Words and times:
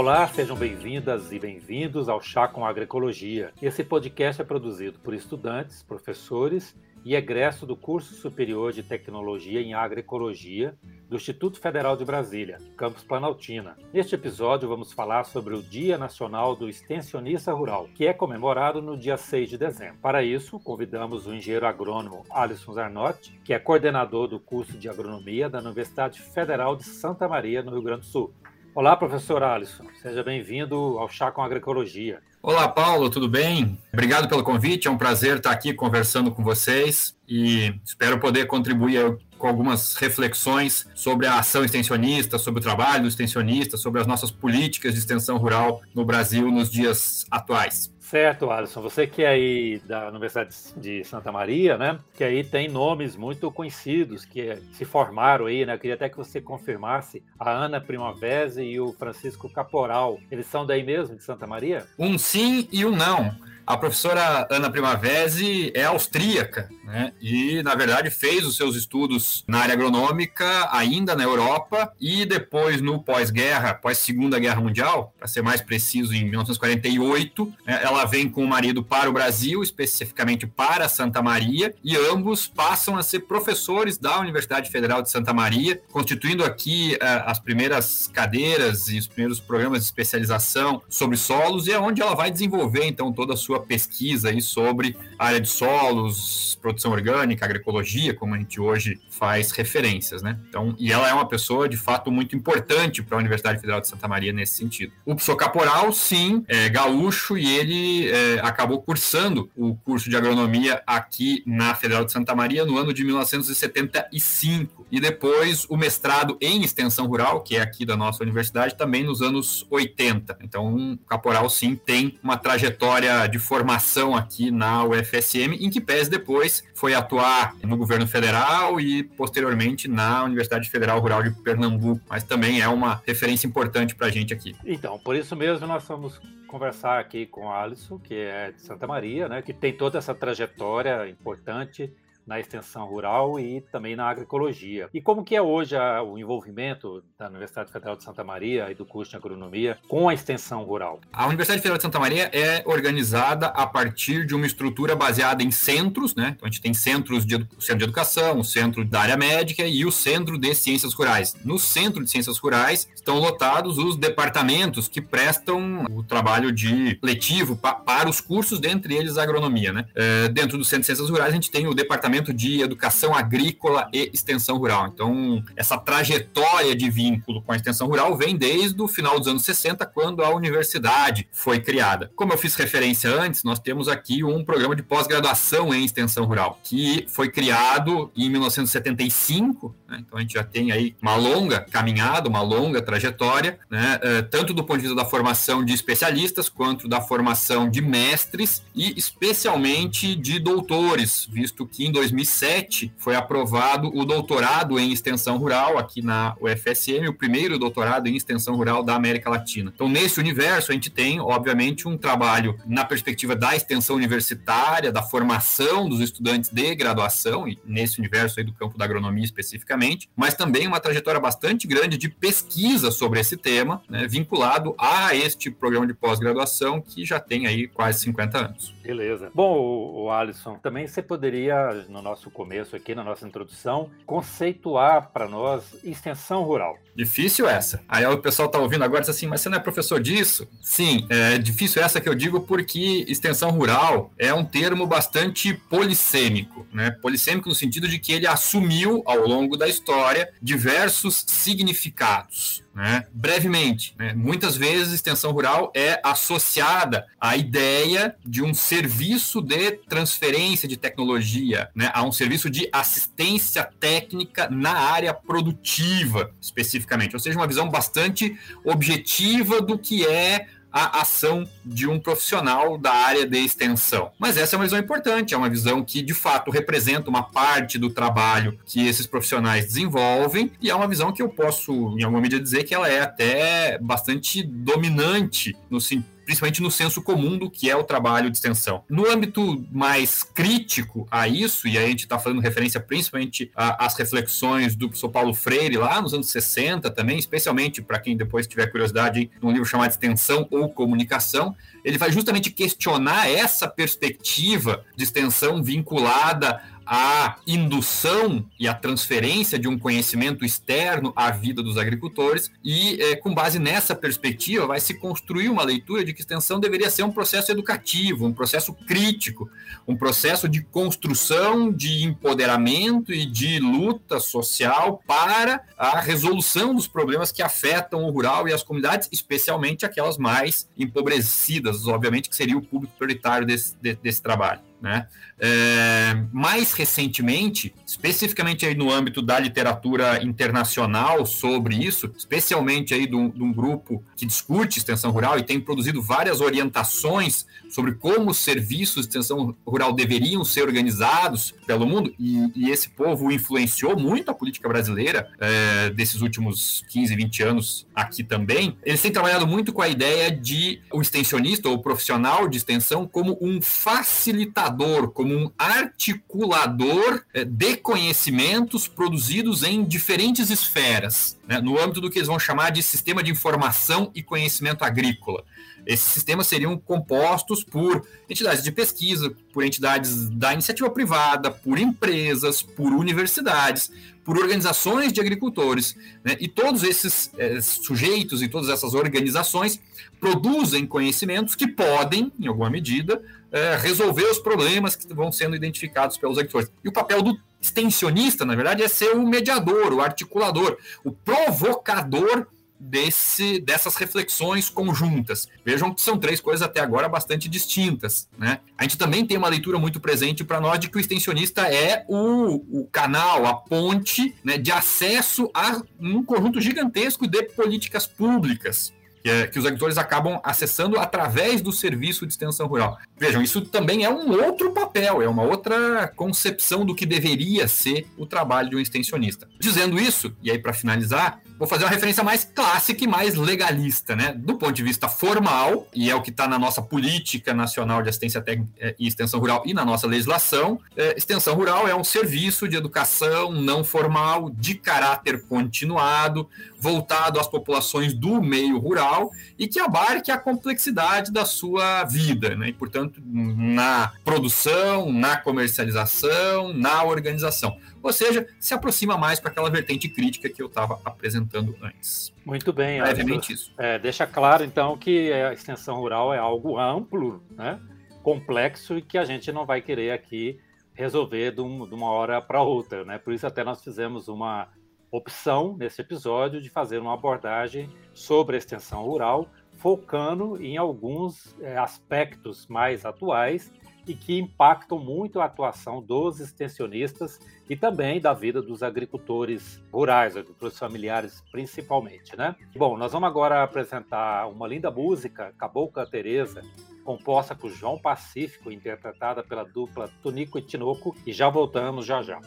Olá, 0.00 0.26
sejam 0.28 0.56
bem-vindas 0.56 1.30
e 1.30 1.38
bem-vindos 1.38 2.08
ao 2.08 2.22
Chá 2.22 2.48
com 2.48 2.64
Agroecologia. 2.64 3.52
Esse 3.60 3.84
podcast 3.84 4.40
é 4.40 4.44
produzido 4.46 4.98
por 4.98 5.12
estudantes, 5.12 5.82
professores 5.82 6.74
e 7.04 7.14
egresso 7.14 7.66
do 7.66 7.76
curso 7.76 8.14
superior 8.14 8.72
de 8.72 8.82
tecnologia 8.82 9.60
em 9.60 9.74
agroecologia 9.74 10.74
do 11.06 11.16
Instituto 11.16 11.60
Federal 11.60 11.96
de 11.96 12.04
Brasília, 12.04 12.56
campus 12.78 13.02
Planaltina. 13.02 13.76
Neste 13.92 14.14
episódio 14.14 14.68
vamos 14.68 14.92
falar 14.92 15.24
sobre 15.24 15.54
o 15.54 15.62
Dia 15.62 15.98
Nacional 15.98 16.56
do 16.56 16.68
Extensionista 16.68 17.52
Rural, 17.52 17.88
que 17.94 18.06
é 18.06 18.14
comemorado 18.14 18.80
no 18.80 18.96
dia 18.96 19.18
6 19.18 19.50
de 19.50 19.58
dezembro. 19.58 19.98
Para 20.00 20.22
isso, 20.22 20.58
convidamos 20.60 21.26
o 21.26 21.34
engenheiro 21.34 21.66
agrônomo 21.66 22.24
Alisson 22.30 22.72
Zarnotti, 22.72 23.38
que 23.44 23.52
é 23.52 23.58
coordenador 23.58 24.28
do 24.28 24.40
curso 24.40 24.78
de 24.78 24.88
agronomia 24.88 25.50
da 25.50 25.58
Universidade 25.58 26.22
Federal 26.22 26.74
de 26.74 26.84
Santa 26.84 27.28
Maria, 27.28 27.62
no 27.62 27.72
Rio 27.72 27.82
Grande 27.82 28.02
do 28.02 28.06
Sul. 28.06 28.32
Olá, 28.72 28.94
professor 28.94 29.42
Alisson. 29.42 29.84
Seja 30.00 30.22
bem-vindo 30.22 30.76
ao 30.76 31.08
Chá 31.08 31.32
com 31.32 31.42
Agroecologia. 31.42 32.20
Olá, 32.40 32.68
Paulo, 32.68 33.10
tudo 33.10 33.28
bem? 33.28 33.76
Obrigado 33.92 34.28
pelo 34.28 34.44
convite. 34.44 34.86
É 34.86 34.90
um 34.90 34.96
prazer 34.96 35.38
estar 35.38 35.50
aqui 35.50 35.74
conversando 35.74 36.30
com 36.30 36.44
vocês 36.44 37.16
e 37.28 37.74
espero 37.84 38.20
poder 38.20 38.46
contribuir 38.46 39.18
com 39.36 39.48
algumas 39.48 39.96
reflexões 39.96 40.88
sobre 40.94 41.26
a 41.26 41.40
ação 41.40 41.64
extensionista, 41.64 42.38
sobre 42.38 42.60
o 42.60 42.62
trabalho 42.62 43.02
do 43.02 43.08
extensionista, 43.08 43.76
sobre 43.76 44.00
as 44.00 44.06
nossas 44.06 44.30
políticas 44.30 44.94
de 44.94 45.00
extensão 45.00 45.36
rural 45.36 45.82
no 45.92 46.04
Brasil 46.04 46.48
nos 46.50 46.70
dias 46.70 47.26
atuais. 47.28 47.92
Certo, 48.10 48.50
Alisson. 48.50 48.82
Você 48.82 49.06
que 49.06 49.22
é 49.22 49.28
aí 49.28 49.78
da 49.86 50.08
Universidade 50.08 50.52
de 50.76 51.04
Santa 51.04 51.30
Maria, 51.30 51.78
né? 51.78 51.96
Que 52.12 52.24
aí 52.24 52.42
tem 52.42 52.68
nomes 52.68 53.14
muito 53.14 53.52
conhecidos 53.52 54.24
que 54.24 54.56
se 54.72 54.84
formaram 54.84 55.46
aí, 55.46 55.64
né? 55.64 55.74
Eu 55.74 55.78
queria 55.78 55.94
até 55.94 56.08
que 56.08 56.16
você 56.16 56.40
confirmasse 56.40 57.22
a 57.38 57.52
Ana 57.52 57.80
Primavera 57.80 58.60
e 58.64 58.80
o 58.80 58.92
Francisco 58.94 59.48
Caporal. 59.48 60.18
Eles 60.28 60.46
são 60.46 60.66
daí 60.66 60.82
mesmo, 60.82 61.14
de 61.14 61.22
Santa 61.22 61.46
Maria? 61.46 61.86
Um 61.96 62.18
sim 62.18 62.68
e 62.72 62.84
um 62.84 62.96
não. 62.96 63.32
A 63.66 63.76
professora 63.76 64.46
Ana 64.50 64.70
Primavesi 64.70 65.72
é 65.74 65.84
austríaca, 65.84 66.68
né? 66.84 67.12
E, 67.20 67.62
na 67.62 67.74
verdade, 67.74 68.10
fez 68.10 68.44
os 68.44 68.56
seus 68.56 68.74
estudos 68.74 69.44
na 69.46 69.60
área 69.60 69.74
agronômica 69.74 70.68
ainda 70.72 71.14
na 71.14 71.22
Europa 71.22 71.92
e 72.00 72.24
depois, 72.24 72.80
no 72.80 73.00
pós-guerra, 73.00 73.74
pós-segunda 73.74 74.38
guerra 74.38 74.60
mundial, 74.60 75.14
para 75.16 75.28
ser 75.28 75.42
mais 75.42 75.60
preciso, 75.60 76.12
em 76.12 76.24
1948, 76.24 77.52
né, 77.64 77.80
ela 77.82 78.04
vem 78.04 78.28
com 78.28 78.44
o 78.44 78.48
marido 78.48 78.82
para 78.82 79.08
o 79.08 79.12
Brasil, 79.12 79.62
especificamente 79.62 80.46
para 80.46 80.88
Santa 80.88 81.22
Maria, 81.22 81.74
e 81.84 81.96
ambos 81.96 82.48
passam 82.48 82.96
a 82.96 83.02
ser 83.02 83.20
professores 83.20 83.96
da 83.96 84.18
Universidade 84.18 84.70
Federal 84.70 85.00
de 85.00 85.10
Santa 85.10 85.32
Maria, 85.32 85.80
constituindo 85.92 86.44
aqui 86.44 86.94
uh, 86.94 87.22
as 87.26 87.38
primeiras 87.38 88.10
cadeiras 88.12 88.88
e 88.88 88.98
os 88.98 89.06
primeiros 89.06 89.38
programas 89.38 89.80
de 89.80 89.84
especialização 89.84 90.82
sobre 90.88 91.16
solos, 91.16 91.68
e 91.68 91.72
é 91.72 91.78
onde 91.78 92.02
ela 92.02 92.14
vai 92.14 92.30
desenvolver, 92.30 92.86
então, 92.86 93.12
toda 93.12 93.34
a 93.34 93.36
sua 93.36 93.49
pesquisa 93.58 94.28
aí 94.28 94.40
sobre 94.40 94.96
área 95.18 95.40
de 95.40 95.48
solos, 95.48 96.56
produção 96.60 96.92
orgânica, 96.92 97.44
agroecologia, 97.44 98.14
como 98.14 98.34
a 98.34 98.38
gente 98.38 98.60
hoje 98.60 99.00
faz 99.10 99.50
referências, 99.50 100.22
né? 100.22 100.38
Então, 100.48 100.74
e 100.78 100.92
ela 100.92 101.08
é 101.08 101.12
uma 101.12 101.26
pessoa 101.26 101.68
de 101.68 101.76
fato 101.76 102.10
muito 102.10 102.36
importante 102.36 103.02
para 103.02 103.16
a 103.16 103.20
Universidade 103.20 103.60
Federal 103.60 103.80
de 103.80 103.88
Santa 103.88 104.06
Maria 104.06 104.32
nesse 104.32 104.54
sentido. 104.54 104.92
O 105.04 105.14
professor 105.14 105.36
Caporal, 105.36 105.92
sim, 105.92 106.44
é 106.46 106.68
gaúcho 106.68 107.36
e 107.36 107.46
ele 107.56 108.08
é, 108.10 108.40
acabou 108.42 108.82
cursando 108.82 109.50
o 109.56 109.74
curso 109.74 110.08
de 110.08 110.16
agronomia 110.16 110.82
aqui 110.86 111.42
na 111.46 111.74
Federal 111.74 112.04
de 112.04 112.12
Santa 112.12 112.34
Maria 112.34 112.64
no 112.64 112.76
ano 112.76 112.92
de 112.92 113.02
1975 113.04 114.86
e 114.90 115.00
depois 115.00 115.66
o 115.68 115.76
mestrado 115.76 116.36
em 116.40 116.62
extensão 116.62 117.06
rural, 117.06 117.42
que 117.42 117.56
é 117.56 117.60
aqui 117.60 117.84
da 117.84 117.96
nossa 117.96 118.22
universidade, 118.22 118.76
também 118.76 119.04
nos 119.04 119.22
anos 119.22 119.66
80. 119.70 120.38
Então, 120.42 120.74
o 120.74 120.98
Caporal, 120.98 121.48
sim, 121.48 121.74
tem 121.76 122.18
uma 122.22 122.36
trajetória 122.36 123.26
de 123.26 123.38
formação 123.40 124.14
aqui 124.14 124.50
na 124.50 124.84
UFSM, 124.84 125.54
em 125.58 125.70
que 125.70 125.80
pese 125.80 126.10
depois 126.10 126.64
foi 126.74 126.94
atuar 126.94 127.56
no 127.62 127.76
governo 127.76 128.06
federal 128.06 128.80
e 128.80 129.02
posteriormente 129.02 129.88
na 129.88 130.24
Universidade 130.24 130.68
Federal 130.70 131.00
Rural 131.00 131.22
de 131.22 131.30
Pernambuco, 131.30 132.00
mas 132.08 132.22
também 132.22 132.60
é 132.60 132.68
uma 132.68 133.02
referência 133.06 133.46
importante 133.46 133.94
para 133.94 134.06
a 134.06 134.10
gente 134.10 134.32
aqui. 134.32 134.54
Então, 134.64 134.98
por 134.98 135.16
isso 135.16 135.34
mesmo 135.34 135.66
nós 135.66 135.84
vamos 135.86 136.20
conversar 136.46 136.98
aqui 136.98 137.26
com 137.26 137.46
o 137.46 137.52
Alisson, 137.52 137.98
que 137.98 138.14
é 138.14 138.52
de 138.52 138.60
Santa 138.60 138.86
Maria, 138.86 139.28
né, 139.28 139.40
que 139.42 139.52
tem 139.52 139.72
toda 139.72 139.98
essa 139.98 140.14
trajetória 140.14 141.08
importante 141.08 141.92
na 142.30 142.38
extensão 142.38 142.86
rural 142.86 143.40
e 143.40 143.60
também 143.72 143.96
na 143.96 144.08
agroecologia. 144.08 144.88
E 144.94 145.00
como 145.00 145.24
que 145.24 145.34
é 145.34 145.42
hoje 145.42 145.74
a, 145.74 146.00
o 146.00 146.16
envolvimento 146.16 147.02
da 147.18 147.26
Universidade 147.26 147.72
Federal 147.72 147.96
de 147.96 148.04
Santa 148.04 148.22
Maria 148.22 148.70
e 148.70 148.74
do 148.74 148.86
curso 148.86 149.10
de 149.10 149.16
agronomia 149.16 149.76
com 149.88 150.08
a 150.08 150.14
extensão 150.14 150.62
rural? 150.62 151.00
A 151.12 151.26
Universidade 151.26 151.60
Federal 151.60 151.76
de 151.76 151.82
Santa 151.82 151.98
Maria 151.98 152.30
é 152.32 152.62
organizada 152.66 153.46
a 153.46 153.66
partir 153.66 154.24
de 154.24 154.36
uma 154.36 154.46
estrutura 154.46 154.94
baseada 154.94 155.42
em 155.42 155.50
centros, 155.50 156.14
né? 156.14 156.34
Então 156.36 156.46
a 156.46 156.50
gente 156.50 156.62
tem 156.62 156.72
centros 156.72 157.26
de 157.26 157.34
centro 157.58 157.78
de 157.78 157.84
educação, 157.84 158.38
o 158.38 158.44
centro 158.44 158.84
da 158.84 159.00
área 159.00 159.16
médica 159.16 159.66
e 159.66 159.84
o 159.84 159.90
centro 159.90 160.38
de 160.38 160.54
ciências 160.54 160.94
rurais. 160.94 161.36
No 161.44 161.58
centro 161.58 162.04
de 162.04 162.10
ciências 162.12 162.38
rurais 162.38 162.88
estão 162.94 163.18
lotados 163.18 163.76
os 163.76 163.96
departamentos 163.96 164.86
que 164.86 165.00
prestam 165.00 165.84
o 165.90 166.04
trabalho 166.04 166.52
de 166.52 166.96
letivo 167.02 167.56
pa, 167.56 167.74
para 167.74 168.08
os 168.08 168.20
cursos, 168.20 168.60
dentre 168.60 168.94
eles 168.94 169.18
a 169.18 169.24
agronomia, 169.24 169.72
né? 169.72 169.86
É, 169.96 170.28
dentro 170.28 170.56
do 170.56 170.64
centro 170.64 170.82
de 170.82 170.86
ciências 170.86 171.10
rurais 171.10 171.30
a 171.30 171.34
gente 171.34 171.50
tem 171.50 171.66
o 171.66 171.74
departamento 171.74 172.19
Departamento 172.20 172.32
de 172.32 172.60
Educação 172.60 173.14
Agrícola 173.14 173.88
e 173.92 174.10
Extensão 174.12 174.58
Rural. 174.58 174.88
Então, 174.92 175.42
essa 175.56 175.78
trajetória 175.78 176.76
de 176.76 176.90
vínculo 176.90 177.42
com 177.42 177.52
a 177.52 177.56
extensão 177.56 177.88
rural 177.88 178.16
vem 178.16 178.36
desde 178.36 178.80
o 178.80 178.88
final 178.88 179.18
dos 179.18 179.28
anos 179.28 179.42
60, 179.42 179.84
quando 179.86 180.22
a 180.22 180.30
universidade 180.34 181.28
foi 181.32 181.60
criada. 181.60 182.10
Como 182.14 182.32
eu 182.32 182.38
fiz 182.38 182.54
referência 182.54 183.10
antes, 183.10 183.42
nós 183.42 183.58
temos 183.58 183.88
aqui 183.88 184.22
um 184.22 184.44
programa 184.44 184.76
de 184.76 184.82
pós-graduação 184.82 185.74
em 185.74 185.84
extensão 185.84 186.24
rural, 186.24 186.60
que 186.62 187.06
foi 187.08 187.30
criado 187.30 188.10
em 188.16 188.28
1975, 188.28 189.74
né? 189.88 189.98
então 190.00 190.18
a 190.18 190.22
gente 190.22 190.34
já 190.34 190.44
tem 190.44 190.70
aí 190.70 190.94
uma 191.00 191.16
longa 191.16 191.60
caminhada, 191.60 192.28
uma 192.28 192.42
longa 192.42 192.82
trajetória, 192.82 193.58
né? 193.70 193.98
Eh, 194.02 194.22
tanto 194.22 194.52
do 194.52 194.62
ponto 194.62 194.76
de 194.76 194.82
vista 194.82 194.96
da 194.96 195.04
formação 195.04 195.64
de 195.64 195.72
especialistas, 195.72 196.48
quanto 196.48 196.88
da 196.88 197.00
formação 197.00 197.68
de 197.68 197.80
mestres 197.80 198.62
e 198.74 198.96
especialmente 198.96 200.14
de 200.14 200.38
doutores, 200.38 201.26
visto 201.30 201.66
que 201.66 201.86
em 201.86 201.92
2007 202.10 202.92
foi 202.96 203.14
aprovado 203.14 203.90
o 203.94 204.04
doutorado 204.04 204.78
em 204.78 204.92
extensão 204.92 205.36
rural 205.36 205.78
aqui 205.78 206.02
na 206.02 206.36
UFSM, 206.40 207.08
o 207.08 207.14
primeiro 207.14 207.58
doutorado 207.58 208.08
em 208.08 208.16
extensão 208.16 208.56
rural 208.56 208.82
da 208.82 208.94
América 208.94 209.30
Latina. 209.30 209.72
Então, 209.74 209.88
nesse 209.88 210.18
universo, 210.18 210.70
a 210.70 210.74
gente 210.74 210.90
tem, 210.90 211.20
obviamente, 211.20 211.86
um 211.88 211.96
trabalho 211.96 212.58
na 212.66 212.84
perspectiva 212.84 213.36
da 213.36 213.54
extensão 213.54 213.96
universitária, 213.96 214.92
da 214.92 215.02
formação 215.02 215.88
dos 215.88 216.00
estudantes 216.00 216.50
de 216.50 216.74
graduação, 216.74 217.48
e 217.48 217.58
nesse 217.64 217.98
universo 217.98 218.40
aí 218.40 218.44
do 218.44 218.52
campo 218.52 218.76
da 218.76 218.84
agronomia 218.84 219.24
especificamente, 219.24 220.08
mas 220.16 220.34
também 220.34 220.66
uma 220.66 220.80
trajetória 220.80 221.20
bastante 221.20 221.66
grande 221.66 221.96
de 221.96 222.08
pesquisa 222.08 222.90
sobre 222.90 223.20
esse 223.20 223.36
tema, 223.36 223.82
né, 223.88 224.06
vinculado 224.06 224.74
a 224.78 225.14
este 225.14 225.50
programa 225.50 225.86
de 225.86 225.94
pós-graduação 225.94 226.80
que 226.80 227.04
já 227.04 227.20
tem 227.20 227.46
aí 227.46 227.68
quase 227.68 228.00
50 228.00 228.38
anos. 228.38 228.74
Beleza. 228.82 229.30
Bom, 229.34 229.56
o 229.94 230.10
Alisson, 230.10 230.56
também 230.56 230.86
você 230.86 231.02
poderia 231.02 231.84
no 231.90 232.00
nosso 232.00 232.30
começo 232.30 232.76
aqui, 232.76 232.94
na 232.94 233.02
nossa 233.02 233.26
introdução, 233.26 233.90
conceituar 234.06 235.10
para 235.12 235.28
nós 235.28 235.76
extensão 235.84 236.42
rural. 236.44 236.78
Difícil 236.94 237.48
essa. 237.48 237.82
Aí 237.88 238.06
o 238.06 238.18
pessoal 238.18 238.46
está 238.46 238.58
ouvindo 238.58 238.84
agora 238.84 239.00
e 239.00 239.06
diz 239.06 239.10
assim, 239.10 239.26
mas 239.26 239.40
você 239.40 239.48
não 239.48 239.58
é 239.58 239.60
professor 239.60 240.00
disso? 240.00 240.48
Sim, 240.60 241.06
é 241.08 241.38
difícil 241.38 241.82
essa 241.82 242.00
que 242.00 242.08
eu 242.08 242.14
digo 242.14 242.40
porque 242.40 243.04
extensão 243.08 243.50
rural 243.50 244.12
é 244.18 244.32
um 244.32 244.44
termo 244.44 244.86
bastante 244.86 245.54
polissêmico, 245.54 246.66
né? 246.72 246.90
Polissêmico 246.90 247.48
no 247.48 247.54
sentido 247.54 247.88
de 247.88 247.98
que 247.98 248.12
ele 248.12 248.26
assumiu 248.26 249.02
ao 249.06 249.26
longo 249.26 249.56
da 249.56 249.68
história 249.68 250.32
diversos 250.40 251.24
significados. 251.26 252.62
Né? 252.74 253.04
Brevemente, 253.12 253.94
né? 253.98 254.12
muitas 254.14 254.56
vezes 254.56 254.94
extensão 254.94 255.32
rural 255.32 255.72
é 255.74 256.00
associada 256.04 257.06
à 257.20 257.36
ideia 257.36 258.14
de 258.24 258.42
um 258.42 258.54
serviço 258.54 259.42
de 259.42 259.72
transferência 259.88 260.68
de 260.68 260.76
tecnologia, 260.76 261.68
né? 261.80 261.90
a 261.94 262.04
um 262.04 262.12
serviço 262.12 262.50
de 262.50 262.68
assistência 262.70 263.64
técnica 263.80 264.50
na 264.50 264.72
área 264.72 265.14
produtiva, 265.14 266.30
especificamente. 266.38 267.16
Ou 267.16 267.20
seja, 267.20 267.38
uma 267.38 267.46
visão 267.46 267.70
bastante 267.70 268.38
objetiva 268.62 269.62
do 269.62 269.78
que 269.78 270.06
é 270.06 270.46
a 270.70 271.00
ação 271.00 271.48
de 271.64 271.88
um 271.88 271.98
profissional 271.98 272.76
da 272.76 272.92
área 272.92 273.26
de 273.26 273.38
extensão. 273.38 274.12
Mas 274.18 274.36
essa 274.36 274.54
é 274.54 274.56
uma 274.56 274.64
visão 274.64 274.78
importante, 274.78 275.34
é 275.34 275.36
uma 275.36 275.48
visão 275.48 275.82
que 275.82 276.02
de 276.02 276.14
fato 276.14 276.50
representa 276.50 277.08
uma 277.08 277.22
parte 277.22 277.78
do 277.78 277.90
trabalho 277.90 278.56
que 278.66 278.86
esses 278.86 279.06
profissionais 279.06 279.64
desenvolvem 279.64 280.52
e 280.60 280.70
é 280.70 280.74
uma 280.74 280.86
visão 280.86 281.12
que 281.12 281.22
eu 281.22 281.30
posso, 281.30 281.72
em 281.98 282.04
alguma 282.04 282.20
medida, 282.20 282.42
dizer 282.42 282.64
que 282.64 282.74
ela 282.74 282.88
é 282.88 283.00
até 283.00 283.78
bastante 283.78 284.42
dominante 284.42 285.56
no 285.68 285.80
sentido 285.80 286.19
principalmente 286.30 286.62
no 286.62 286.70
senso 286.70 287.02
comum 287.02 287.36
do 287.36 287.50
que 287.50 287.68
é 287.68 287.74
o 287.74 287.82
trabalho 287.82 288.30
de 288.30 288.36
extensão. 288.36 288.84
No 288.88 289.10
âmbito 289.10 289.66
mais 289.72 290.22
crítico 290.22 291.04
a 291.10 291.26
isso, 291.26 291.66
e 291.66 291.76
a 291.76 291.84
gente 291.84 292.04
está 292.04 292.20
fazendo 292.20 292.40
referência 292.40 292.78
principalmente 292.78 293.50
às 293.56 293.96
reflexões 293.96 294.76
do 294.76 294.86
professor 294.86 295.08
Paulo 295.08 295.34
Freire 295.34 295.76
lá 295.76 296.00
nos 296.00 296.14
anos 296.14 296.30
60 296.30 296.88
também, 296.92 297.18
especialmente 297.18 297.82
para 297.82 297.98
quem 297.98 298.16
depois 298.16 298.46
tiver 298.46 298.68
curiosidade, 298.68 299.28
num 299.42 299.50
livro 299.50 299.66
chamado 299.66 299.90
Extensão 299.90 300.46
ou 300.52 300.68
Comunicação, 300.68 301.56
ele 301.84 301.98
vai 301.98 302.12
justamente 302.12 302.50
questionar 302.50 303.28
essa 303.28 303.68
perspectiva 303.68 304.84
de 304.96 305.04
extensão 305.04 305.62
vinculada 305.62 306.60
a 306.92 307.36
indução 307.46 308.44
e 308.58 308.66
a 308.66 308.74
transferência 308.74 309.56
de 309.56 309.68
um 309.68 309.78
conhecimento 309.78 310.44
externo 310.44 311.12
à 311.14 311.30
vida 311.30 311.62
dos 311.62 311.78
agricultores, 311.78 312.50
e 312.64 313.00
é, 313.00 313.14
com 313.14 313.32
base 313.32 313.60
nessa 313.60 313.94
perspectiva 313.94 314.66
vai 314.66 314.80
se 314.80 314.94
construir 314.94 315.48
uma 315.48 315.62
leitura 315.62 316.04
de 316.04 316.12
que 316.12 316.20
extensão 316.20 316.58
deveria 316.58 316.90
ser 316.90 317.04
um 317.04 317.12
processo 317.12 317.52
educativo, 317.52 318.26
um 318.26 318.32
processo 318.32 318.74
crítico, 318.74 319.48
um 319.86 319.96
processo 319.96 320.48
de 320.48 320.62
construção 320.62 321.70
de 321.70 322.02
empoderamento 322.02 323.12
e 323.12 323.24
de 323.24 323.60
luta 323.60 324.18
social 324.18 325.00
para 325.06 325.62
a 325.78 326.00
resolução 326.00 326.74
dos 326.74 326.88
problemas 326.88 327.30
que 327.30 327.40
afetam 327.40 328.02
o 328.02 328.10
rural 328.10 328.48
e 328.48 328.52
as 328.52 328.64
comunidades, 328.64 329.08
especialmente 329.12 329.86
aquelas 329.86 330.18
mais 330.18 330.68
empobrecidas, 330.76 331.69
obviamente, 331.86 332.28
que 332.28 332.36
seria 332.36 332.56
o 332.56 332.62
público 332.62 332.94
prioritário 332.96 333.46
desse, 333.46 333.76
desse 333.76 334.22
trabalho. 334.22 334.60
Né? 334.80 335.06
É, 335.42 336.22
mais 336.32 336.72
recentemente, 336.72 337.74
especificamente 337.86 338.66
aí 338.66 338.74
no 338.74 338.90
âmbito 338.90 339.22
da 339.22 339.38
literatura 339.38 340.22
internacional 340.22 341.24
sobre 341.24 341.76
isso, 341.76 342.12
especialmente 342.16 342.92
aí 342.92 343.06
de 343.06 343.16
um, 343.16 343.50
grupo 343.50 344.04
que 344.16 344.26
discute 344.26 344.78
extensão 344.78 345.10
rural 345.10 345.38
e 345.38 345.42
tem 345.42 345.58
produzido 345.58 346.02
várias 346.02 346.40
orientações 346.40 347.46
sobre 347.70 347.92
como 347.92 348.30
os 348.30 348.38
serviços 348.38 349.06
de 349.06 349.08
extensão 349.08 349.56
rural 349.66 349.92
deveriam 349.92 350.44
ser 350.44 350.62
organizados 350.62 351.54
pelo 351.66 351.86
mundo, 351.86 352.12
e, 352.18 352.50
e 352.54 352.70
esse 352.70 352.90
povo 352.90 353.32
influenciou 353.32 353.98
muito 353.98 354.30
a 354.30 354.34
política 354.34 354.68
brasileira 354.68 355.30
é, 355.40 355.90
desses 355.90 356.20
últimos 356.20 356.84
15, 356.88 357.16
20 357.16 357.42
anos 357.42 357.86
aqui 357.94 358.22
também. 358.22 358.76
Eles 358.84 359.00
têm 359.00 359.10
trabalhado 359.10 359.46
muito 359.46 359.72
com 359.72 359.80
a 359.80 359.88
ideia 359.88 360.30
de 360.30 360.80
o 360.92 361.00
extensionista 361.00 361.68
ou 361.68 361.78
profissional 361.78 362.48
de 362.48 362.58
extensão 362.58 363.06
como 363.06 363.38
um 363.40 363.62
facilitador 363.62 365.10
como 365.10 365.29
um 365.30 365.50
articulador 365.58 367.22
é, 367.32 367.44
de 367.44 367.76
conhecimentos 367.76 368.88
produzidos 368.88 369.62
em 369.62 369.84
diferentes 369.84 370.50
esferas, 370.50 371.38
né, 371.46 371.60
no 371.60 371.78
âmbito 371.80 372.00
do 372.00 372.10
que 372.10 372.18
eles 372.18 372.28
vão 372.28 372.38
chamar 372.38 372.70
de 372.70 372.82
sistema 372.82 373.22
de 373.22 373.30
informação 373.30 374.10
e 374.14 374.22
conhecimento 374.22 374.84
agrícola. 374.84 375.44
Esses 375.86 376.12
sistemas 376.12 376.46
seriam 376.46 376.76
compostos 376.76 377.64
por 377.64 378.06
entidades 378.28 378.62
de 378.62 378.70
pesquisa, 378.70 379.34
por 379.52 379.64
entidades 379.64 380.28
da 380.28 380.52
iniciativa 380.52 380.90
privada, 380.90 381.50
por 381.50 381.78
empresas, 381.78 382.62
por 382.62 382.92
universidades, 382.92 383.90
por 384.24 384.38
organizações 384.38 385.12
de 385.12 385.20
agricultores. 385.20 385.96
Né? 386.24 386.36
E 386.40 386.48
todos 386.48 386.82
esses 386.82 387.30
é, 387.38 387.60
sujeitos 387.60 388.42
e 388.42 388.48
todas 388.48 388.68
essas 388.68 388.94
organizações 388.94 389.80
produzem 390.20 390.86
conhecimentos 390.86 391.54
que 391.54 391.66
podem, 391.66 392.32
em 392.38 392.46
alguma 392.46 392.70
medida, 392.70 393.22
é, 393.50 393.76
resolver 393.76 394.24
os 394.24 394.38
problemas 394.38 394.94
que 394.94 395.12
vão 395.12 395.32
sendo 395.32 395.56
identificados 395.56 396.16
pelos 396.16 396.38
agricultores. 396.38 396.72
E 396.84 396.88
o 396.88 396.92
papel 396.92 397.22
do 397.22 397.38
extensionista, 397.60 398.44
na 398.44 398.54
verdade, 398.54 398.82
é 398.82 398.88
ser 398.88 399.14
o 399.14 399.26
mediador, 399.26 399.92
o 399.92 400.00
articulador, 400.00 400.78
o 401.04 401.12
provocador 401.12 402.46
desse, 402.80 403.60
dessas 403.60 403.94
reflexões 403.96 404.70
conjuntas. 404.70 405.46
Vejam 405.64 405.92
que 405.92 406.00
são 406.00 406.18
três 406.18 406.40
coisas 406.40 406.62
até 406.62 406.80
agora 406.80 407.08
bastante 407.08 407.48
distintas. 407.48 408.28
Né? 408.38 408.60
A 408.78 408.84
gente 408.84 408.96
também 408.96 409.26
tem 409.26 409.36
uma 409.36 409.48
leitura 409.48 409.78
muito 409.78 410.00
presente 410.00 410.42
para 410.42 410.60
nós 410.60 410.80
de 410.80 410.88
que 410.88 410.96
o 410.96 411.00
extensionista 411.00 411.62
é 411.62 412.04
o, 412.08 412.80
o 412.80 412.88
canal, 412.90 413.44
a 413.46 413.54
ponte 413.54 414.34
né, 414.42 414.56
de 414.56 414.72
acesso 414.72 415.50
a 415.52 415.82
um 416.00 416.24
conjunto 416.24 416.60
gigantesco 416.60 417.26
de 417.26 417.42
políticas 417.42 418.06
públicas 418.06 418.92
que, 419.22 419.30
é, 419.30 419.46
que 419.46 419.58
os 419.58 419.64
agricultores 419.64 419.98
acabam 419.98 420.40
acessando 420.42 420.98
através 420.98 421.60
do 421.60 421.72
serviço 421.72 422.26
de 422.26 422.32
extensão 422.32 422.66
rural. 422.66 422.98
Vejam, 423.18 423.42
isso 423.42 423.60
também 423.62 424.04
é 424.04 424.10
um 424.10 424.30
outro 424.44 424.72
papel, 424.72 425.22
é 425.22 425.28
uma 425.28 425.42
outra 425.42 426.08
concepção 426.08 426.84
do 426.84 426.94
que 426.94 427.04
deveria 427.04 427.68
ser 427.68 428.06
o 428.16 428.26
trabalho 428.26 428.70
de 428.70 428.76
um 428.76 428.80
extensionista. 428.80 429.48
Dizendo 429.58 429.98
isso, 430.00 430.34
e 430.42 430.50
aí 430.50 430.58
para 430.58 430.72
finalizar, 430.72 431.40
vou 431.58 431.68
fazer 431.68 431.84
uma 431.84 431.90
referência 431.90 432.24
mais 432.24 432.44
clássica 432.44 433.04
e 433.04 433.06
mais 433.06 433.34
legalista, 433.34 434.16
né? 434.16 434.32
Do 434.32 434.56
ponto 434.56 434.72
de 434.72 434.82
vista 434.82 435.08
formal, 435.08 435.86
e 435.94 436.10
é 436.10 436.14
o 436.14 436.22
que 436.22 436.30
está 436.30 436.48
na 436.48 436.58
nossa 436.58 436.80
política 436.80 437.52
nacional 437.52 438.02
de 438.02 438.08
assistência 438.08 438.40
técnica 438.40 438.70
eh, 438.78 438.94
e 438.98 439.06
extensão 439.06 439.38
rural 439.38 439.62
e 439.66 439.74
na 439.74 439.84
nossa 439.84 440.06
legislação, 440.06 440.80
é, 440.96 441.14
extensão 441.16 441.54
rural 441.54 441.86
é 441.86 441.94
um 441.94 442.04
serviço 442.04 442.66
de 442.66 442.76
educação 442.76 443.52
não 443.52 443.84
formal, 443.84 444.50
de 444.50 444.74
caráter 444.74 445.42
continuado, 445.42 446.48
voltado 446.80 447.38
às 447.38 447.46
populações 447.46 448.14
do 448.14 448.40
meio 448.40 448.78
rural 448.78 449.30
e 449.58 449.68
que 449.68 449.78
abarque 449.78 450.30
a 450.30 450.38
complexidade 450.38 451.30
da 451.30 451.44
sua 451.44 452.04
vida, 452.04 452.56
né? 452.56 452.68
E, 452.68 452.72
portanto, 452.72 453.20
na 453.24 454.12
produção, 454.24 455.12
na 455.12 455.36
comercialização, 455.36 456.72
na 456.72 457.04
organização. 457.04 457.76
Ou 458.02 458.12
seja, 458.12 458.46
se 458.58 458.72
aproxima 458.72 459.18
mais 459.18 459.38
para 459.38 459.50
aquela 459.50 459.68
vertente 459.68 460.08
crítica 460.08 460.48
que 460.48 460.62
eu 460.62 460.66
estava 460.66 460.98
apresentando 461.04 461.76
antes. 461.82 462.32
Muito 462.44 462.72
bem. 462.72 463.00
Brevemente 463.00 463.52
isso. 463.52 463.72
É, 463.76 463.98
deixa 463.98 464.26
claro, 464.26 464.64
então, 464.64 464.96
que 464.96 465.30
a 465.32 465.52
extensão 465.52 465.96
rural 465.96 466.32
é 466.32 466.38
algo 466.38 466.78
amplo, 466.78 467.42
né? 467.50 467.78
complexo 468.22 468.98
e 468.98 469.02
que 469.02 469.18
a 469.18 469.24
gente 469.24 469.50
não 469.50 469.64
vai 469.64 469.80
querer 469.80 470.12
aqui 470.12 470.58
resolver 470.94 471.50
de, 471.50 471.56
de 471.56 471.94
uma 471.94 472.10
hora 472.10 472.40
para 472.40 472.62
outra. 472.62 473.04
Né? 473.04 473.18
Por 473.18 473.32
isso, 473.32 473.46
até 473.46 473.64
nós 473.64 473.82
fizemos 473.82 474.28
uma 474.28 474.68
opção 475.10 475.76
nesse 475.76 476.00
episódio 476.00 476.60
de 476.60 476.70
fazer 476.70 476.98
uma 476.98 477.14
abordagem 477.14 477.88
sobre 478.14 478.56
a 478.56 478.58
extensão 478.58 479.02
rural, 479.04 479.48
focando 479.76 480.62
em 480.62 480.76
alguns 480.76 481.56
é, 481.60 481.76
aspectos 481.76 482.66
mais 482.68 483.04
atuais 483.04 483.72
e 484.06 484.14
que 484.14 484.38
impactam 484.38 484.98
muito 484.98 485.40
a 485.40 485.44
atuação 485.44 486.02
dos 486.02 486.40
extensionistas 486.40 487.38
e 487.68 487.76
também 487.76 488.20
da 488.20 488.32
vida 488.32 488.60
dos 488.60 488.82
agricultores 488.82 489.80
rurais, 489.92 490.36
agricultores 490.36 490.78
familiares 490.78 491.42
principalmente, 491.52 492.36
né? 492.36 492.56
Bom, 492.76 492.96
nós 492.96 493.12
vamos 493.12 493.28
agora 493.28 493.62
apresentar 493.62 494.48
uma 494.48 494.66
linda 494.66 494.90
música, 494.90 495.54
Cabocla 495.58 496.06
Teresa, 496.06 496.62
composta 497.04 497.54
por 497.54 497.70
João 497.70 497.98
Pacífico, 497.98 498.70
interpretada 498.70 499.42
pela 499.42 499.64
dupla 499.64 500.10
Tunico 500.22 500.58
e 500.58 500.62
Tinoco, 500.62 501.14
e 501.26 501.32
já 501.32 501.48
voltamos 501.48 502.04
já 502.04 502.22
já. 502.22 502.40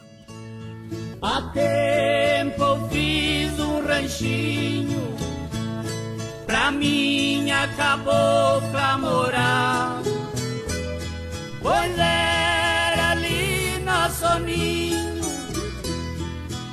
Há 1.20 1.42
tempo 1.52 2.88
fiz 2.90 3.58
um 3.58 3.86
ranchinho 3.86 5.14
pra 6.46 6.70
minha 6.70 7.66
cabocla 7.76 8.98
morar. 8.98 10.02
Pois 11.62 11.98
era 11.98 13.12
ali 13.12 13.78
na 13.84 14.10
soninho, 14.10 15.24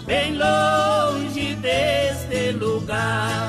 bem 0.05 0.37
longe 0.37 1.55
deste 1.55 2.51
lugar, 2.51 3.40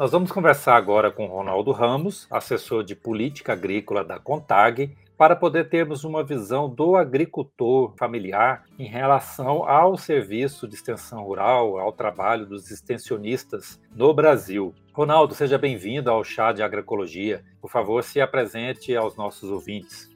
nós 0.00 0.12
vamos 0.12 0.32
conversar 0.32 0.76
agora 0.76 1.10
com 1.10 1.26
Ronaldo 1.26 1.72
Ramos, 1.72 2.26
assessor 2.30 2.82
de 2.82 2.96
política 2.96 3.52
agrícola 3.52 4.02
da 4.02 4.18
CONTAG, 4.18 4.96
para 5.14 5.36
poder 5.36 5.68
termos 5.68 6.04
uma 6.04 6.24
visão 6.24 6.70
do 6.70 6.96
agricultor 6.96 7.92
familiar 7.98 8.64
em 8.78 8.86
relação 8.86 9.68
ao 9.68 9.98
serviço 9.98 10.66
de 10.66 10.74
extensão 10.74 11.22
rural, 11.22 11.78
ao 11.78 11.92
trabalho 11.92 12.46
dos 12.46 12.70
extensionistas 12.70 13.78
no 13.94 14.14
Brasil. 14.14 14.74
Ronaldo, 14.94 15.34
seja 15.34 15.58
bem-vindo 15.58 16.10
ao 16.10 16.24
Chá 16.24 16.50
de 16.50 16.62
Agroecologia. 16.62 17.44
Por 17.60 17.70
favor, 17.70 18.02
se 18.02 18.22
apresente 18.22 18.96
aos 18.96 19.16
nossos 19.16 19.50
ouvintes. 19.50 20.09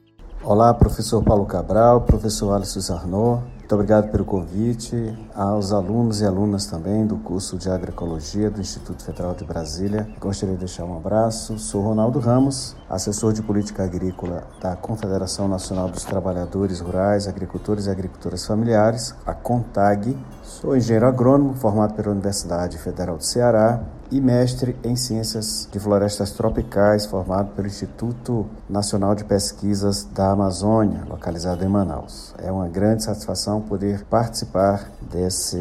Olá, 0.47 0.71
professor 0.75 1.23
Paulo 1.23 1.43
Cabral, 1.47 2.01
professor 2.01 2.53
Alisson 2.53 2.79
Zarnot. 2.79 3.41
Muito 3.57 3.73
obrigado 3.73 4.11
pelo 4.11 4.23
convite 4.23 5.11
aos 5.33 5.73
alunos 5.73 6.21
e 6.21 6.25
alunas 6.25 6.67
também 6.67 7.03
do 7.03 7.17
curso 7.17 7.57
de 7.57 7.67
Agroecologia 7.67 8.51
do 8.51 8.61
Instituto 8.61 9.03
Federal 9.03 9.33
de 9.33 9.43
Brasília. 9.43 10.07
Gostaria 10.19 10.53
de 10.53 10.59
deixar 10.59 10.85
um 10.85 10.95
abraço. 10.95 11.57
Sou 11.57 11.81
Ronaldo 11.81 12.19
Ramos, 12.19 12.75
assessor 12.87 13.33
de 13.33 13.41
política 13.41 13.85
agrícola 13.85 14.43
da 14.61 14.75
Confederação 14.75 15.47
Nacional 15.47 15.89
dos 15.89 16.03
Trabalhadores 16.03 16.79
Rurais, 16.79 17.27
Agricultores 17.27 17.87
e 17.87 17.89
Agricultoras 17.89 18.45
Familiares, 18.45 19.15
a 19.25 19.33
CONTAG. 19.33 20.15
Sou 20.43 20.77
engenheiro 20.77 21.07
agrônomo 21.07 21.55
formado 21.55 21.95
pela 21.95 22.11
Universidade 22.11 22.77
Federal 22.77 23.17
do 23.17 23.25
Ceará 23.25 23.81
e 24.11 24.21
mestre 24.21 24.75
em 24.83 24.95
Ciências 24.95 25.67
de 25.71 25.79
Florestas 25.79 26.31
Tropicais, 26.31 27.05
formado 27.05 27.51
pelo 27.55 27.67
Instituto 27.67 28.45
Nacional 28.69 29.15
de 29.15 29.23
Pesquisas 29.23 30.03
da 30.03 30.31
Amazônia, 30.31 31.03
localizado 31.07 31.63
em 31.63 31.67
Manaus. 31.67 32.33
É 32.37 32.51
uma 32.51 32.67
grande 32.67 33.03
satisfação 33.03 33.61
poder 33.61 34.03
participar 34.05 34.89
desse 35.01 35.57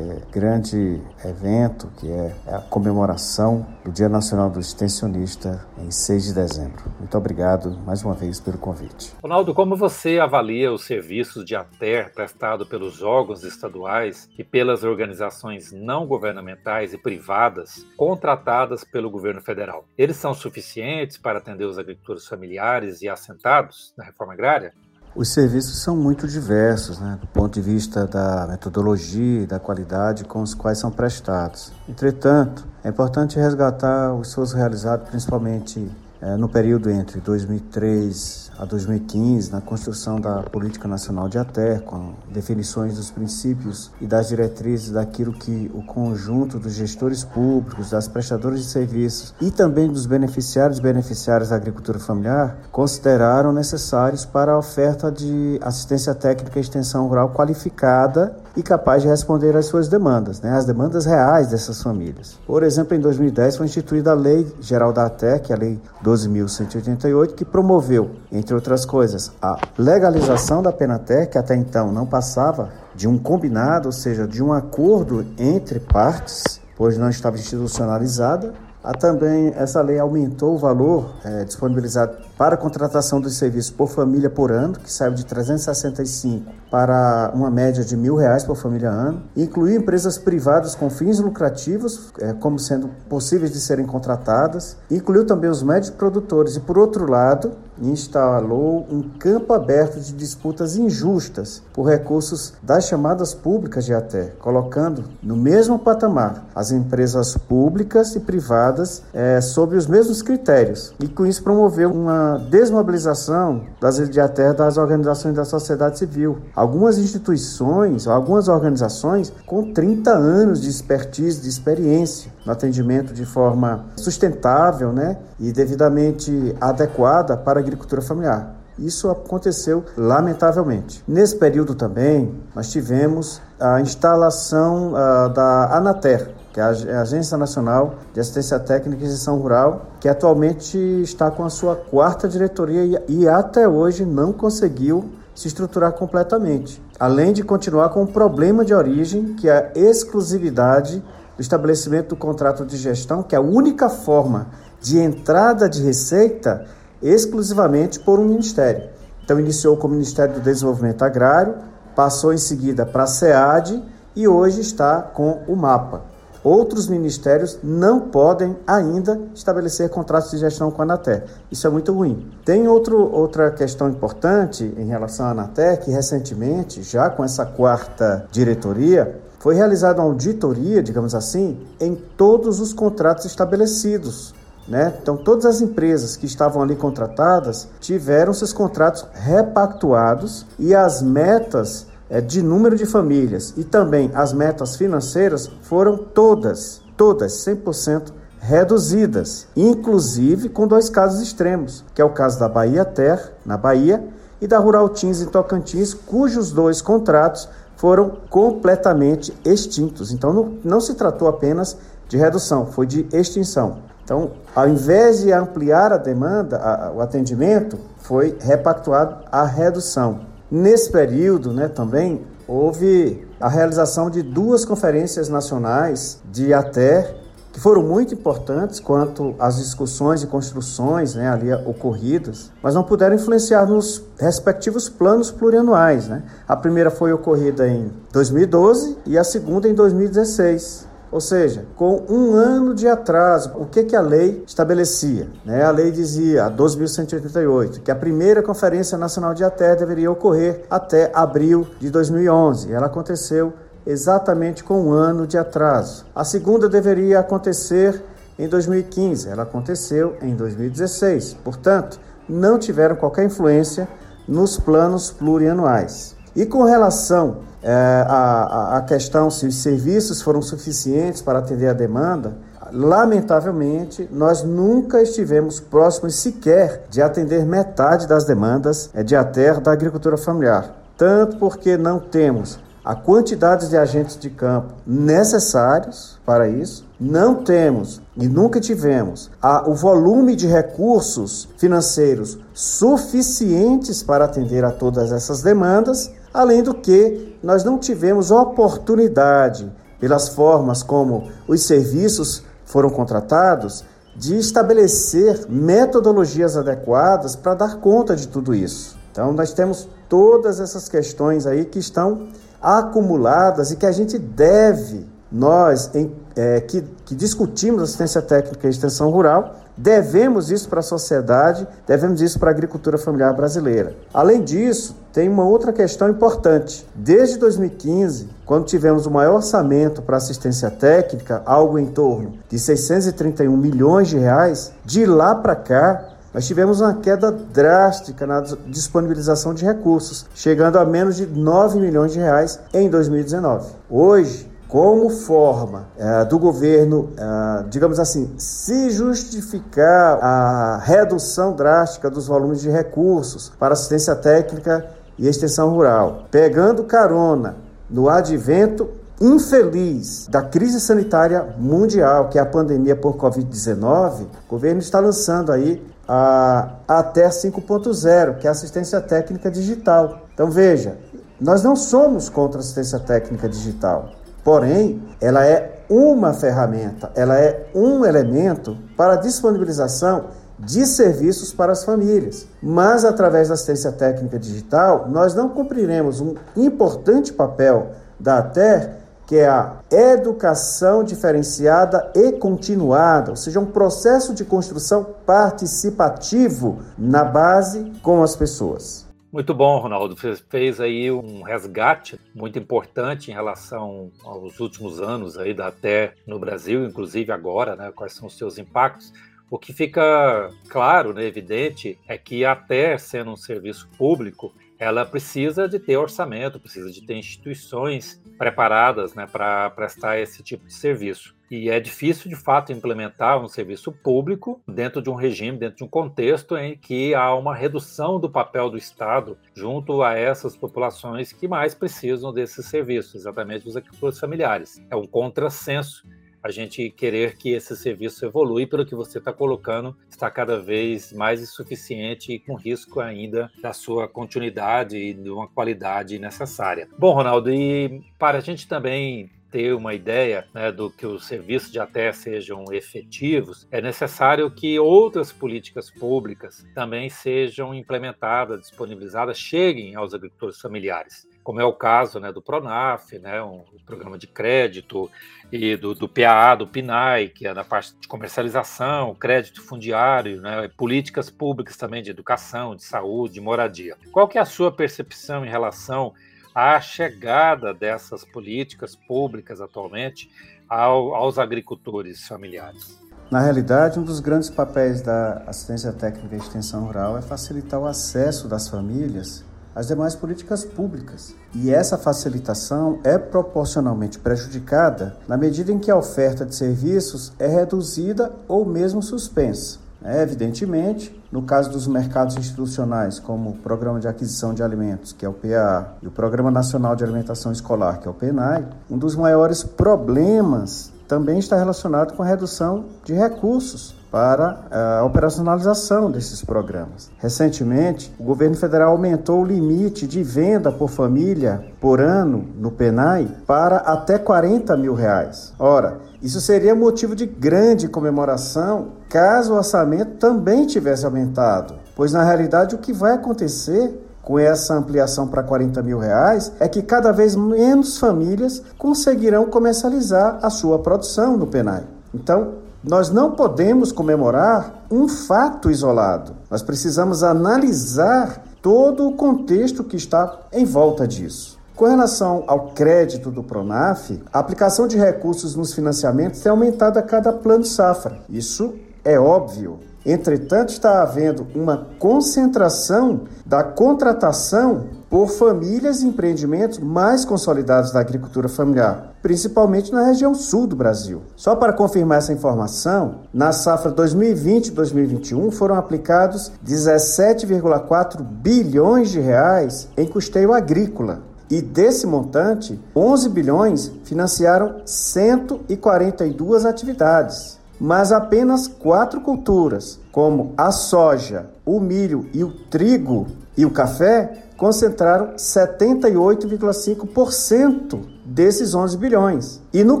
grande 0.30 1.00
evento 1.24 1.88
que 1.96 2.10
é 2.10 2.34
a 2.46 2.58
comemoração 2.58 3.66
do 3.84 3.92
Dia 3.92 4.08
Nacional 4.08 4.50
do 4.50 4.60
Extensionista 4.60 5.64
em 5.78 5.90
6 5.90 6.24
de 6.24 6.34
dezembro. 6.34 6.84
Muito 6.98 7.16
obrigado 7.16 7.78
mais 7.84 8.02
uma 8.02 8.14
vez 8.14 8.40
pelo 8.40 8.58
convite. 8.58 9.12
Ronaldo, 9.22 9.54
como 9.54 9.76
você 9.76 10.18
avalia 10.18 10.72
os 10.72 10.84
serviços 10.84 11.44
de 11.44 11.54
ATER 11.54 12.12
prestado 12.12 12.66
pelos 12.66 13.02
órgãos 13.02 13.44
estaduais 13.44 14.28
e 14.38 14.44
pelas 14.44 14.82
organizações 14.84 15.72
não 15.72 16.06
governamentais 16.06 16.92
e 16.92 16.98
privadas 16.98 17.84
contratadas 18.18 18.82
pelo 18.84 19.08
governo 19.08 19.40
federal? 19.40 19.86
Eles 19.96 20.16
são 20.16 20.34
suficientes 20.34 21.16
para 21.16 21.38
atender 21.38 21.64
os 21.64 21.78
agricultores 21.78 22.26
familiares 22.26 23.00
e 23.00 23.08
assentados 23.08 23.94
na 23.96 24.04
reforma 24.04 24.32
agrária? 24.32 24.72
Os 25.14 25.32
serviços 25.32 25.82
são 25.82 25.96
muito 25.96 26.28
diversos, 26.28 27.00
né, 27.00 27.16
do 27.20 27.26
ponto 27.28 27.54
de 27.54 27.62
vista 27.62 28.06
da 28.06 28.46
metodologia 28.46 29.42
e 29.42 29.46
da 29.46 29.58
qualidade 29.58 30.24
com 30.24 30.42
os 30.42 30.54
quais 30.54 30.78
são 30.78 30.90
prestados. 30.90 31.72
Entretanto, 31.88 32.66
é 32.84 32.88
importante 32.88 33.38
resgatar 33.38 34.12
os 34.14 34.30
seus 34.30 34.52
realizados 34.52 35.08
principalmente 35.08 35.90
no 36.38 36.48
período 36.48 36.90
entre 36.90 37.20
2003 37.20 38.48
a 38.58 38.64
2015, 38.64 39.52
na 39.52 39.60
construção 39.60 40.20
da 40.20 40.42
Política 40.42 40.88
Nacional 40.88 41.28
de 41.28 41.38
ATER, 41.38 41.82
com 41.82 42.14
definições 42.28 42.96
dos 42.96 43.08
princípios 43.08 43.92
e 44.00 44.06
das 44.06 44.28
diretrizes 44.28 44.90
daquilo 44.90 45.32
que 45.32 45.70
o 45.72 45.82
conjunto 45.82 46.58
dos 46.58 46.72
gestores 46.72 47.22
públicos, 47.22 47.90
das 47.90 48.08
prestadoras 48.08 48.58
de 48.58 48.66
serviços 48.66 49.32
e 49.40 49.50
também 49.52 49.88
dos 49.88 50.06
beneficiários 50.06 50.80
e 50.80 50.82
beneficiárias 50.82 51.50
da 51.50 51.56
agricultura 51.56 52.00
familiar 52.00 52.58
consideraram 52.72 53.52
necessários 53.52 54.24
para 54.24 54.52
a 54.52 54.58
oferta 54.58 55.12
de 55.12 55.58
assistência 55.62 56.14
técnica 56.14 56.58
e 56.58 56.62
extensão 56.62 57.06
rural 57.06 57.30
qualificada 57.30 58.36
e 58.56 58.62
capaz 58.62 59.02
de 59.02 59.08
responder 59.08 59.56
às 59.56 59.66
suas 59.66 59.88
demandas, 59.88 60.40
né, 60.40 60.50
as 60.50 60.64
demandas 60.64 61.06
reais 61.06 61.48
dessas 61.48 61.82
famílias. 61.82 62.38
Por 62.46 62.62
exemplo, 62.62 62.96
em 62.96 63.00
2010 63.00 63.56
foi 63.56 63.66
instituída 63.66 64.10
a 64.10 64.14
Lei 64.14 64.46
Geral 64.60 64.92
da 64.92 65.06
ATEC, 65.06 65.52
a 65.52 65.56
Lei 65.56 65.80
12.188, 66.04 67.34
que 67.34 67.44
promoveu, 67.44 68.10
entre 68.32 68.54
outras 68.54 68.84
coisas, 68.84 69.32
a 69.40 69.58
legalização 69.78 70.62
da 70.62 70.72
Penatec, 70.72 71.32
que 71.32 71.38
até 71.38 71.54
então 71.54 71.92
não 71.92 72.06
passava 72.06 72.70
de 72.94 73.06
um 73.06 73.16
combinado, 73.16 73.88
ou 73.88 73.92
seja, 73.92 74.26
de 74.26 74.42
um 74.42 74.52
acordo 74.52 75.24
entre 75.38 75.78
partes, 75.78 76.60
pois 76.76 76.98
não 76.98 77.08
estava 77.08 77.36
institucionalizada. 77.36 78.52
A 78.82 78.92
também 78.92 79.52
essa 79.56 79.80
lei 79.80 79.98
aumentou 79.98 80.54
o 80.54 80.58
valor 80.58 81.10
é, 81.24 81.44
disponibilizado 81.44 82.16
para 82.38 82.54
a 82.54 82.58
contratação 82.58 83.20
dos 83.20 83.36
serviços 83.36 83.72
por 83.72 83.88
família 83.88 84.30
por 84.30 84.52
ano, 84.52 84.78
que 84.78 84.92
saiu 84.92 85.12
de 85.12 85.26
365 85.26 86.58
para 86.70 87.32
uma 87.34 87.50
média 87.50 87.84
de 87.84 87.96
mil 87.96 88.14
reais 88.14 88.44
por 88.44 88.56
família 88.56 88.90
ano. 88.90 89.22
Incluiu 89.36 89.76
empresas 89.76 90.16
privadas 90.16 90.74
com 90.74 90.88
fins 90.88 91.18
lucrativos, 91.18 92.12
é, 92.20 92.32
como 92.32 92.58
sendo 92.58 92.88
possíveis 93.08 93.50
de 93.50 93.58
serem 93.58 93.86
contratadas. 93.86 94.76
Incluiu 94.88 95.26
também 95.26 95.50
os 95.50 95.62
médios 95.62 95.90
produtores 95.90 96.56
e, 96.56 96.60
por 96.60 96.78
outro 96.78 97.10
lado, 97.10 97.52
instalou 97.80 98.86
um 98.90 99.02
campo 99.02 99.52
aberto 99.52 100.00
de 100.00 100.12
disputas 100.12 100.76
injustas 100.76 101.62
por 101.72 101.84
recursos 101.84 102.52
das 102.62 102.86
chamadas 102.86 103.34
públicas 103.34 103.84
de 103.84 103.94
até, 103.94 104.32
colocando 104.40 105.04
no 105.22 105.36
mesmo 105.36 105.78
patamar 105.78 106.44
as 106.54 106.72
empresas 106.72 107.36
públicas 107.36 108.14
e 108.16 108.20
privadas 108.20 109.02
é, 109.14 109.40
sob 109.40 109.76
os 109.76 109.86
mesmos 109.86 110.22
critérios. 110.22 110.92
E 111.00 111.08
com 111.08 111.24
isso 111.24 111.42
promoveu 111.42 111.92
uma 111.92 112.27
desmobilização 112.36 113.62
das 113.80 113.98
de 114.08 114.20
até 114.20 114.52
das 114.52 114.76
organizações 114.76 115.34
da 115.34 115.44
sociedade 115.44 115.98
civil. 115.98 116.38
Algumas 116.54 116.98
instituições, 116.98 118.06
algumas 118.06 118.48
organizações 118.48 119.32
com 119.46 119.72
30 119.72 120.10
anos 120.10 120.62
de 120.62 120.68
expertise, 120.68 121.40
de 121.40 121.48
experiência 121.48 122.32
no 122.44 122.52
atendimento 122.52 123.12
de 123.12 123.24
forma 123.24 123.86
sustentável 123.96 124.92
né, 124.92 125.18
e 125.38 125.52
devidamente 125.52 126.54
adequada 126.60 127.36
para 127.36 127.58
a 127.58 127.62
agricultura 127.62 128.00
familiar. 128.00 128.58
Isso 128.78 129.10
aconteceu 129.10 129.84
lamentavelmente. 129.96 131.02
Nesse 131.06 131.36
período 131.36 131.74
também, 131.74 132.32
nós 132.54 132.70
tivemos 132.70 133.42
a 133.58 133.80
instalação 133.80 134.92
uh, 134.92 135.28
da 135.30 135.76
Anater, 135.76 136.30
que 136.58 136.88
é 136.88 136.94
a 136.96 137.02
Agência 137.02 137.38
Nacional 137.38 137.94
de 138.12 138.18
Assistência 138.18 138.58
Técnica 138.58 139.04
e 139.04 139.08
Gestão 139.08 139.38
Rural, 139.38 139.86
que 140.00 140.08
atualmente 140.08 140.76
está 141.02 141.30
com 141.30 141.44
a 141.44 141.50
sua 141.50 141.76
quarta 141.76 142.26
diretoria 142.28 143.00
e 143.06 143.28
até 143.28 143.68
hoje 143.68 144.04
não 144.04 144.32
conseguiu 144.32 145.08
se 145.36 145.46
estruturar 145.46 145.92
completamente, 145.92 146.82
além 146.98 147.32
de 147.32 147.44
continuar 147.44 147.90
com 147.90 148.02
o 148.02 148.06
problema 148.08 148.64
de 148.64 148.74
origem, 148.74 149.34
que 149.34 149.48
é 149.48 149.52
a 149.56 149.78
exclusividade 149.78 151.00
do 151.36 151.40
estabelecimento 151.40 152.08
do 152.08 152.16
contrato 152.16 152.66
de 152.66 152.76
gestão, 152.76 153.22
que 153.22 153.36
é 153.36 153.38
a 153.38 153.40
única 153.42 153.88
forma 153.88 154.48
de 154.80 154.98
entrada 154.98 155.68
de 155.68 155.80
receita 155.80 156.66
exclusivamente 157.00 158.00
por 158.00 158.18
um 158.18 158.24
ministério. 158.24 158.90
Então 159.22 159.38
iniciou 159.38 159.76
com 159.76 159.86
o 159.86 159.90
Ministério 159.90 160.34
do 160.34 160.40
Desenvolvimento 160.40 161.04
Agrário, 161.04 161.54
passou 161.94 162.32
em 162.32 162.38
seguida 162.38 162.84
para 162.84 163.04
a 163.04 163.06
SEAD 163.06 163.80
e 164.16 164.26
hoje 164.26 164.60
está 164.60 165.00
com 165.00 165.44
o 165.46 165.54
MAPA. 165.54 166.07
Outros 166.48 166.88
ministérios 166.88 167.58
não 167.62 168.00
podem 168.00 168.56
ainda 168.66 169.20
estabelecer 169.34 169.90
contratos 169.90 170.30
de 170.30 170.38
gestão 170.38 170.70
com 170.70 170.80
a 170.80 170.84
Anatel. 170.86 171.24
Isso 171.52 171.66
é 171.66 171.70
muito 171.70 171.92
ruim. 171.92 172.26
Tem 172.42 172.66
outro, 172.66 172.98
outra 173.12 173.50
questão 173.50 173.86
importante 173.86 174.64
em 174.78 174.86
relação 174.86 175.26
à 175.26 175.32
Anatel, 175.32 175.76
que 175.76 175.90
recentemente, 175.90 176.82
já 176.82 177.10
com 177.10 177.22
essa 177.22 177.44
quarta 177.44 178.24
diretoria, 178.32 179.20
foi 179.38 179.56
realizada 179.56 180.00
uma 180.00 180.08
auditoria, 180.08 180.82
digamos 180.82 181.14
assim, 181.14 181.58
em 181.78 181.94
todos 181.94 182.60
os 182.60 182.72
contratos 182.72 183.26
estabelecidos. 183.26 184.34
Né? 184.66 184.94
Então, 185.02 185.18
todas 185.18 185.44
as 185.44 185.60
empresas 185.60 186.16
que 186.16 186.24
estavam 186.24 186.62
ali 186.62 186.76
contratadas 186.76 187.68
tiveram 187.78 188.32
seus 188.32 188.54
contratos 188.54 189.04
repactuados 189.12 190.46
e 190.58 190.74
as 190.74 191.02
metas 191.02 191.86
de 192.26 192.42
número 192.42 192.76
de 192.76 192.86
famílias 192.86 193.54
e 193.56 193.64
também 193.64 194.10
as 194.14 194.32
metas 194.32 194.76
financeiras 194.76 195.50
foram 195.62 195.96
todas, 195.96 196.80
todas 196.96 197.32
100% 197.44 198.12
reduzidas, 198.40 199.46
inclusive 199.56 200.48
com 200.48 200.66
dois 200.66 200.88
casos 200.88 201.20
extremos, 201.20 201.84
que 201.94 202.00
é 202.00 202.04
o 202.04 202.10
caso 202.10 202.38
da 202.38 202.48
Bahia 202.48 202.84
Ter, 202.84 203.32
na 203.44 203.56
Bahia, 203.56 204.02
e 204.40 204.46
da 204.46 204.58
Rural 204.58 204.88
Teams 204.88 205.20
em 205.20 205.26
Tocantins, 205.26 205.92
cujos 205.92 206.52
dois 206.52 206.80
contratos 206.80 207.48
foram 207.76 208.18
completamente 208.30 209.32
extintos. 209.44 210.12
Então 210.12 210.32
não, 210.32 210.58
não 210.64 210.80
se 210.80 210.94
tratou 210.94 211.28
apenas 211.28 211.76
de 212.08 212.16
redução, 212.16 212.66
foi 212.66 212.86
de 212.86 213.06
extinção. 213.12 213.78
Então, 214.04 214.30
ao 214.54 214.66
invés 214.66 215.20
de 215.20 215.32
ampliar 215.32 215.92
a 215.92 215.98
demanda, 215.98 216.56
a, 216.56 216.92
o 216.92 217.00
atendimento, 217.02 217.78
foi 217.98 218.38
repactuado 218.40 219.16
a 219.30 219.44
redução. 219.44 220.20
Nesse 220.50 220.90
período, 220.90 221.52
né, 221.52 221.68
também 221.68 222.24
houve 222.46 223.26
a 223.38 223.48
realização 223.48 224.08
de 224.08 224.22
duas 224.22 224.64
conferências 224.64 225.28
nacionais 225.28 226.20
de 226.32 226.54
ATER 226.54 227.16
que 227.52 227.60
foram 227.60 227.82
muito 227.82 228.14
importantes 228.14 228.80
quanto 228.80 229.34
às 229.38 229.56
discussões 229.56 230.22
e 230.22 230.26
construções 230.26 231.14
né, 231.14 231.28
ali 231.28 231.52
ocorridas, 231.52 232.50
mas 232.62 232.74
não 232.74 232.82
puderam 232.82 233.16
influenciar 233.16 233.66
nos 233.66 234.02
respectivos 234.18 234.88
planos 234.88 235.30
plurianuais. 235.30 236.08
Né? 236.08 236.22
A 236.46 236.56
primeira 236.56 236.90
foi 236.90 237.12
ocorrida 237.12 237.68
em 237.68 237.92
2012 238.12 238.98
e 239.04 239.18
a 239.18 239.24
segunda 239.24 239.68
em 239.68 239.74
2016. 239.74 240.87
Ou 241.10 241.20
seja, 241.20 241.64
com 241.74 242.04
um 242.08 242.34
ano 242.34 242.74
de 242.74 242.86
atraso, 242.86 243.52
o 243.56 243.64
que, 243.64 243.84
que 243.84 243.96
a 243.96 244.00
lei 244.00 244.42
estabelecia? 244.46 245.28
Né? 245.44 245.64
A 245.64 245.70
lei 245.70 245.90
dizia, 245.90 246.44
a 246.44 246.50
12.188, 246.50 247.80
que 247.80 247.90
a 247.90 247.96
primeira 247.96 248.42
Conferência 248.42 248.98
Nacional 248.98 249.32
de 249.32 249.42
ATER 249.42 249.76
deveria 249.76 250.10
ocorrer 250.10 250.64
até 250.68 251.10
abril 251.14 251.66
de 251.80 251.90
2011. 251.90 252.72
Ela 252.72 252.86
aconteceu 252.86 253.54
exatamente 253.86 254.62
com 254.62 254.82
um 254.82 254.92
ano 254.92 255.26
de 255.26 255.38
atraso. 255.38 256.04
A 256.14 256.24
segunda 256.24 256.68
deveria 256.68 257.20
acontecer 257.20 258.02
em 258.38 258.46
2015, 258.46 259.30
ela 259.30 259.42
aconteceu 259.42 260.16
em 260.22 260.36
2016. 260.36 261.38
Portanto, 261.42 261.98
não 262.28 262.58
tiveram 262.58 262.94
qualquer 262.94 263.24
influência 263.24 263.88
nos 264.28 264.58
planos 264.58 265.10
plurianuais. 265.10 266.14
E 266.36 266.44
com 266.44 266.62
relação 266.62 267.47
é, 267.62 268.04
à, 268.06 268.76
à 268.76 268.82
questão 268.82 269.30
se 269.30 269.46
os 269.46 269.56
serviços 269.56 270.22
foram 270.22 270.40
suficientes 270.40 271.20
para 271.20 271.38
atender 271.38 271.68
a 271.68 271.72
demanda, 271.72 272.36
lamentavelmente, 272.72 274.08
nós 274.12 274.42
nunca 274.42 275.02
estivemos 275.02 275.58
próximos 275.58 276.16
sequer 276.16 276.84
de 276.90 277.00
atender 277.02 277.44
metade 277.44 278.06
das 278.06 278.24
demandas 278.24 278.90
é, 278.94 279.02
de 279.02 279.16
ATER 279.16 279.60
da 279.60 279.72
agricultura 279.72 280.16
familiar. 280.16 280.74
Tanto 280.96 281.36
porque 281.38 281.76
não 281.76 281.98
temos 281.98 282.58
a 282.84 282.94
quantidade 282.94 283.68
de 283.68 283.76
agentes 283.76 284.18
de 284.18 284.30
campo 284.30 284.72
necessários 284.86 286.18
para 286.24 286.48
isso, 286.48 286.86
não 286.98 287.34
temos 287.34 288.00
e 288.16 288.26
nunca 288.26 288.60
tivemos 288.60 289.30
a, 289.42 289.68
o 289.68 289.74
volume 289.74 290.34
de 290.34 290.46
recursos 290.46 291.48
financeiros 291.58 292.38
suficientes 292.54 294.02
para 294.02 294.24
atender 294.24 294.64
a 294.64 294.70
todas 294.70 295.12
essas 295.12 295.42
demandas, 295.42 296.10
além 296.32 296.62
do 296.62 296.74
que 296.74 297.36
nós 297.42 297.64
não 297.64 297.78
tivemos 297.78 298.30
oportunidade, 298.30 299.70
pelas 299.98 300.28
formas 300.28 300.82
como 300.82 301.28
os 301.46 301.66
serviços 301.66 302.42
foram 302.64 302.90
contratados, 302.90 303.84
de 304.14 304.36
estabelecer 304.36 305.46
metodologias 305.48 306.56
adequadas 306.56 307.36
para 307.36 307.54
dar 307.54 307.76
conta 307.76 308.16
de 308.16 308.26
tudo 308.26 308.54
isso. 308.54 308.98
Então, 309.12 309.32
nós 309.32 309.52
temos 309.52 309.88
todas 310.08 310.60
essas 310.60 310.88
questões 310.88 311.46
aí 311.46 311.64
que 311.64 311.78
estão 311.78 312.28
acumuladas 312.60 313.70
e 313.70 313.76
que 313.76 313.86
a 313.86 313.92
gente 313.92 314.18
deve, 314.18 315.06
nós 315.30 315.94
em, 315.94 316.12
é, 316.34 316.60
que, 316.60 316.82
que 317.04 317.14
discutimos 317.14 317.82
assistência 317.82 318.20
técnica 318.20 318.66
e 318.66 318.70
extensão 318.70 319.10
rural, 319.10 319.56
devemos 319.78 320.50
isso 320.50 320.68
para 320.68 320.80
a 320.80 320.82
sociedade, 320.82 321.66
devemos 321.86 322.20
isso 322.20 322.38
para 322.38 322.50
a 322.50 322.52
agricultura 322.52 322.98
familiar 322.98 323.32
brasileira. 323.32 323.94
Além 324.12 324.42
disso, 324.42 324.96
tem 325.12 325.28
uma 325.28 325.44
outra 325.44 325.72
questão 325.72 326.10
importante. 326.10 326.86
Desde 326.94 327.38
2015, 327.38 328.28
quando 328.44 328.66
tivemos 328.66 329.06
o 329.06 329.10
maior 329.10 329.36
orçamento 329.36 330.02
para 330.02 330.16
assistência 330.16 330.70
técnica, 330.70 331.42
algo 331.46 331.78
em 331.78 331.86
torno 331.86 332.34
de 332.48 332.58
631 332.58 333.56
milhões 333.56 334.08
de 334.08 334.18
reais, 334.18 334.72
de 334.84 335.06
lá 335.06 335.34
para 335.34 335.54
cá, 335.54 336.08
nós 336.34 336.46
tivemos 336.46 336.80
uma 336.80 336.94
queda 336.94 337.32
drástica 337.32 338.26
na 338.26 338.40
disponibilização 338.66 339.54
de 339.54 339.64
recursos, 339.64 340.26
chegando 340.34 340.78
a 340.78 340.84
menos 340.84 341.16
de 341.16 341.26
9 341.26 341.80
milhões 341.80 342.12
de 342.12 342.18
reais 342.18 342.60
em 342.74 342.90
2019. 342.90 343.70
Hoje, 343.88 344.47
como 344.68 345.08
forma 345.08 345.86
é, 345.96 346.24
do 346.26 346.38
governo, 346.38 347.10
é, 347.16 347.64
digamos 347.68 347.98
assim, 347.98 348.34
se 348.36 348.90
justificar 348.90 350.18
a 350.22 350.78
redução 350.84 351.54
drástica 351.54 352.10
dos 352.10 352.26
volumes 352.26 352.60
de 352.60 352.68
recursos 352.68 353.50
para 353.58 353.72
assistência 353.72 354.14
técnica 354.14 354.86
e 355.18 355.26
extensão 355.26 355.70
rural, 355.70 356.24
pegando 356.30 356.84
carona 356.84 357.56
no 357.88 358.08
advento 358.10 358.90
infeliz 359.20 360.28
da 360.28 360.42
crise 360.42 360.80
sanitária 360.80 361.54
mundial, 361.58 362.28
que 362.28 362.38
é 362.38 362.40
a 362.40 362.46
pandemia 362.46 362.94
por 362.94 363.16
Covid-19, 363.16 364.22
o 364.22 364.50
governo 364.50 364.80
está 364.80 365.00
lançando 365.00 365.50
aí 365.50 365.82
a, 366.06 366.74
até 366.86 367.28
5.0, 367.28 368.38
que 368.38 368.46
é 368.46 368.50
assistência 368.50 369.00
técnica 369.00 369.50
digital. 369.50 370.20
Então 370.32 370.50
veja, 370.50 370.98
nós 371.40 371.62
não 371.62 371.74
somos 371.74 372.28
contra 372.28 372.60
assistência 372.60 372.98
técnica 372.98 373.48
digital, 373.48 374.10
porém, 374.48 375.02
ela 375.20 375.44
é 375.44 375.84
uma 375.90 376.32
ferramenta, 376.32 377.12
ela 377.14 377.38
é 377.38 377.66
um 377.74 378.02
elemento 378.02 378.78
para 378.96 379.16
disponibilização 379.16 380.28
de 380.58 380.86
serviços 380.86 381.52
para 381.52 381.72
as 381.72 381.84
famílias. 381.84 382.46
Mas 382.62 383.04
através 383.04 383.48
da 383.48 383.54
assistência 383.54 383.92
técnica 383.92 384.38
digital, 384.38 385.06
nós 385.06 385.34
não 385.34 385.50
cumpriremos 385.50 386.22
um 386.22 386.34
importante 386.56 387.30
papel 387.30 387.88
da 388.18 388.38
ATER 388.38 388.96
que 389.26 389.36
é 389.36 389.46
a 389.46 389.82
educação 389.90 391.04
diferenciada 391.04 392.10
e 392.14 392.32
continuada, 392.32 393.32
ou 393.32 393.36
seja, 393.36 393.60
um 393.60 393.66
processo 393.66 394.32
de 394.32 394.46
construção 394.46 395.06
participativo 395.26 396.78
na 396.96 397.22
base 397.22 397.92
com 398.02 398.22
as 398.22 398.34
pessoas. 398.34 399.07
Muito 399.38 399.54
bom, 399.54 399.78
Ronaldo. 399.78 400.16
Você 400.16 400.34
fez 400.34 400.80
aí 400.80 401.12
um 401.12 401.42
resgate 401.42 402.18
muito 402.34 402.58
importante 402.58 403.30
em 403.30 403.34
relação 403.34 404.10
aos 404.24 404.58
últimos 404.58 405.00
anos 405.00 405.38
aí 405.38 405.54
da 405.54 405.68
até 405.68 406.14
no 406.26 406.40
Brasil, 406.40 406.84
inclusive 406.84 407.30
agora, 407.30 407.76
né? 407.76 407.92
Quais 407.94 408.14
são 408.14 408.26
os 408.26 408.36
seus 408.36 408.58
impactos? 408.58 409.12
O 409.48 409.56
que 409.56 409.72
fica 409.72 410.50
claro, 410.68 411.14
né, 411.14 411.24
evidente, 411.24 411.96
é 412.08 412.18
que 412.18 412.44
até 412.44 412.98
sendo 412.98 413.30
um 413.30 413.36
serviço 413.36 413.88
público, 413.96 414.52
ela 414.76 415.06
precisa 415.06 415.68
de 415.68 415.78
ter 415.78 415.96
orçamento, 415.96 416.58
precisa 416.58 416.90
de 416.90 417.06
ter 417.06 417.14
instituições 417.14 418.20
preparadas 418.38 419.14
né, 419.14 419.26
para 419.26 419.68
prestar 419.70 420.18
esse 420.18 420.42
tipo 420.42 420.66
de 420.66 420.72
serviço. 420.72 421.36
E 421.50 421.70
é 421.70 421.80
difícil, 421.80 422.28
de 422.28 422.36
fato, 422.36 422.72
implementar 422.72 423.42
um 423.42 423.48
serviço 423.48 423.90
público 423.90 424.60
dentro 424.68 425.00
de 425.00 425.08
um 425.08 425.14
regime, 425.14 425.56
dentro 425.56 425.78
de 425.78 425.84
um 425.84 425.88
contexto 425.88 426.56
em 426.56 426.76
que 426.76 427.14
há 427.14 427.34
uma 427.34 427.54
redução 427.54 428.20
do 428.20 428.28
papel 428.28 428.68
do 428.68 428.76
Estado 428.76 429.38
junto 429.54 430.02
a 430.02 430.14
essas 430.14 430.54
populações 430.56 431.32
que 431.32 431.48
mais 431.48 431.74
precisam 431.74 432.32
desses 432.34 432.66
serviços, 432.66 433.14
exatamente 433.14 433.66
os 433.66 433.76
agricultores 433.76 434.18
familiares. 434.18 434.82
É 434.90 434.96
um 434.96 435.06
contrassenso 435.06 436.06
a 436.42 436.50
gente 436.50 436.90
querer 436.90 437.36
que 437.36 437.50
esse 437.50 437.76
serviço 437.76 438.24
evolui, 438.24 438.66
pelo 438.66 438.86
que 438.86 438.94
você 438.94 439.18
está 439.18 439.32
colocando, 439.32 439.96
está 440.08 440.30
cada 440.30 440.60
vez 440.60 441.12
mais 441.12 441.42
insuficiente 441.42 442.32
e 442.32 442.38
com 442.38 442.54
risco 442.54 443.00
ainda 443.00 443.50
da 443.60 443.72
sua 443.72 444.08
continuidade 444.08 444.96
e 444.96 445.14
de 445.14 445.30
uma 445.30 445.48
qualidade 445.48 446.18
necessária. 446.18 446.88
Bom, 446.98 447.12
Ronaldo, 447.12 447.52
e 447.52 448.02
para 448.18 448.38
a 448.38 448.40
gente 448.40 448.68
também 448.68 449.30
ter 449.50 449.74
uma 449.74 449.94
ideia 449.94 450.46
né, 450.52 450.70
do 450.70 450.90
que 450.90 451.06
os 451.06 451.26
serviços 451.26 451.70
de 451.70 451.80
até 451.80 452.12
sejam 452.12 452.64
efetivos, 452.72 453.66
é 453.70 453.80
necessário 453.80 454.50
que 454.50 454.78
outras 454.78 455.32
políticas 455.32 455.90
públicas 455.90 456.66
também 456.74 457.08
sejam 457.08 457.74
implementadas, 457.74 458.60
disponibilizadas, 458.60 459.38
cheguem 459.38 459.94
aos 459.94 460.14
agricultores 460.14 460.60
familiares 460.60 461.26
como 461.48 461.62
é 461.62 461.64
o 461.64 461.72
caso 461.72 462.20
né, 462.20 462.30
do 462.30 462.42
Pronaf, 462.42 463.18
né, 463.18 463.42
um 463.42 463.64
programa 463.86 464.18
de 464.18 464.26
crédito, 464.26 465.10
e 465.50 465.76
do, 465.76 465.94
do 465.94 466.06
PAA, 466.06 466.56
do 466.56 466.66
PNAE, 466.66 467.30
que 467.30 467.46
é 467.46 467.54
na 467.54 467.64
parte 467.64 467.94
de 467.98 468.06
comercialização, 468.06 469.14
crédito 469.14 469.62
fundiário, 469.62 470.42
né, 470.42 470.70
políticas 470.76 471.30
públicas 471.30 471.74
também 471.74 472.02
de 472.02 472.10
educação, 472.10 472.76
de 472.76 472.84
saúde, 472.84 473.34
de 473.34 473.40
moradia. 473.40 473.96
Qual 474.12 474.28
que 474.28 474.36
é 474.36 474.42
a 474.42 474.44
sua 474.44 474.70
percepção 474.70 475.42
em 475.42 475.48
relação 475.48 476.12
à 476.58 476.80
chegada 476.80 477.72
dessas 477.72 478.24
políticas 478.24 478.96
públicas 478.96 479.60
atualmente 479.60 480.28
ao, 480.68 481.14
aos 481.14 481.38
agricultores 481.38 482.26
familiares? 482.26 482.98
Na 483.30 483.40
realidade, 483.40 484.00
um 484.00 484.02
dos 484.02 484.18
grandes 484.18 484.50
papéis 484.50 485.00
da 485.00 485.44
assistência 485.46 485.92
técnica 485.92 486.34
e 486.34 486.38
extensão 486.38 486.84
rural 486.86 487.16
é 487.16 487.22
facilitar 487.22 487.78
o 487.78 487.86
acesso 487.86 488.48
das 488.48 488.68
famílias 488.68 489.44
as 489.72 489.86
demais 489.86 490.16
políticas 490.16 490.64
públicas. 490.64 491.36
E 491.54 491.70
essa 491.72 491.96
facilitação 491.96 492.98
é 493.04 493.16
proporcionalmente 493.16 494.18
prejudicada 494.18 495.16
na 495.28 495.36
medida 495.36 495.70
em 495.70 495.78
que 495.78 495.92
a 495.92 495.96
oferta 495.96 496.44
de 496.44 496.56
serviços 496.56 497.32
é 497.38 497.46
reduzida 497.46 498.32
ou 498.48 498.64
mesmo 498.64 499.00
suspensa. 499.00 499.78
É, 500.02 500.22
evidentemente, 500.22 501.17
no 501.30 501.42
caso 501.42 501.70
dos 501.70 501.86
mercados 501.86 502.36
institucionais, 502.36 503.18
como 503.18 503.50
o 503.50 503.56
Programa 503.56 504.00
de 504.00 504.08
Aquisição 504.08 504.54
de 504.54 504.62
Alimentos, 504.62 505.12
que 505.12 505.26
é 505.26 505.28
o 505.28 505.32
PA, 505.32 505.94
e 506.02 506.06
o 506.06 506.10
Programa 506.10 506.50
Nacional 506.50 506.96
de 506.96 507.04
Alimentação 507.04 507.52
Escolar, 507.52 508.00
que 508.00 508.08
é 508.08 508.10
o 508.10 508.14
PNAE, 508.14 508.66
um 508.90 508.96
dos 508.96 509.14
maiores 509.14 509.62
problemas 509.62 510.92
também 511.06 511.38
está 511.38 511.56
relacionado 511.56 512.14
com 512.14 512.22
a 512.22 512.26
redução 512.26 512.86
de 513.04 513.14
recursos 513.14 513.97
para 514.10 514.60
a 514.70 515.04
operacionalização 515.04 516.10
desses 516.10 516.42
programas. 516.42 517.10
Recentemente, 517.18 518.14
o 518.18 518.24
governo 518.24 518.56
federal 518.56 518.92
aumentou 518.92 519.42
o 519.42 519.44
limite 519.44 520.06
de 520.06 520.22
venda 520.22 520.72
por 520.72 520.88
família 520.88 521.64
por 521.80 522.00
ano 522.00 522.44
no 522.56 522.70
PENAI 522.70 523.28
para 523.46 523.76
até 523.78 524.18
40 524.18 524.76
mil 524.76 524.94
reais. 524.94 525.52
Ora, 525.58 525.98
isso 526.22 526.40
seria 526.40 526.74
motivo 526.74 527.14
de 527.14 527.26
grande 527.26 527.88
comemoração 527.88 528.88
caso 529.08 529.52
o 529.52 529.56
orçamento 529.56 530.16
também 530.16 530.66
tivesse 530.66 531.04
aumentado, 531.04 531.74
pois 531.94 532.12
na 532.12 532.24
realidade 532.24 532.74
o 532.74 532.78
que 532.78 532.92
vai 532.92 533.12
acontecer 533.12 534.04
com 534.22 534.38
essa 534.38 534.74
ampliação 534.74 535.26
para 535.26 535.42
40 535.42 535.82
mil 535.82 535.98
reais 535.98 536.52
é 536.60 536.68
que 536.68 536.82
cada 536.82 537.12
vez 537.12 537.34
menos 537.34 537.98
famílias 537.98 538.62
conseguirão 538.76 539.46
comercializar 539.46 540.38
a 540.42 540.50
sua 540.50 540.78
produção 540.80 541.36
no 541.36 541.46
PENAI. 541.46 541.84
Então, 542.12 542.67
nós 542.82 543.10
não 543.10 543.32
podemos 543.32 543.92
comemorar 543.92 544.84
um 544.90 545.08
fato 545.08 545.70
isolado. 545.70 546.36
Nós 546.50 546.62
precisamos 546.62 547.22
analisar 547.22 548.42
todo 548.62 549.08
o 549.08 549.12
contexto 549.12 549.84
que 549.84 549.96
está 549.96 550.40
em 550.52 550.64
volta 550.64 551.06
disso. 551.06 551.58
Com 551.74 551.86
relação 551.86 552.42
ao 552.46 552.70
crédito 552.70 553.30
do 553.30 553.42
Pronaf, 553.42 554.20
a 554.32 554.38
aplicação 554.40 554.88
de 554.88 554.96
recursos 554.96 555.54
nos 555.54 555.72
financiamentos 555.72 556.40
tem 556.40 556.50
aumentado 556.50 556.98
a 556.98 557.02
cada 557.02 557.32
plano 557.32 557.64
safra. 557.64 558.18
Isso 558.28 558.74
é 559.04 559.18
óbvio. 559.18 559.78
Entretanto, 560.10 560.70
está 560.70 561.02
havendo 561.02 561.46
uma 561.54 561.86
concentração 561.98 563.24
da 563.44 563.62
contratação 563.62 564.86
por 565.10 565.28
famílias 565.28 566.00
e 566.00 566.06
empreendimentos 566.06 566.78
mais 566.78 567.26
consolidados 567.26 567.92
da 567.92 568.00
agricultura 568.00 568.48
familiar, 568.48 569.12
principalmente 569.20 569.92
na 569.92 570.06
região 570.06 570.34
sul 570.34 570.66
do 570.66 570.74
Brasil. 570.74 571.20
Só 571.36 571.54
para 571.54 571.74
confirmar 571.74 572.18
essa 572.18 572.32
informação, 572.32 573.16
na 573.34 573.52
safra 573.52 573.92
2020-2021 573.92 575.50
foram 575.50 575.74
aplicados 575.74 576.52
17,4 576.66 578.22
bilhões 578.22 579.10
de 579.10 579.20
reais 579.20 579.88
em 579.94 580.06
custeio 580.06 580.54
agrícola. 580.54 581.20
E 581.50 581.60
desse 581.60 582.06
montante, 582.06 582.80
11 582.96 583.28
bilhões 583.28 583.92
financiaram 584.04 584.80
142 584.86 586.64
atividades 586.64 587.57
mas 587.80 588.12
apenas 588.12 588.66
quatro 588.66 589.20
culturas, 589.20 590.00
como 590.10 590.52
a 590.56 590.72
soja, 590.72 591.50
o 591.64 591.78
milho 591.80 592.26
e 592.32 592.42
o 592.42 592.50
trigo 592.50 593.28
e 593.56 593.64
o 593.64 593.70
café, 593.70 594.46
concentraram 594.56 595.34
78,5% 595.36 598.00
desses 598.24 598.74
11 598.74 598.96
bilhões. 598.96 599.60
E 599.72 599.84
no 599.84 600.00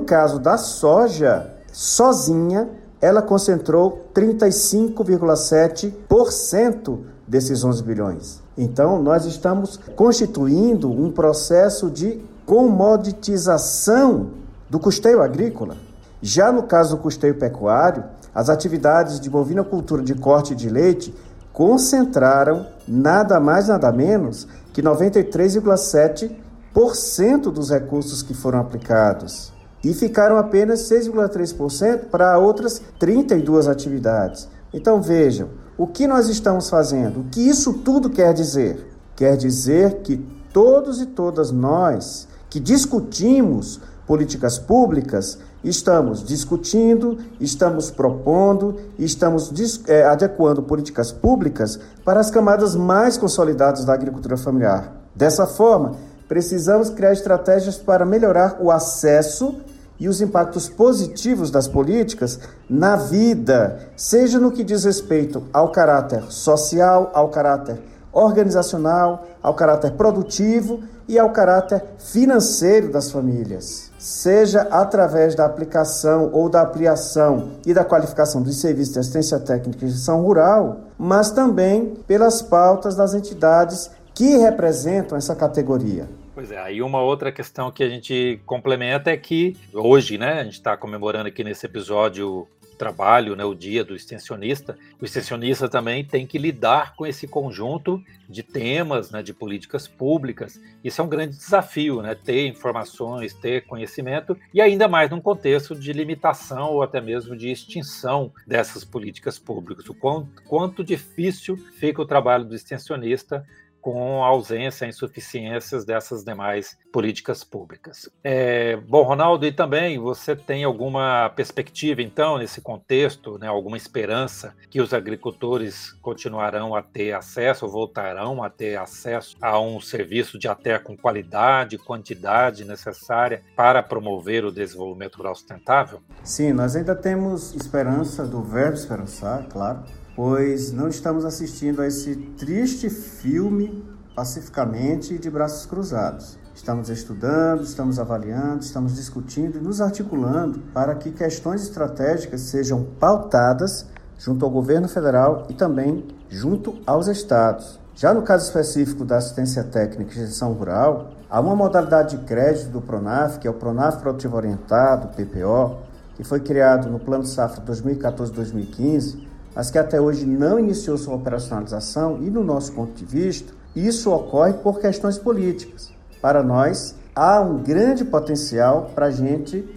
caso 0.02 0.38
da 0.38 0.56
soja, 0.58 1.54
sozinha, 1.72 2.68
ela 3.00 3.22
concentrou 3.22 4.10
35,7% 4.12 6.98
desses 7.26 7.62
11 7.62 7.82
bilhões. 7.82 8.42
Então, 8.56 9.00
nós 9.00 9.24
estamos 9.24 9.78
constituindo 9.94 10.90
um 10.90 11.12
processo 11.12 11.88
de 11.90 12.20
comoditização 12.44 14.30
do 14.68 14.80
custeio 14.80 15.22
agrícola. 15.22 15.76
Já 16.20 16.50
no 16.50 16.64
caso 16.64 16.96
do 16.96 17.02
custeio 17.02 17.36
pecuário, 17.36 18.02
as 18.34 18.48
atividades 18.48 19.20
de 19.20 19.30
bovinocultura 19.30 20.02
de 20.02 20.14
corte 20.14 20.52
de 20.54 20.68
leite 20.68 21.14
concentraram 21.52 22.66
nada 22.86 23.40
mais 23.40 23.68
nada 23.68 23.90
menos 23.92 24.46
que 24.72 24.82
93,7% 24.82 27.50
dos 27.50 27.70
recursos 27.70 28.22
que 28.22 28.34
foram 28.34 28.60
aplicados 28.60 29.52
e 29.82 29.94
ficaram 29.94 30.38
apenas 30.38 30.88
6,3% 30.88 32.06
para 32.10 32.38
outras 32.38 32.82
32 32.98 33.68
atividades. 33.68 34.48
Então 34.72 35.00
vejam, 35.00 35.48
o 35.76 35.86
que 35.86 36.06
nós 36.06 36.28
estamos 36.28 36.68
fazendo? 36.68 37.20
O 37.20 37.24
que 37.24 37.40
isso 37.40 37.74
tudo 37.74 38.10
quer 38.10 38.34
dizer? 38.34 38.86
Quer 39.14 39.36
dizer 39.36 40.02
que 40.02 40.16
todos 40.52 41.00
e 41.00 41.06
todas 41.06 41.50
nós 41.50 42.26
que 42.50 42.58
discutimos 42.58 43.80
políticas 44.06 44.58
públicas 44.58 45.38
Estamos 45.68 46.24
discutindo, 46.24 47.18
estamos 47.38 47.90
propondo, 47.90 48.76
estamos 48.98 49.52
é, 49.86 50.02
adequando 50.02 50.62
políticas 50.62 51.12
públicas 51.12 51.78
para 52.06 52.20
as 52.20 52.30
camadas 52.30 52.74
mais 52.74 53.18
consolidadas 53.18 53.84
da 53.84 53.92
agricultura 53.92 54.38
familiar. 54.38 54.94
Dessa 55.14 55.46
forma, 55.46 55.96
precisamos 56.26 56.88
criar 56.88 57.12
estratégias 57.12 57.76
para 57.76 58.06
melhorar 58.06 58.56
o 58.62 58.70
acesso 58.70 59.56
e 60.00 60.08
os 60.08 60.22
impactos 60.22 60.70
positivos 60.70 61.50
das 61.50 61.68
políticas 61.68 62.40
na 62.70 62.96
vida, 62.96 63.90
seja 63.94 64.38
no 64.38 64.52
que 64.52 64.64
diz 64.64 64.84
respeito 64.84 65.42
ao 65.52 65.70
caráter 65.70 66.22
social, 66.30 67.10
ao 67.12 67.28
caráter 67.28 67.78
organizacional, 68.12 69.26
ao 69.42 69.54
caráter 69.54 69.92
produtivo 69.92 70.82
e 71.08 71.18
ao 71.18 71.30
caráter 71.30 71.82
financeiro 71.98 72.92
das 72.92 73.10
famílias, 73.10 73.90
seja 73.98 74.62
através 74.70 75.34
da 75.34 75.46
aplicação 75.46 76.30
ou 76.32 76.48
da 76.48 76.62
ampliação 76.62 77.52
e 77.66 77.72
da 77.72 77.84
qualificação 77.84 78.42
dos 78.42 78.60
serviços 78.60 78.92
de 78.92 79.00
assistência 79.00 79.40
técnica 79.40 79.86
e 79.86 79.88
gestão 79.88 80.22
rural, 80.22 80.80
mas 80.98 81.30
também 81.30 81.94
pelas 82.06 82.42
pautas 82.42 82.94
das 82.94 83.14
entidades 83.14 83.90
que 84.14 84.36
representam 84.36 85.16
essa 85.16 85.34
categoria. 85.34 86.08
Pois 86.34 86.52
é, 86.52 86.58
aí 86.58 86.82
uma 86.82 87.02
outra 87.02 87.32
questão 87.32 87.70
que 87.72 87.82
a 87.82 87.88
gente 87.88 88.40
complementa 88.46 89.10
é 89.10 89.16
que 89.16 89.56
hoje, 89.74 90.18
né, 90.18 90.40
a 90.40 90.44
gente 90.44 90.54
está 90.54 90.76
comemorando 90.76 91.28
aqui 91.28 91.42
nesse 91.42 91.66
episódio 91.66 92.46
trabalho, 92.78 93.36
né, 93.36 93.44
o 93.44 93.54
dia 93.54 93.84
do 93.84 93.94
extensionista, 93.94 94.78
o 95.00 95.04
extensionista 95.04 95.68
também 95.68 96.04
tem 96.04 96.26
que 96.26 96.38
lidar 96.38 96.94
com 96.96 97.06
esse 97.06 97.26
conjunto 97.26 98.02
de 98.28 98.42
temas, 98.42 99.10
né, 99.10 99.22
de 99.22 99.34
políticas 99.34 99.88
públicas. 99.88 100.60
Isso 100.82 101.00
é 101.00 101.04
um 101.04 101.08
grande 101.08 101.36
desafio, 101.36 102.00
né, 102.00 102.14
ter 102.14 102.46
informações, 102.46 103.34
ter 103.34 103.66
conhecimento 103.66 104.38
e 104.54 104.60
ainda 104.60 104.86
mais 104.86 105.10
num 105.10 105.20
contexto 105.20 105.74
de 105.74 105.92
limitação 105.92 106.72
ou 106.72 106.82
até 106.82 107.00
mesmo 107.00 107.36
de 107.36 107.50
extinção 107.50 108.32
dessas 108.46 108.84
políticas 108.84 109.38
públicas. 109.38 109.88
O 109.88 109.94
quanto, 109.94 110.42
quanto 110.44 110.84
difícil 110.84 111.56
fica 111.56 112.00
o 112.00 112.06
trabalho 112.06 112.44
do 112.44 112.54
extensionista 112.54 113.44
com 113.80 114.22
a 114.22 114.26
ausência, 114.26 114.86
insuficiências 114.86 115.84
dessas 115.84 116.24
demais 116.24 116.76
políticas 116.92 117.44
públicas. 117.44 118.08
É, 118.24 118.76
bom, 118.76 119.02
Ronaldo, 119.02 119.46
e 119.46 119.52
também 119.52 119.98
você 119.98 120.34
tem 120.34 120.64
alguma 120.64 121.30
perspectiva, 121.30 122.02
então, 122.02 122.38
nesse 122.38 122.60
contexto, 122.60 123.38
né, 123.38 123.46
alguma 123.46 123.76
esperança 123.76 124.54
que 124.70 124.80
os 124.80 124.92
agricultores 124.92 125.92
continuarão 126.02 126.74
a 126.74 126.82
ter 126.82 127.12
acesso, 127.12 127.68
voltarão 127.68 128.42
a 128.42 128.50
ter 128.50 128.78
acesso 128.78 129.36
a 129.40 129.60
um 129.60 129.80
serviço 129.80 130.38
de 130.38 130.48
até 130.48 130.78
com 130.78 130.96
qualidade, 130.96 131.78
quantidade 131.78 132.64
necessária 132.64 133.42
para 133.54 133.82
promover 133.82 134.44
o 134.44 134.52
desenvolvimento 134.52 135.16
rural 135.16 135.34
sustentável? 135.34 136.00
Sim, 136.22 136.52
nós 136.52 136.74
ainda 136.74 136.94
temos 136.94 137.54
esperança 137.54 138.26
do 138.26 138.42
verbo 138.42 138.74
esperançar, 138.74 139.46
claro 139.48 139.84
pois 140.18 140.72
não 140.72 140.88
estamos 140.88 141.24
assistindo 141.24 141.80
a 141.80 141.86
esse 141.86 142.16
triste 142.36 142.90
filme 142.90 143.84
pacificamente 144.16 145.14
e 145.14 145.18
de 145.18 145.30
braços 145.30 145.64
cruzados. 145.64 146.36
Estamos 146.52 146.88
estudando, 146.88 147.62
estamos 147.62 148.00
avaliando, 148.00 148.64
estamos 148.64 148.96
discutindo 148.96 149.58
e 149.58 149.60
nos 149.60 149.80
articulando 149.80 150.58
para 150.74 150.96
que 150.96 151.12
questões 151.12 151.62
estratégicas 151.62 152.40
sejam 152.40 152.82
pautadas 152.98 153.86
junto 154.18 154.44
ao 154.44 154.50
governo 154.50 154.88
federal 154.88 155.46
e 155.48 155.54
também 155.54 156.04
junto 156.28 156.80
aos 156.84 157.06
estados. 157.06 157.78
Já 157.94 158.12
no 158.12 158.22
caso 158.22 158.46
específico 158.46 159.04
da 159.04 159.18
assistência 159.18 159.62
técnica 159.62 160.10
e 160.10 160.26
gestão 160.26 160.52
rural, 160.52 161.12
há 161.30 161.38
uma 161.40 161.54
modalidade 161.54 162.16
de 162.16 162.24
crédito 162.24 162.70
do 162.70 162.82
PRONAF, 162.82 163.38
que 163.38 163.46
é 163.46 163.50
o 163.52 163.54
PRONAF 163.54 163.98
Produtivo 163.98 164.36
Orientado, 164.36 165.14
PPO, 165.14 165.76
que 166.16 166.24
foi 166.24 166.40
criado 166.40 166.90
no 166.90 166.98
Plano 166.98 167.24
Safra 167.24 167.62
2014-2015, 167.64 169.27
mas 169.58 169.72
que 169.72 169.78
até 169.78 170.00
hoje 170.00 170.24
não 170.24 170.56
iniciou 170.56 170.96
sua 170.96 171.16
operacionalização, 171.16 172.22
e 172.22 172.30
no 172.30 172.44
nosso 172.44 172.72
ponto 172.74 172.92
de 172.92 173.04
vista, 173.04 173.52
isso 173.74 174.08
ocorre 174.08 174.52
por 174.52 174.78
questões 174.78 175.18
políticas. 175.18 175.90
Para 176.22 176.44
nós, 176.44 176.94
há 177.12 177.40
um 177.40 177.58
grande 177.60 178.04
potencial 178.04 178.92
para 178.94 179.06
a 179.06 179.10
gente 179.10 179.68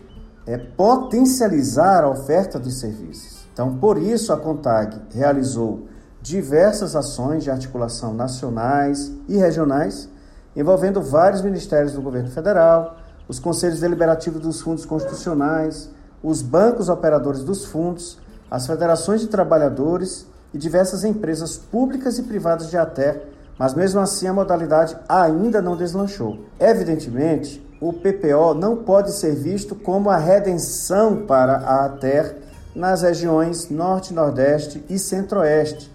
é, 0.46 0.56
potencializar 0.56 2.04
a 2.04 2.10
oferta 2.12 2.60
dos 2.60 2.80
serviços. 2.80 3.48
Então, 3.52 3.76
por 3.78 3.98
isso, 3.98 4.32
a 4.32 4.38
CONTAG 4.38 5.02
realizou 5.16 5.88
diversas 6.22 6.96
ações 6.96 7.44
de 7.44 7.50
articulação 7.50 8.14
nacionais 8.14 9.12
e 9.28 9.36
regionais, 9.36 10.08
envolvendo 10.56 11.02
vários 11.02 11.42
ministérios 11.42 11.94
do 11.94 12.04
governo 12.04 12.30
federal, 12.30 12.98
os 13.28 13.40
conselhos 13.40 13.80
deliberativos 13.80 14.42
dos 14.42 14.62
fundos 14.62 14.86
constitucionais, 14.86 15.90
os 16.22 16.44
bancos 16.44 16.88
operadores 16.88 17.44
dos 17.44 17.66
fundos 17.66 18.20
as 18.52 18.68
federações 18.68 19.22
de 19.22 19.28
trabalhadores 19.28 20.28
e 20.54 20.58
diversas 20.58 21.06
empresas 21.06 21.58
públicas 21.58 22.20
e 22.20 22.24
privadas 22.24 22.70
de 22.70 22.78
ATER, 22.78 23.24
mas 23.58 23.74
mesmo 23.74 24.02
assim 24.02 24.28
a 24.28 24.34
modalidade 24.34 24.98
ainda 25.08 25.62
não 25.62 25.78
deslanchou. 25.78 26.38
Evidentemente, 26.60 27.66
o 27.80 27.94
PPO 27.94 28.54
não 28.54 28.76
pode 28.76 29.14
ser 29.14 29.34
visto 29.36 29.74
como 29.74 30.10
a 30.10 30.18
redenção 30.18 31.26
para 31.26 31.60
a 31.60 31.86
ATER 31.86 32.36
nas 32.76 33.04
regiões 33.04 33.70
Norte, 33.70 34.14
Nordeste 34.14 34.84
e 34.90 35.00
Centro-Oeste, 35.00 35.90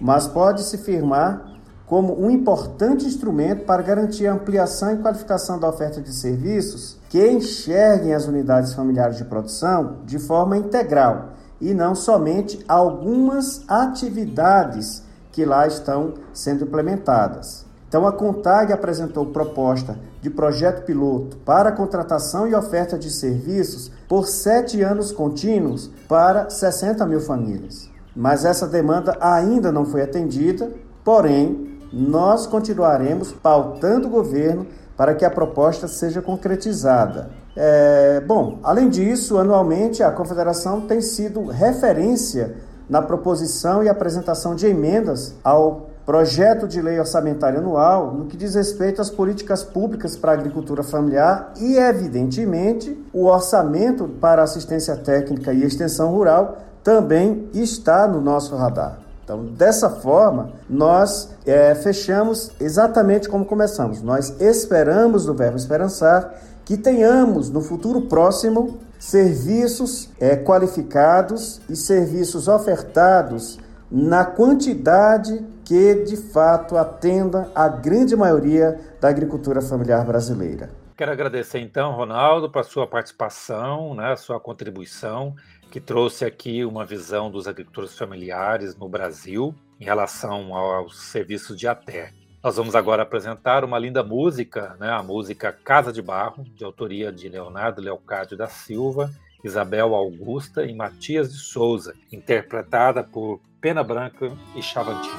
mas 0.00 0.26
pode 0.26 0.62
se 0.62 0.78
firmar 0.78 1.58
como 1.86 2.18
um 2.18 2.30
importante 2.30 3.06
instrumento 3.06 3.64
para 3.64 3.82
garantir 3.82 4.26
a 4.26 4.32
ampliação 4.32 4.94
e 4.94 4.98
qualificação 4.98 5.58
da 5.58 5.68
oferta 5.68 6.00
de 6.00 6.14
serviços 6.14 6.96
que 7.08 7.26
enxerguem 7.30 8.14
as 8.14 8.26
unidades 8.26 8.72
familiares 8.72 9.16
de 9.16 9.24
produção 9.24 9.98
de 10.04 10.18
forma 10.18 10.56
integral 10.56 11.37
e 11.60 11.74
não 11.74 11.94
somente 11.94 12.64
algumas 12.68 13.62
atividades 13.68 15.02
que 15.32 15.44
lá 15.44 15.66
estão 15.66 16.14
sendo 16.32 16.64
implementadas. 16.64 17.66
Então, 17.88 18.06
a 18.06 18.12
CONTAG 18.12 18.72
apresentou 18.72 19.26
proposta 19.26 19.98
de 20.20 20.28
projeto 20.28 20.84
piloto 20.84 21.38
para 21.38 21.72
contratação 21.72 22.46
e 22.46 22.54
oferta 22.54 22.98
de 22.98 23.10
serviços 23.10 23.90
por 24.06 24.26
sete 24.26 24.82
anos 24.82 25.10
contínuos 25.10 25.90
para 26.06 26.50
60 26.50 27.06
mil 27.06 27.20
famílias. 27.20 27.90
Mas 28.14 28.44
essa 28.44 28.66
demanda 28.66 29.16
ainda 29.20 29.72
não 29.72 29.86
foi 29.86 30.02
atendida, 30.02 30.70
porém, 31.02 31.78
nós 31.90 32.46
continuaremos 32.46 33.32
pautando 33.32 34.08
o 34.08 34.10
governo 34.10 34.66
para 34.96 35.14
que 35.14 35.24
a 35.24 35.30
proposta 35.30 35.88
seja 35.88 36.20
concretizada. 36.20 37.30
É, 37.56 38.20
bom, 38.26 38.58
além 38.62 38.88
disso, 38.88 39.38
anualmente 39.38 40.02
a 40.02 40.10
Confederação 40.12 40.82
tem 40.82 41.00
sido 41.00 41.46
referência 41.46 42.56
na 42.88 43.02
proposição 43.02 43.82
e 43.82 43.88
apresentação 43.88 44.54
de 44.54 44.66
emendas 44.66 45.34
ao 45.44 45.88
projeto 46.06 46.66
de 46.66 46.80
lei 46.80 46.98
orçamentária 46.98 47.58
anual 47.58 48.14
no 48.14 48.24
que 48.24 48.36
diz 48.36 48.54
respeito 48.54 49.02
às 49.02 49.10
políticas 49.10 49.62
públicas 49.62 50.16
para 50.16 50.32
a 50.32 50.34
agricultura 50.34 50.82
familiar 50.82 51.52
e, 51.60 51.76
evidentemente, 51.76 52.96
o 53.12 53.26
orçamento 53.26 54.08
para 54.18 54.42
assistência 54.42 54.96
técnica 54.96 55.52
e 55.52 55.62
extensão 55.62 56.10
rural 56.10 56.56
também 56.82 57.50
está 57.52 58.08
no 58.08 58.22
nosso 58.22 58.56
radar. 58.56 58.98
Então, 59.22 59.44
dessa 59.44 59.90
forma, 59.90 60.52
nós 60.70 61.28
é, 61.44 61.74
fechamos 61.74 62.52
exatamente 62.58 63.28
como 63.28 63.44
começamos. 63.44 64.00
Nós 64.00 64.34
esperamos 64.40 65.26
do 65.26 65.34
Verbo 65.34 65.58
Esperançar 65.58 66.32
que 66.68 66.76
tenhamos 66.76 67.48
no 67.48 67.62
futuro 67.62 68.02
próximo 68.02 68.78
serviços 68.98 70.10
é, 70.20 70.36
qualificados 70.36 71.62
e 71.66 71.74
serviços 71.74 72.46
ofertados 72.46 73.58
na 73.90 74.22
quantidade 74.22 75.42
que 75.64 75.94
de 76.04 76.18
fato 76.18 76.76
atenda 76.76 77.50
a 77.54 77.68
grande 77.68 78.14
maioria 78.14 78.78
da 79.00 79.08
agricultura 79.08 79.62
familiar 79.62 80.04
brasileira. 80.04 80.68
Quero 80.94 81.10
agradecer 81.10 81.58
então, 81.58 81.92
Ronaldo, 81.92 82.50
para 82.50 82.62
sua 82.62 82.86
participação, 82.86 83.94
né, 83.94 84.14
sua 84.16 84.38
contribuição, 84.38 85.34
que 85.70 85.80
trouxe 85.80 86.26
aqui 86.26 86.66
uma 86.66 86.84
visão 86.84 87.30
dos 87.30 87.48
agricultores 87.48 87.96
familiares 87.96 88.76
no 88.76 88.90
Brasil 88.90 89.54
em 89.80 89.86
relação 89.86 90.54
aos 90.54 91.00
serviços 91.00 91.58
de 91.58 91.66
ATER. 91.66 92.12
Nós 92.42 92.56
vamos 92.56 92.76
agora 92.76 93.02
apresentar 93.02 93.64
uma 93.64 93.78
linda 93.78 94.04
música, 94.04 94.76
né, 94.78 94.90
a 94.90 95.02
música 95.02 95.52
Casa 95.52 95.92
de 95.92 96.00
Barro, 96.00 96.44
de 96.54 96.64
autoria 96.64 97.10
de 97.10 97.28
Leonardo 97.28 97.82
Leocádio 97.82 98.36
da 98.36 98.46
Silva, 98.46 99.10
Isabel 99.42 99.92
Augusta 99.92 100.64
e 100.64 100.72
Matias 100.72 101.32
de 101.32 101.38
Souza, 101.38 101.94
interpretada 102.12 103.02
por 103.02 103.40
Pena 103.60 103.82
Branca 103.82 104.30
e 104.54 104.62
Chavantinho. 104.62 105.14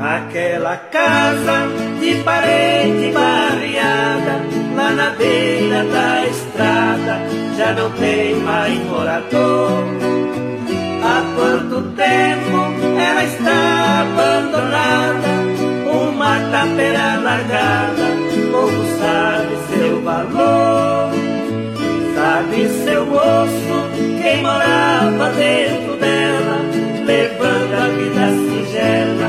Aquela 0.00 0.76
casa 0.78 1.68
de 2.00 2.22
parede 2.22 3.12
barreada, 3.12 4.65
lá 4.86 4.92
na 4.92 5.10
beira 5.10 5.84
da 5.84 6.26
estrada, 6.26 7.20
já 7.56 7.72
não 7.72 7.90
tem 7.92 8.36
mais 8.36 8.78
morador. 8.84 9.84
Há 11.02 11.22
quanto 11.34 11.82
tempo 11.92 12.56
ela 12.98 13.24
está 13.24 14.02
abandonada, 14.02 15.28
uma 15.90 16.38
tapera 16.50 17.20
largada 17.20 18.06
povo 18.52 18.84
sabe 18.98 19.56
seu 19.70 20.02
valor. 20.02 21.10
Sabe 22.14 22.68
seu 22.84 23.06
moço, 23.06 23.78
quem 24.22 24.42
morava 24.42 25.30
dentro 25.32 25.96
dela, 25.96 26.58
levando 27.04 27.74
a 27.74 27.88
vida 27.88 28.26
singela, 28.30 29.25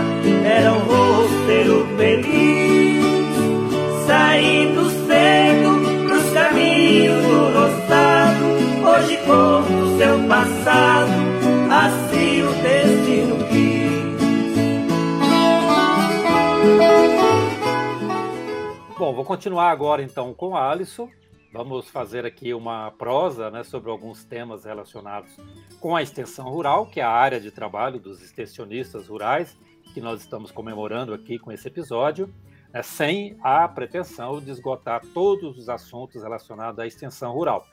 vou 19.18 19.26
continuar 19.26 19.72
agora 19.72 20.04
então 20.04 20.32
com 20.32 20.56
a 20.56 20.70
Alisson. 20.70 21.10
Vamos 21.52 21.90
fazer 21.90 22.24
aqui 22.24 22.54
uma 22.54 22.92
prosa 22.92 23.50
né, 23.50 23.64
sobre 23.64 23.90
alguns 23.90 24.24
temas 24.24 24.64
relacionados 24.64 25.36
com 25.80 25.96
a 25.96 26.04
extensão 26.04 26.48
rural, 26.48 26.86
que 26.86 27.00
é 27.00 27.04
a 27.04 27.10
área 27.10 27.40
de 27.40 27.50
trabalho 27.50 28.00
dos 28.00 28.22
extensionistas 28.22 29.08
rurais, 29.08 29.58
que 29.92 30.00
nós 30.00 30.22
estamos 30.22 30.52
comemorando 30.52 31.16
aqui 31.16 31.40
com 31.40 31.52
esse 31.52 31.68
episódio, 31.68 32.32
né, 32.72 32.84
sem 32.84 33.36
a 33.42 33.68
pretensão 33.68 34.40
de 34.40 34.52
esgotar 34.52 35.02
todos 35.16 35.58
os 35.58 35.68
assuntos 35.68 36.22
relacionados 36.22 36.80
à 36.80 36.86
extensão 36.86 37.34
rural. 37.34 37.66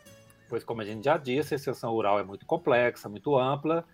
Pois, 0.48 0.64
como 0.64 0.80
a 0.80 0.84
gente 0.86 1.04
já 1.04 1.18
disse, 1.18 1.52
a 1.52 1.56
extensão 1.56 1.90
rural 1.90 2.18
é 2.18 2.24
muito 2.24 2.46
complexa, 2.46 3.06
muito 3.06 3.36
ampla, 3.36 3.84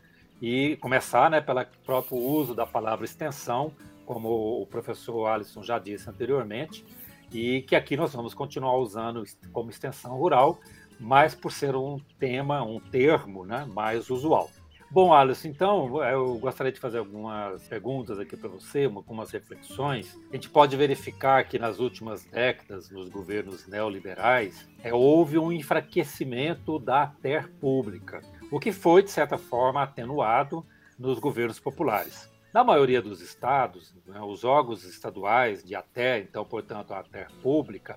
e 0.40 0.76
começar 0.76 1.28
né, 1.28 1.40
pelo 1.40 1.66
próprio 1.84 2.16
uso 2.16 2.54
da 2.54 2.64
palavra 2.64 3.04
extensão, 3.04 3.72
como 4.06 4.62
o 4.62 4.66
professor 4.66 5.26
Alisson 5.26 5.64
já 5.64 5.80
disse 5.80 6.08
anteriormente, 6.08 6.84
e 7.32 7.62
que 7.62 7.76
aqui 7.76 7.96
nós 7.96 8.12
vamos 8.12 8.34
continuar 8.34 8.76
usando 8.76 9.24
como 9.52 9.70
extensão 9.70 10.16
rural, 10.16 10.60
mas 10.98 11.34
por 11.34 11.52
ser 11.52 11.74
um 11.74 11.98
tema, 12.18 12.62
um 12.62 12.78
termo 12.78 13.44
né, 13.44 13.66
mais 13.72 14.10
usual. 14.10 14.50
Bom, 14.92 15.14
Alisson, 15.14 15.46
então 15.46 16.02
eu 16.02 16.36
gostaria 16.38 16.72
de 16.72 16.80
fazer 16.80 16.98
algumas 16.98 17.62
perguntas 17.68 18.18
aqui 18.18 18.36
para 18.36 18.48
você, 18.48 18.86
algumas 18.86 19.30
reflexões. 19.30 20.18
A 20.30 20.34
gente 20.34 20.50
pode 20.50 20.76
verificar 20.76 21.44
que 21.44 21.60
nas 21.60 21.78
últimas 21.78 22.24
décadas, 22.24 22.90
nos 22.90 23.08
governos 23.08 23.68
neoliberais, 23.68 24.68
é, 24.82 24.92
houve 24.92 25.38
um 25.38 25.52
enfraquecimento 25.52 26.78
da 26.80 27.06
terra 27.06 27.48
pública, 27.60 28.20
o 28.50 28.58
que 28.58 28.72
foi, 28.72 29.04
de 29.04 29.12
certa 29.12 29.38
forma, 29.38 29.80
atenuado 29.80 30.66
nos 30.98 31.18
governos 31.18 31.60
populares. 31.60 32.29
Na 32.52 32.64
maioria 32.64 33.00
dos 33.00 33.20
estados, 33.20 33.94
né, 34.08 34.20
os 34.20 34.42
órgãos 34.42 34.84
estaduais 34.84 35.62
de 35.62 35.76
até, 35.76 36.18
então, 36.18 36.44
portanto, 36.44 36.92
a 36.92 36.98
até 36.98 37.28
pública, 37.40 37.96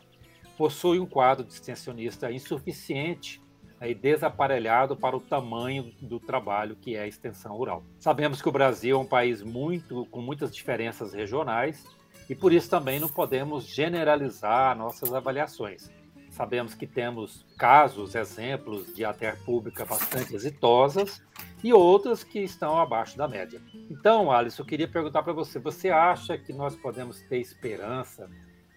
possuem 0.56 1.00
um 1.00 1.08
quadro 1.08 1.48
extensionista 1.48 2.32
insuficiente 2.32 3.42
né, 3.82 3.90
e 3.90 3.96
desaparelhado 3.96 4.96
para 4.96 5.18
o 5.18 5.20
tamanho 5.20 5.92
do 6.00 6.20
trabalho 6.20 6.76
que 6.76 6.96
é 6.96 7.02
a 7.02 7.08
extensão 7.08 7.56
rural. 7.58 7.84
Sabemos 8.00 8.44
que 8.44 8.50
o 8.50 8.52
Brasil 8.52 8.96
é 8.96 9.00
um 9.00 9.08
país 9.08 9.42
muito 9.42 10.06
com 10.12 10.22
muitas 10.22 10.54
diferenças 10.56 11.14
regionais 11.14 11.84
e 12.30 12.36
por 12.36 12.54
isso 12.54 12.70
também 12.70 13.00
não 13.00 13.10
podemos 13.10 13.66
generalizar 13.66 14.78
nossas 14.78 15.12
avaliações. 15.16 15.90
Sabemos 16.30 16.76
que 16.76 16.86
temos 16.86 17.44
casos, 17.58 18.14
exemplos 18.14 18.94
de 18.94 19.04
até 19.04 19.32
pública 19.32 19.84
bastante 19.84 20.36
exitosas 20.36 21.24
e 21.64 21.72
outras 21.72 22.24
que 22.24 22.40
estão 22.40 22.78
abaixo 22.78 23.18
da 23.18 23.28
média. 23.28 23.62
Então, 23.90 24.32
Alisson, 24.32 24.64
eu 24.64 24.68
queria 24.68 24.88
perguntar 24.88 25.24
para 25.24 25.34
você: 25.34 25.60
você 25.60 25.90
acha 25.90 26.38
que 26.38 26.52
nós 26.52 26.76
podemos 26.76 27.22
ter 27.22 27.40
esperança 27.40 28.30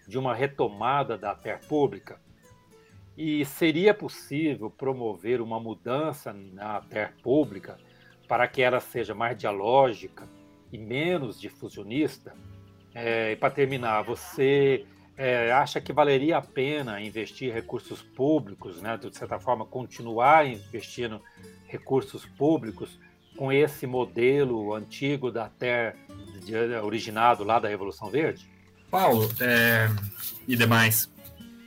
de 0.07 0.18
uma 0.18 0.35
retomada 0.35 1.18
da 1.18 1.35
terra 1.35 1.61
pública? 1.68 2.20
E 3.16 3.44
seria 3.46 3.94
possível 3.94 4.70
promover 4.70 5.40
uma 5.40 5.59
mudança 5.59 6.33
na 6.33 6.81
terra 6.83 7.14
pública 7.22 7.79
para 8.29 8.46
que 8.46 8.61
ela 8.61 8.79
seja 8.79 9.14
mais 9.14 9.37
dialógica 9.37 10.29
e 10.70 10.79
menos 10.79 11.40
difusionista? 11.40 12.35
É, 12.94 13.33
e 13.33 13.37
para 13.37 13.51
terminar, 13.51 14.03
você 14.03 14.87
é, 15.16 15.50
acha 15.52 15.81
que 15.81 15.92
valeria 15.92 16.37
a 16.38 16.42
pena 16.42 17.00
investir 17.00 17.52
recursos 17.52 18.02
públicos, 18.02 18.83
né, 18.83 18.96
de 18.96 19.16
certa 19.16 19.38
forma, 19.38 19.64
continuar 19.64 20.46
investindo 20.46 21.20
recursos 21.66 22.24
públicos 22.24 22.98
com 23.37 23.52
esse 23.52 23.87
modelo 23.87 24.74
antigo 24.74 25.31
da 25.31 25.48
terra 25.48 25.94
originado 26.85 27.44
lá 27.44 27.59
da 27.59 27.68
Revolução 27.68 28.11
Verde? 28.11 28.48
Paulo, 28.90 29.29
é, 29.40 29.88
e 30.46 30.57
demais, 30.57 31.11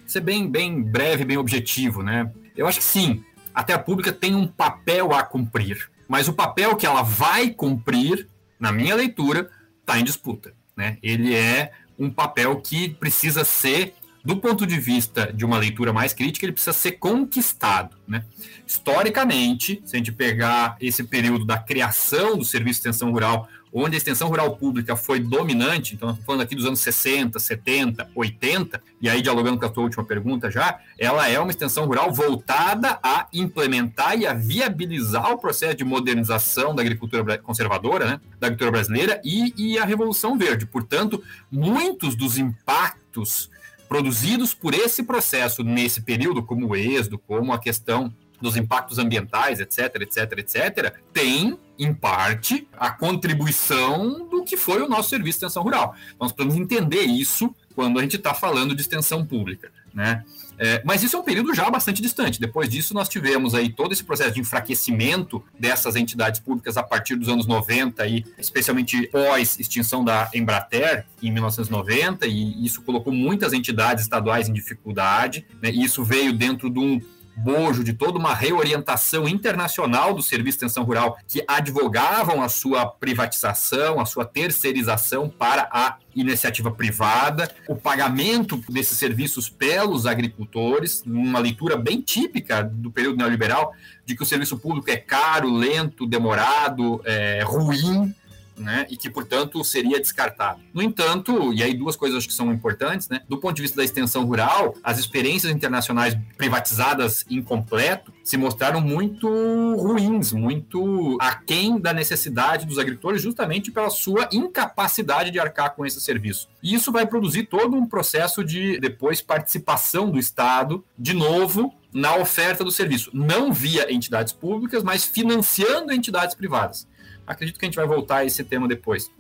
ser 0.08 0.22
bem, 0.22 0.50
bem 0.50 0.82
breve, 0.82 1.26
bem 1.26 1.38
objetivo, 1.38 2.02
né? 2.02 2.32
Eu 2.56 2.68
acho 2.68 2.80
que 2.80 2.84
sim, 2.84 3.24
a 3.54 3.64
terra 3.64 3.80
pública 3.80 4.12
tem 4.12 4.36
um 4.36 4.48
papel 4.48 5.14
a 5.14 5.24
cumprir, 5.24 5.90
mas 6.08 6.28
o 6.28 6.34
papel 6.34 6.76
que 6.76 6.86
ela 6.86 7.02
vai 7.02 7.50
cumprir, 7.50 8.28
na 8.60 8.72
minha 8.72 8.96
leitura, 8.96 9.50
está 9.82 10.00
em 10.00 10.04
disputa. 10.04 10.54
Né? 10.76 10.98
Ele 11.04 11.36
é 11.36 11.72
um 12.00 12.10
papel 12.10 12.56
que 12.62 12.90
precisa 12.90 13.44
ser 13.44 13.94
do 14.24 14.38
ponto 14.38 14.66
de 14.66 14.80
vista 14.80 15.32
de 15.34 15.46
uma 15.46 15.58
leitura 15.58 15.94
mais 15.94 16.14
crítica, 16.14 16.46
ele 16.46 16.54
precisa 16.54 16.74
ser 16.74 16.94
conquistado. 16.94 17.96
Né? 18.08 18.24
Historicamente, 18.68 19.82
se 19.86 19.96
a 19.96 20.00
gente 20.00 20.12
pegar 20.12 20.76
esse 20.80 21.04
período 21.04 21.46
da 21.46 21.58
criação 21.58 22.38
do 22.38 22.46
Serviço 22.46 22.82
de 22.82 22.90
Extensão 22.90 23.12
Rural, 23.12 23.48
onde 23.72 23.96
a 23.96 23.98
extensão 23.98 24.28
rural 24.28 24.56
pública 24.56 24.96
foi 24.96 25.20
dominante, 25.20 25.94
então 25.94 26.18
falando 26.26 26.42
aqui 26.42 26.56
dos 26.56 26.66
anos 26.66 26.80
60, 26.80 27.40
70, 27.40 28.10
80, 28.16 28.82
e 29.02 29.08
aí 29.08 29.22
dialogando 29.22 29.60
com 29.60 29.66
a 29.66 29.70
tua 29.70 29.84
última 29.84 30.04
pergunta 30.04 30.50
já, 30.50 30.80
ela 30.98 31.28
é 31.30 31.40
uma 31.40 31.52
extensão 31.52 31.86
rural 31.86 32.12
voltada 32.12 33.00
a 33.04 33.28
implementar 33.32 34.18
e 34.18 34.26
a 34.26 34.34
viabilizar 34.34 35.32
o 35.32 35.38
processo 35.38 35.76
de 35.76 35.86
modernização 35.86 36.74
da 36.74 36.82
agricultura 36.82 37.38
conservadora, 37.38 38.06
né, 38.06 38.22
da 38.40 38.48
agricultura 38.48 38.72
brasileira 38.72 39.22
e, 39.24 39.54
e 39.56 39.78
a 39.78 39.86
Revolução 39.86 40.38
Verde. 40.38 40.66
Portanto, 40.66 41.24
muitos 41.52 42.16
dos 42.16 42.38
impactos 42.38 43.50
produzidos 43.90 44.54
por 44.54 44.74
esse 44.74 45.04
processo 45.04 45.64
nesse 45.64 46.02
período, 46.02 46.44
como 46.44 46.68
o 46.68 46.76
êxodo, 46.76 47.18
como 47.18 47.52
a 47.52 47.60
questão 47.60 48.14
dos 48.40 48.56
impactos 48.56 49.00
ambientais, 49.00 49.60
etc, 49.60 50.02
etc, 50.02 50.38
etc, 50.38 50.96
tem, 51.12 51.60
em 51.78 51.94
parte, 51.94 52.68
a 52.78 52.92
contribuição 52.92 54.30
do 54.30 54.46
que 54.46 54.56
foi 54.56 54.82
o 54.82 54.88
nosso 54.88 55.10
serviço 55.10 55.40
de 55.40 55.46
extensão 55.46 55.64
rural. 55.64 55.94
Nós 56.20 56.32
precisamos 56.32 56.62
entender 56.62 57.04
isso 57.04 57.54
quando 57.76 58.00
a 58.00 58.02
gente 58.02 58.16
está 58.16 58.34
falando 58.34 58.74
de 58.74 58.82
extensão 58.82 59.26
pública, 59.26 59.72
né? 59.94 60.24
É, 60.60 60.82
mas 60.84 61.02
isso 61.02 61.16
é 61.16 61.20
um 61.20 61.24
período 61.24 61.56
já 61.56 61.70
bastante 61.70 62.02
distante. 62.02 62.40
Depois 62.40 62.68
disso, 62.70 62.94
nós 62.94 63.08
tivemos 63.08 63.56
aí 63.56 63.70
todo 63.70 63.94
esse 63.94 64.04
processo 64.04 64.34
de 64.34 64.42
enfraquecimento 64.42 65.42
dessas 65.58 65.96
entidades 65.96 66.42
públicas 66.42 66.76
a 66.76 66.84
partir 66.84 67.16
dos 67.16 67.30
anos 67.30 67.48
90 67.48 68.06
e 68.06 68.26
especialmente 68.38 69.08
pós 69.08 69.58
extinção 69.58 70.04
da 70.04 70.30
Embrater 70.34 71.06
em 71.24 71.32
1990 71.32 72.28
e 72.28 72.66
isso 72.66 72.82
colocou 72.82 73.14
muitas 73.14 73.54
entidades 73.54 74.04
estaduais 74.04 74.50
em 74.50 74.54
dificuldade. 74.54 75.46
Né? 75.62 75.72
E 75.72 75.84
isso 75.84 76.04
veio 76.04 76.34
dentro 76.34 76.70
de 76.70 76.80
um 76.80 77.02
bojo 77.44 77.84
de 77.84 77.94
toda 77.94 78.18
uma 78.18 78.34
reorientação 78.34 79.28
internacional 79.28 80.14
do 80.14 80.22
Serviço 80.22 80.60
de 80.60 80.66
Extensão 80.66 80.84
Rural 80.84 81.18
que 81.28 81.44
advogavam 81.48 82.42
a 82.42 82.50
sua 82.50 82.86
privatização, 82.86 84.00
a 84.00 84.06
sua 84.06 84.26
terceirização 84.26 85.30
para 85.30 85.70
a 85.72 85.98
iniciativa 86.16 86.72
privada, 86.72 87.50
o 87.68 87.76
pagamento 87.76 88.58
desses 88.70 88.98
serviços 88.98 89.50
pelos 89.50 90.06
agricultores, 90.06 91.04
uma 91.06 91.40
leitura 91.40 91.78
bem 91.78 92.02
típica 92.02 92.64
do 92.64 92.92
período 92.92 93.18
neoliberal, 93.18 93.74
de 94.06 94.16
que 94.16 94.24
o 94.24 94.26
serviço 94.26 94.58
público 94.58 94.90
é 94.90 94.98
caro, 94.98 95.50
lento, 95.52 96.06
demorado, 96.06 97.02
é, 97.06 97.44
ruim, 97.46 98.14
né, 98.60 98.86
e 98.90 98.98
que, 98.98 99.10
portanto, 99.10 99.64
seria 99.64 100.00
descartado. 100.00 100.62
No 100.74 100.82
entanto, 100.82 101.54
e 101.54 101.64
aí 101.64 101.74
duas 101.74 101.96
coisas 101.96 102.26
que 102.26 102.34
são 102.34 102.52
importantes, 102.52 103.10
né, 103.10 103.22
do 103.28 103.38
ponto 103.38 103.56
de 103.56 103.62
vista 103.62 103.78
da 103.78 103.84
extensão 103.84 104.26
rural, 104.26 104.76
as 104.84 105.00
experiências 105.00 105.52
internacionais 105.52 106.18
privatizadas 106.38 107.26
incompleto 107.30 108.14
se 108.24 108.38
mostraram 108.38 108.82
muito 108.82 109.28
ruins, 109.76 110.32
muito 110.32 111.18
aquém 111.20 111.80
da 111.80 111.94
necessidade 111.94 112.66
dos 112.66 112.78
agricultores, 112.78 113.22
justamente 113.22 113.72
pela 113.72 113.90
sua 113.90 114.30
incapacidade 114.32 115.32
de 115.32 115.40
arcar 115.40 115.76
com 115.76 115.86
esse 115.86 116.00
serviço. 116.00 116.48
E 116.62 116.76
isso 116.76 116.92
vai 116.92 117.08
produzir 117.08 117.44
todo 117.44 117.76
um 117.76 117.88
processo 117.88 118.44
de, 118.44 118.80
depois, 118.80 119.22
participação 119.22 120.12
do 120.12 120.20
Estado, 120.20 120.84
de 120.98 121.14
novo, 121.14 121.74
na 121.94 122.16
oferta 122.16 122.64
do 122.64 122.72
serviço, 122.72 123.10
não 123.14 123.52
via 123.52 123.92
entidades 123.92 124.32
públicas, 124.32 124.84
mas 124.84 125.06
financiando 125.06 125.92
entidades 125.92 126.36
privadas. 126.36 126.88
Acredito 127.30 127.60
que 127.60 127.66
a 127.66 127.68
gente 127.68 127.76
vai 127.76 127.88
voltar 127.88 128.18
a 128.18 128.26
esse 128.26 128.44
tema 128.44 128.68
depois. 128.68 129.12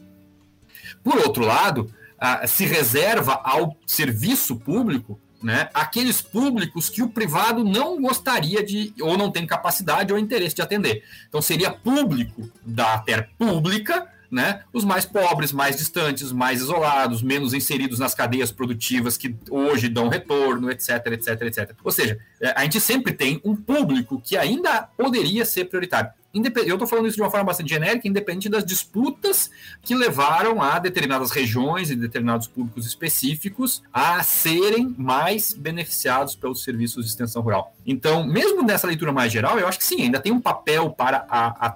Por 1.03 1.17
outro 1.17 1.45
lado, 1.45 1.93
se 2.47 2.65
reserva 2.65 3.39
ao 3.43 3.77
serviço 3.85 4.57
público 4.57 5.19
né, 5.41 5.69
aqueles 5.73 6.21
públicos 6.21 6.89
que 6.89 7.01
o 7.01 7.09
privado 7.09 7.63
não 7.63 8.01
gostaria 8.01 8.61
de, 8.63 8.93
ou 8.99 9.17
não 9.17 9.31
tem 9.31 9.47
capacidade 9.47 10.11
ou 10.11 10.19
interesse 10.19 10.55
de 10.55 10.61
atender. 10.61 11.03
Então, 11.27 11.41
seria 11.41 11.71
público 11.71 12.51
da 12.65 12.99
terra 12.99 13.29
pública, 13.37 14.05
né, 14.31 14.61
os 14.71 14.83
mais 14.85 15.05
pobres, 15.05 15.51
mais 15.51 15.77
distantes, 15.77 16.31
mais 16.31 16.61
isolados, 16.61 17.21
menos 17.21 17.53
inseridos 17.53 17.99
nas 17.99 18.13
cadeias 18.13 18.51
produtivas 18.51 19.17
que 19.17 19.35
hoje 19.49 19.89
dão 19.89 20.07
retorno, 20.09 20.69
etc, 20.69 21.05
etc, 21.07 21.41
etc. 21.41 21.71
Ou 21.83 21.91
seja, 21.91 22.19
é, 22.39 22.51
a 22.55 22.63
gente 22.63 22.79
sempre 22.79 23.13
tem 23.13 23.41
um 23.43 23.55
público 23.55 24.21
que 24.23 24.37
ainda 24.37 24.83
poderia 24.83 25.45
ser 25.45 25.65
prioritário 25.65 26.11
eu 26.31 26.75
estou 26.75 26.87
falando 26.87 27.07
isso 27.07 27.15
de 27.15 27.21
uma 27.23 27.31
forma 27.31 27.45
bastante 27.45 27.69
genérica, 27.69 28.07
independente 28.07 28.49
das 28.49 28.63
disputas 28.63 29.49
que 29.81 29.95
levaram 29.95 30.61
a 30.61 30.77
determinadas 30.77 31.31
regiões 31.31 31.89
e 31.89 31.95
determinados 31.95 32.47
públicos 32.47 32.85
específicos 32.85 33.81
a 33.91 34.21
serem 34.21 34.93
mais 34.97 35.53
beneficiados 35.53 36.35
pelos 36.35 36.63
serviços 36.63 37.05
de 37.05 37.11
extensão 37.11 37.41
rural. 37.41 37.73
Então, 37.85 38.23
mesmo 38.23 38.61
nessa 38.61 38.85
leitura 38.85 39.11
mais 39.11 39.31
geral, 39.31 39.57
eu 39.57 39.67
acho 39.67 39.79
que 39.79 39.83
sim, 39.83 40.03
ainda 40.03 40.19
tem 40.19 40.31
um 40.31 40.39
papel 40.39 40.91
para 40.91 41.25
a, 41.27 41.65
a 41.65 41.69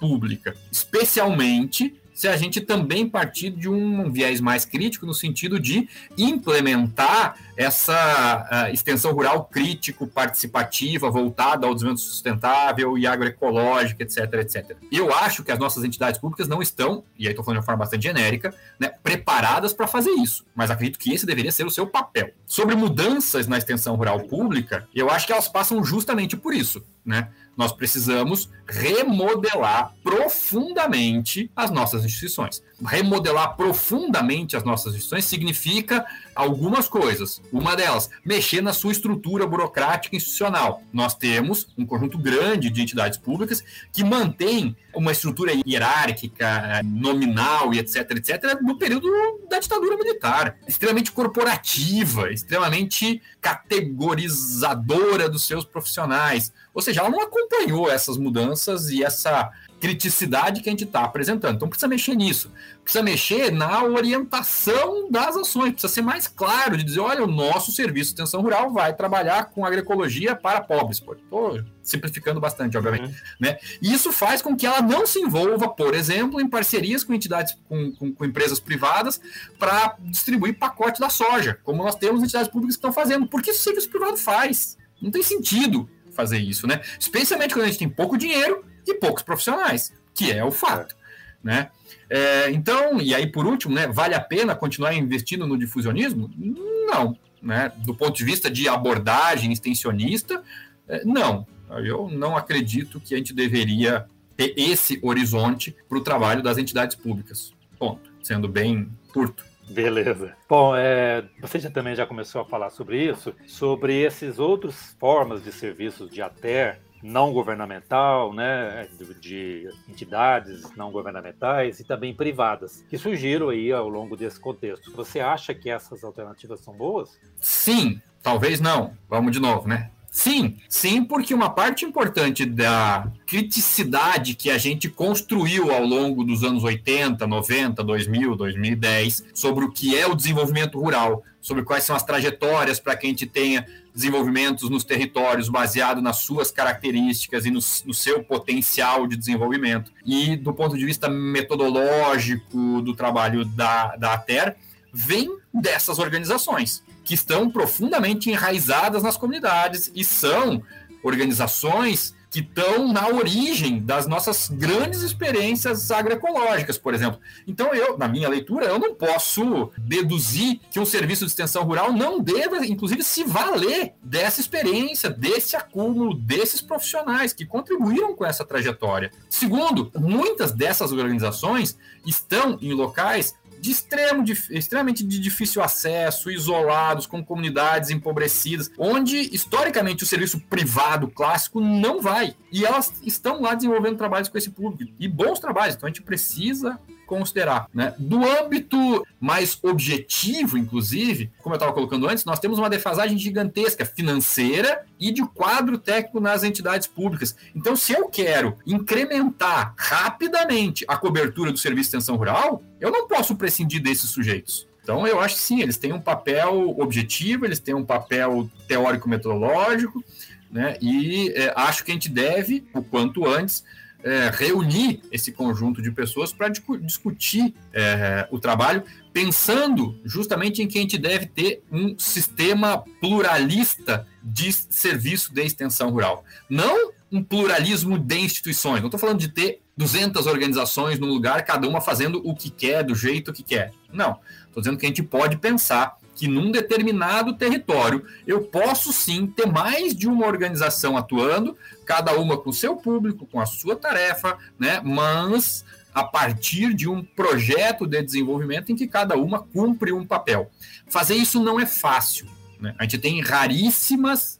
pública, 0.00 0.56
especialmente 0.72 1.94
se 2.20 2.28
a 2.28 2.36
gente 2.36 2.60
também 2.60 3.08
partir 3.08 3.48
de 3.48 3.66
um 3.66 4.12
viés 4.12 4.42
mais 4.42 4.66
crítico 4.66 5.06
no 5.06 5.14
sentido 5.14 5.58
de 5.58 5.88
implementar 6.18 7.34
essa 7.56 8.46
uh, 8.68 8.74
extensão 8.74 9.12
rural 9.12 9.46
crítico, 9.46 10.06
participativa, 10.06 11.10
voltada 11.10 11.66
ao 11.66 11.72
desenvolvimento 11.72 12.06
sustentável 12.06 12.98
e 12.98 13.06
agroecológico, 13.06 14.02
etc, 14.02 14.34
etc. 14.34 14.76
Eu 14.92 15.10
acho 15.14 15.42
que 15.42 15.50
as 15.50 15.58
nossas 15.58 15.82
entidades 15.82 16.20
públicas 16.20 16.46
não 16.46 16.60
estão, 16.60 17.02
e 17.18 17.24
aí 17.24 17.32
estou 17.32 17.42
falando 17.42 17.56
de 17.56 17.60
uma 17.60 17.66
forma 17.66 17.78
bastante 17.78 18.02
genérica, 18.02 18.54
né, 18.78 18.92
preparadas 19.02 19.72
para 19.72 19.86
fazer 19.86 20.10
isso, 20.10 20.44
mas 20.54 20.70
acredito 20.70 20.98
que 20.98 21.14
esse 21.14 21.24
deveria 21.24 21.50
ser 21.50 21.64
o 21.64 21.70
seu 21.70 21.86
papel. 21.86 22.32
Sobre 22.46 22.74
mudanças 22.74 23.46
na 23.46 23.56
extensão 23.56 23.96
rural 23.96 24.20
pública, 24.24 24.86
eu 24.94 25.08
acho 25.08 25.26
que 25.26 25.32
elas 25.32 25.48
passam 25.48 25.82
justamente 25.82 26.36
por 26.36 26.52
isso, 26.52 26.84
né? 27.02 27.30
Nós 27.60 27.72
precisamos 27.72 28.48
remodelar 28.66 29.94
profundamente 30.02 31.52
as 31.54 31.70
nossas 31.70 32.06
instituições. 32.06 32.62
Remodelar 32.84 33.56
profundamente 33.56 34.56
as 34.56 34.64
nossas 34.64 34.94
instituições 34.94 35.24
significa 35.24 36.06
algumas 36.34 36.88
coisas. 36.88 37.40
Uma 37.52 37.76
delas, 37.76 38.08
mexer 38.24 38.62
na 38.62 38.72
sua 38.72 38.92
estrutura 38.92 39.46
burocrática 39.46 40.16
institucional. 40.16 40.82
Nós 40.92 41.14
temos 41.14 41.68
um 41.76 41.84
conjunto 41.84 42.16
grande 42.18 42.70
de 42.70 42.82
entidades 42.82 43.18
públicas 43.18 43.62
que 43.92 44.02
mantém 44.02 44.76
uma 44.94 45.12
estrutura 45.12 45.52
hierárquica, 45.66 46.80
nominal 46.84 47.72
e 47.74 47.78
etc, 47.78 48.10
etc, 48.12 48.60
no 48.62 48.78
período 48.78 49.08
da 49.48 49.58
ditadura 49.58 49.96
militar. 49.96 50.56
Extremamente 50.66 51.12
corporativa, 51.12 52.32
extremamente 52.32 53.22
categorizadora 53.40 55.28
dos 55.28 55.46
seus 55.46 55.64
profissionais. 55.64 56.52
Ou 56.72 56.80
seja, 56.80 57.00
ela 57.00 57.10
não 57.10 57.20
acompanhou 57.20 57.90
essas 57.90 58.16
mudanças 58.16 58.90
e 58.90 59.02
essa 59.02 59.50
criticidade 59.80 60.60
que 60.60 60.68
a 60.68 60.72
gente 60.72 60.84
está 60.84 61.04
apresentando. 61.04 61.56
Então 61.56 61.68
precisa 61.68 61.88
mexer 61.88 62.14
nisso, 62.14 62.52
precisa 62.84 63.02
mexer 63.02 63.50
na 63.50 63.82
orientação 63.82 65.10
das 65.10 65.34
ações, 65.36 65.72
precisa 65.72 65.92
ser 65.92 66.02
mais 66.02 66.28
claro 66.28 66.76
de 66.76 66.84
dizer, 66.84 67.00
olha, 67.00 67.24
o 67.24 67.26
nosso 67.26 67.72
serviço 67.72 68.14
de 68.14 68.20
extensão 68.20 68.42
rural 68.42 68.70
vai 68.72 68.94
trabalhar 68.94 69.46
com 69.46 69.64
agroecologia 69.64 70.36
para 70.36 70.60
pobres. 70.60 70.98
Estou 70.98 71.62
simplificando 71.82 72.38
bastante, 72.38 72.76
obviamente. 72.76 73.04
Uhum. 73.04 73.14
Né? 73.40 73.58
E 73.80 73.92
isso 73.92 74.12
faz 74.12 74.42
com 74.42 74.54
que 74.54 74.66
ela 74.66 74.82
não 74.82 75.06
se 75.06 75.18
envolva, 75.18 75.68
por 75.68 75.94
exemplo, 75.94 76.40
em 76.40 76.48
parcerias 76.48 77.02
com 77.02 77.14
entidades, 77.14 77.56
com, 77.66 77.90
com, 77.92 78.12
com 78.12 78.24
empresas 78.24 78.60
privadas 78.60 79.18
para 79.58 79.96
distribuir 80.00 80.58
pacote 80.58 81.00
da 81.00 81.08
soja, 81.08 81.58
como 81.64 81.82
nós 81.82 81.94
temos 81.94 82.22
entidades 82.22 82.48
públicas 82.48 82.76
que 82.76 82.78
estão 82.78 82.92
fazendo. 82.92 83.26
Porque 83.26 83.50
isso 83.50 83.60
o 83.60 83.64
serviço 83.64 83.88
privado 83.88 84.18
faz. 84.18 84.76
Não 85.00 85.10
tem 85.10 85.22
sentido 85.22 85.88
fazer 86.12 86.38
isso, 86.38 86.66
né? 86.66 86.82
Especialmente 86.98 87.54
quando 87.54 87.64
a 87.64 87.68
gente 87.68 87.78
tem 87.78 87.88
pouco 87.88 88.18
dinheiro 88.18 88.64
e 88.86 88.94
poucos 88.94 89.22
profissionais, 89.22 89.92
que 90.14 90.30
é 90.30 90.44
o 90.44 90.50
fato, 90.50 90.96
né? 91.42 91.70
É, 92.08 92.50
então, 92.50 93.00
e 93.00 93.14
aí 93.14 93.26
por 93.26 93.46
último, 93.46 93.74
né, 93.74 93.86
vale 93.86 94.14
a 94.14 94.20
pena 94.20 94.54
continuar 94.54 94.94
investindo 94.94 95.46
no 95.46 95.56
difusionismo? 95.56 96.30
Não, 96.36 97.16
né? 97.40 97.72
Do 97.78 97.94
ponto 97.94 98.16
de 98.16 98.24
vista 98.24 98.50
de 98.50 98.68
abordagem 98.68 99.52
extensionista, 99.52 100.42
é, 100.88 101.04
não. 101.04 101.46
Eu 101.84 102.10
não 102.10 102.36
acredito 102.36 103.00
que 103.00 103.14
a 103.14 103.16
gente 103.16 103.32
deveria 103.32 104.06
ter 104.36 104.54
esse 104.56 104.98
horizonte 105.02 105.76
para 105.88 105.98
o 105.98 106.00
trabalho 106.00 106.42
das 106.42 106.58
entidades 106.58 106.96
públicas. 106.96 107.52
Ponto. 107.78 108.10
Sendo 108.22 108.48
bem 108.48 108.90
curto. 109.12 109.44
Beleza. 109.70 110.34
Bom, 110.48 110.74
é, 110.74 111.24
você 111.40 111.60
já 111.60 111.70
também 111.70 111.94
já 111.94 112.04
começou 112.04 112.40
a 112.40 112.44
falar 112.44 112.70
sobre 112.70 113.08
isso, 113.08 113.32
sobre 113.46 114.02
esses 114.02 114.40
outros 114.40 114.96
formas 114.98 115.44
de 115.44 115.52
serviços 115.52 116.10
de 116.10 116.20
ATER 116.20 116.80
não 117.02 117.32
governamental, 117.32 118.32
né, 118.32 118.88
de, 118.98 119.14
de, 119.14 119.70
entidades 119.88 120.64
não 120.76 120.90
governamentais 120.90 121.80
e 121.80 121.84
também 121.84 122.14
privadas, 122.14 122.84
que 122.88 122.98
surgiram 122.98 123.48
aí 123.48 123.72
ao 123.72 123.88
longo 123.88 124.16
desse 124.16 124.38
contexto. 124.38 124.92
Você 124.92 125.20
acha 125.20 125.54
que 125.54 125.70
essas 125.70 126.04
alternativas 126.04 126.60
são 126.60 126.74
boas? 126.74 127.18
Sim, 127.38 128.00
talvez 128.22 128.60
não. 128.60 128.92
Vamos 129.08 129.32
de 129.32 129.40
novo, 129.40 129.66
né? 129.66 129.90
Sim, 130.10 130.56
sim, 130.68 131.04
porque 131.04 131.32
uma 131.32 131.50
parte 131.50 131.84
importante 131.84 132.44
da 132.44 133.06
criticidade 133.24 134.34
que 134.34 134.50
a 134.50 134.58
gente 134.58 134.88
construiu 134.88 135.72
ao 135.72 135.84
longo 135.86 136.24
dos 136.24 136.42
anos 136.42 136.64
80, 136.64 137.24
90, 137.26 137.84
2000, 137.84 138.34
2010 138.34 139.24
sobre 139.32 139.64
o 139.64 139.70
que 139.70 139.96
é 139.96 140.08
o 140.08 140.16
desenvolvimento 140.16 140.80
rural, 140.80 141.22
sobre 141.40 141.62
quais 141.62 141.84
são 141.84 141.94
as 141.94 142.02
trajetórias 142.02 142.80
para 142.80 142.96
que 142.96 143.06
a 143.06 143.08
gente 143.08 143.24
tenha 143.24 143.64
desenvolvimentos 143.94 144.70
nos 144.70 144.84
territórios 144.84 145.48
baseado 145.48 146.00
nas 146.00 146.18
suas 146.18 146.50
características 146.50 147.44
e 147.44 147.50
no, 147.50 147.60
no, 147.84 147.94
seu 147.94 148.22
potencial 148.22 149.06
de 149.06 149.16
desenvolvimento. 149.16 149.92
E 150.04 150.36
do 150.36 150.52
ponto 150.52 150.76
de 150.76 150.84
vista 150.84 151.08
metodológico 151.08 152.80
do 152.82 152.94
trabalho 152.94 153.44
da, 153.44 153.96
da 153.96 154.14
ATER, 154.14 154.56
vem 154.92 155.38
dessas 155.52 155.98
organizações 155.98 156.82
que 157.04 157.14
estão 157.14 157.50
profundamente 157.50 158.30
enraizadas 158.30 159.02
nas 159.02 159.16
comunidades 159.16 159.90
e 159.94 160.04
são 160.04 160.62
organizações 161.02 162.14
que 162.30 162.40
estão 162.40 162.92
na 162.92 163.08
origem 163.08 163.80
das 163.80 164.06
nossas 164.06 164.48
grandes 164.48 165.02
experiências 165.02 165.90
agroecológicas, 165.90 166.78
por 166.78 166.94
exemplo. 166.94 167.20
Então, 167.46 167.74
eu, 167.74 167.98
na 167.98 168.06
minha 168.06 168.28
leitura, 168.28 168.66
eu 168.66 168.78
não 168.78 168.94
posso 168.94 169.72
deduzir 169.76 170.60
que 170.70 170.78
um 170.78 170.84
serviço 170.84 171.24
de 171.24 171.32
extensão 171.32 171.64
rural 171.64 171.92
não 171.92 172.20
deva, 172.20 172.64
inclusive, 172.64 173.02
se 173.02 173.24
valer 173.24 173.94
dessa 174.02 174.40
experiência, 174.40 175.10
desse 175.10 175.56
acúmulo, 175.56 176.14
desses 176.14 176.60
profissionais 176.60 177.32
que 177.32 177.44
contribuíram 177.44 178.14
com 178.14 178.24
essa 178.24 178.44
trajetória. 178.44 179.10
Segundo, 179.28 179.90
muitas 179.98 180.52
dessas 180.52 180.92
organizações 180.92 181.76
estão 182.06 182.56
em 182.62 182.72
locais 182.72 183.34
de 183.60 183.70
extremo, 183.70 184.24
de, 184.24 184.32
extremamente 184.50 185.04
de 185.04 185.18
difícil 185.18 185.62
acesso, 185.62 186.30
isolados, 186.30 187.06
com 187.06 187.24
comunidades 187.24 187.90
empobrecidas, 187.90 188.70
onde 188.78 189.16
historicamente 189.34 190.02
o 190.02 190.06
serviço 190.06 190.40
privado 190.40 191.08
clássico 191.08 191.60
não 191.60 192.00
vai. 192.00 192.34
E 192.50 192.64
elas 192.64 192.92
estão 193.04 193.42
lá 193.42 193.54
desenvolvendo 193.54 193.96
trabalhos 193.96 194.28
com 194.28 194.38
esse 194.38 194.50
público, 194.50 194.92
e 194.98 195.06
bons 195.06 195.38
trabalhos, 195.38 195.76
então 195.76 195.86
a 195.86 195.90
gente 195.90 196.02
precisa 196.02 196.80
considerar. 197.10 197.66
Né? 197.74 197.92
Do 197.98 198.24
âmbito 198.24 199.04
mais 199.18 199.58
objetivo, 199.62 200.56
inclusive, 200.56 201.28
como 201.42 201.54
eu 201.54 201.56
estava 201.56 201.72
colocando 201.72 202.08
antes, 202.08 202.24
nós 202.24 202.38
temos 202.38 202.56
uma 202.56 202.70
defasagem 202.70 203.18
gigantesca 203.18 203.84
financeira 203.84 204.86
e 204.98 205.10
de 205.10 205.26
quadro 205.26 205.76
técnico 205.76 206.20
nas 206.20 206.44
entidades 206.44 206.86
públicas. 206.86 207.34
Então, 207.52 207.74
se 207.74 207.92
eu 207.92 208.08
quero 208.08 208.56
incrementar 208.64 209.74
rapidamente 209.76 210.84
a 210.86 210.96
cobertura 210.96 211.50
do 211.50 211.58
serviço 211.58 211.90
de 211.90 211.96
extensão 211.96 212.14
rural, 212.14 212.62
eu 212.80 212.92
não 212.92 213.08
posso 213.08 213.34
prescindir 213.34 213.82
desses 213.82 214.10
sujeitos. 214.10 214.68
Então, 214.82 215.04
eu 215.06 215.20
acho 215.20 215.34
que 215.34 215.42
sim, 215.42 215.60
eles 215.60 215.76
têm 215.76 215.92
um 215.92 216.00
papel 216.00 216.76
objetivo, 216.78 217.44
eles 217.44 217.58
têm 217.58 217.74
um 217.74 217.84
papel 217.84 218.48
teórico-metodológico, 218.68 220.04
né? 220.50 220.76
e 220.80 221.32
é, 221.34 221.52
acho 221.56 221.84
que 221.84 221.90
a 221.90 221.94
gente 221.94 222.08
deve, 222.08 222.64
o 222.72 222.82
quanto 222.82 223.26
antes, 223.26 223.64
é, 224.02 224.30
reunir 224.32 225.00
esse 225.10 225.32
conjunto 225.32 225.82
de 225.82 225.90
pessoas 225.90 226.32
para 226.32 226.48
discutir 226.48 227.54
é, 227.72 228.26
o 228.30 228.38
trabalho, 228.38 228.82
pensando 229.12 229.98
justamente 230.04 230.62
em 230.62 230.68
que 230.68 230.78
a 230.78 230.80
gente 230.80 230.98
deve 230.98 231.26
ter 231.26 231.62
um 231.70 231.98
sistema 231.98 232.84
pluralista 233.00 234.06
de 234.22 234.52
serviço 234.52 235.32
de 235.32 235.42
extensão 235.42 235.90
rural. 235.90 236.24
Não 236.48 236.92
um 237.12 237.22
pluralismo 237.22 237.98
de 237.98 238.18
instituições. 238.18 238.80
Não 238.80 238.86
estou 238.86 239.00
falando 239.00 239.18
de 239.18 239.28
ter 239.28 239.60
200 239.76 240.26
organizações 240.26 240.98
num 240.98 241.08
lugar, 241.08 241.44
cada 241.44 241.68
uma 241.68 241.80
fazendo 241.80 242.20
o 242.24 242.34
que 242.34 242.50
quer, 242.50 242.84
do 242.84 242.94
jeito 242.94 243.32
que 243.32 243.42
quer. 243.42 243.72
Não. 243.92 244.18
Estou 244.46 244.62
dizendo 244.62 244.78
que 244.78 244.86
a 244.86 244.88
gente 244.88 245.02
pode 245.02 245.36
pensar 245.38 245.96
que 246.20 246.28
num 246.28 246.50
determinado 246.50 247.32
território 247.32 248.04
eu 248.26 248.42
posso 248.42 248.92
sim 248.92 249.26
ter 249.26 249.46
mais 249.46 249.94
de 249.96 250.06
uma 250.06 250.26
organização 250.26 250.94
atuando, 250.94 251.56
cada 251.86 252.12
uma 252.20 252.36
com 252.36 252.52
seu 252.52 252.76
público, 252.76 253.26
com 253.26 253.40
a 253.40 253.46
sua 253.46 253.74
tarefa, 253.74 254.36
né? 254.58 254.82
Mas 254.84 255.64
a 255.94 256.04
partir 256.04 256.74
de 256.74 256.86
um 256.86 257.02
projeto 257.02 257.86
de 257.86 258.02
desenvolvimento 258.02 258.70
em 258.70 258.76
que 258.76 258.86
cada 258.86 259.16
uma 259.16 259.40
cumpre 259.40 259.92
um 259.92 260.06
papel. 260.06 260.50
Fazer 260.86 261.14
isso 261.14 261.42
não 261.42 261.58
é 261.58 261.64
fácil. 261.64 262.26
Né? 262.60 262.74
A 262.78 262.82
gente 262.82 262.98
tem 262.98 263.22
raríssimas 263.22 264.38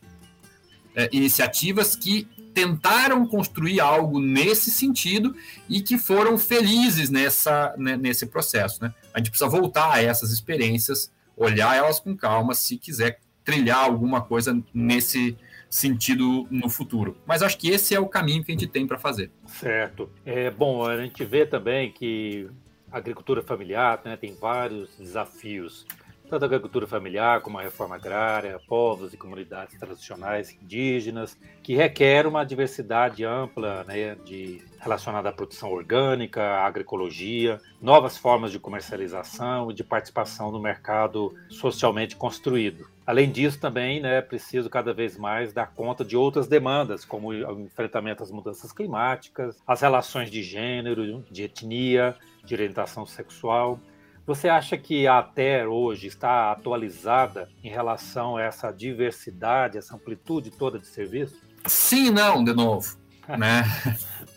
é, 0.94 1.08
iniciativas 1.10 1.96
que 1.96 2.28
tentaram 2.52 3.26
construir 3.26 3.80
algo 3.80 4.20
nesse 4.20 4.70
sentido 4.70 5.34
e 5.66 5.80
que 5.80 5.96
foram 5.96 6.36
felizes 6.36 7.08
nessa, 7.08 7.74
né, 7.78 7.96
nesse 7.96 8.26
processo. 8.26 8.82
Né? 8.82 8.92
A 9.14 9.18
gente 9.18 9.30
precisa 9.30 9.48
voltar 9.48 9.94
a 9.94 10.02
essas 10.02 10.30
experiências 10.30 11.10
olhar 11.40 11.74
elas 11.74 11.98
com 11.98 12.14
calma 12.14 12.54
se 12.54 12.76
quiser 12.76 13.18
trilhar 13.42 13.78
alguma 13.84 14.20
coisa 14.20 14.62
nesse 14.74 15.36
sentido 15.68 16.46
no 16.50 16.68
futuro. 16.68 17.16
Mas 17.26 17.42
acho 17.42 17.56
que 17.56 17.70
esse 17.70 17.94
é 17.94 18.00
o 18.00 18.06
caminho 18.06 18.44
que 18.44 18.52
a 18.52 18.54
gente 18.54 18.66
tem 18.66 18.86
para 18.86 18.98
fazer. 18.98 19.30
Certo. 19.46 20.10
É 20.26 20.50
bom 20.50 20.84
a 20.84 20.96
gente 20.98 21.24
vê 21.24 21.46
também 21.46 21.90
que 21.90 22.48
a 22.92 22.98
agricultura 22.98 23.42
familiar 23.42 24.00
né, 24.04 24.16
tem 24.16 24.34
vários 24.34 24.90
desafios 24.96 25.86
tanto 26.30 26.44
a 26.44 26.46
agricultura 26.46 26.86
familiar 26.86 27.40
como 27.40 27.58
a 27.58 27.62
reforma 27.62 27.96
agrária, 27.96 28.60
povos 28.68 29.12
e 29.12 29.16
comunidades 29.16 29.76
tradicionais 29.76 30.56
indígenas, 30.62 31.36
que 31.60 31.74
requer 31.74 32.24
uma 32.24 32.44
diversidade 32.44 33.24
ampla 33.24 33.82
né, 33.82 34.14
de, 34.24 34.62
relacionada 34.80 35.28
à 35.28 35.32
produção 35.32 35.70
orgânica, 35.70 36.42
à 36.42 36.66
agroecologia, 36.66 37.60
novas 37.80 38.16
formas 38.16 38.50
de 38.50 38.58
comercialização 38.58 39.70
e 39.70 39.74
de 39.74 39.84
participação 39.84 40.50
no 40.50 40.58
mercado 40.58 41.34
socialmente 41.48 42.16
construído. 42.16 42.88
Além 43.06 43.30
disso, 43.30 43.60
também 43.60 44.00
né, 44.00 44.18
é 44.18 44.22
preciso 44.22 44.70
cada 44.70 44.94
vez 44.94 45.18
mais 45.18 45.52
dar 45.52 45.66
conta 45.66 46.04
de 46.04 46.16
outras 46.16 46.48
demandas, 46.48 47.04
como 47.04 47.28
o 47.28 47.60
enfrentamento 47.60 48.22
às 48.22 48.30
mudanças 48.30 48.72
climáticas, 48.72 49.60
as 49.66 49.82
relações 49.82 50.30
de 50.30 50.42
gênero, 50.42 51.22
de 51.30 51.42
etnia, 51.42 52.16
de 52.44 52.54
orientação 52.54 53.04
sexual, 53.04 53.78
você 54.26 54.48
acha 54.48 54.78
que 54.78 55.08
a 55.08 55.18
ATER 55.18 55.68
hoje 55.68 56.06
está 56.06 56.52
atualizada 56.52 57.48
em 57.64 57.68
relação 57.68 58.36
a 58.36 58.42
essa 58.42 58.70
diversidade, 58.70 59.76
essa 59.76 59.96
amplitude 59.96 60.52
toda 60.52 60.78
de 60.78 60.86
serviço? 60.86 61.42
Sim 61.66 62.10
não, 62.10 62.44
de 62.44 62.52
novo. 62.52 62.96
né? 63.28 63.64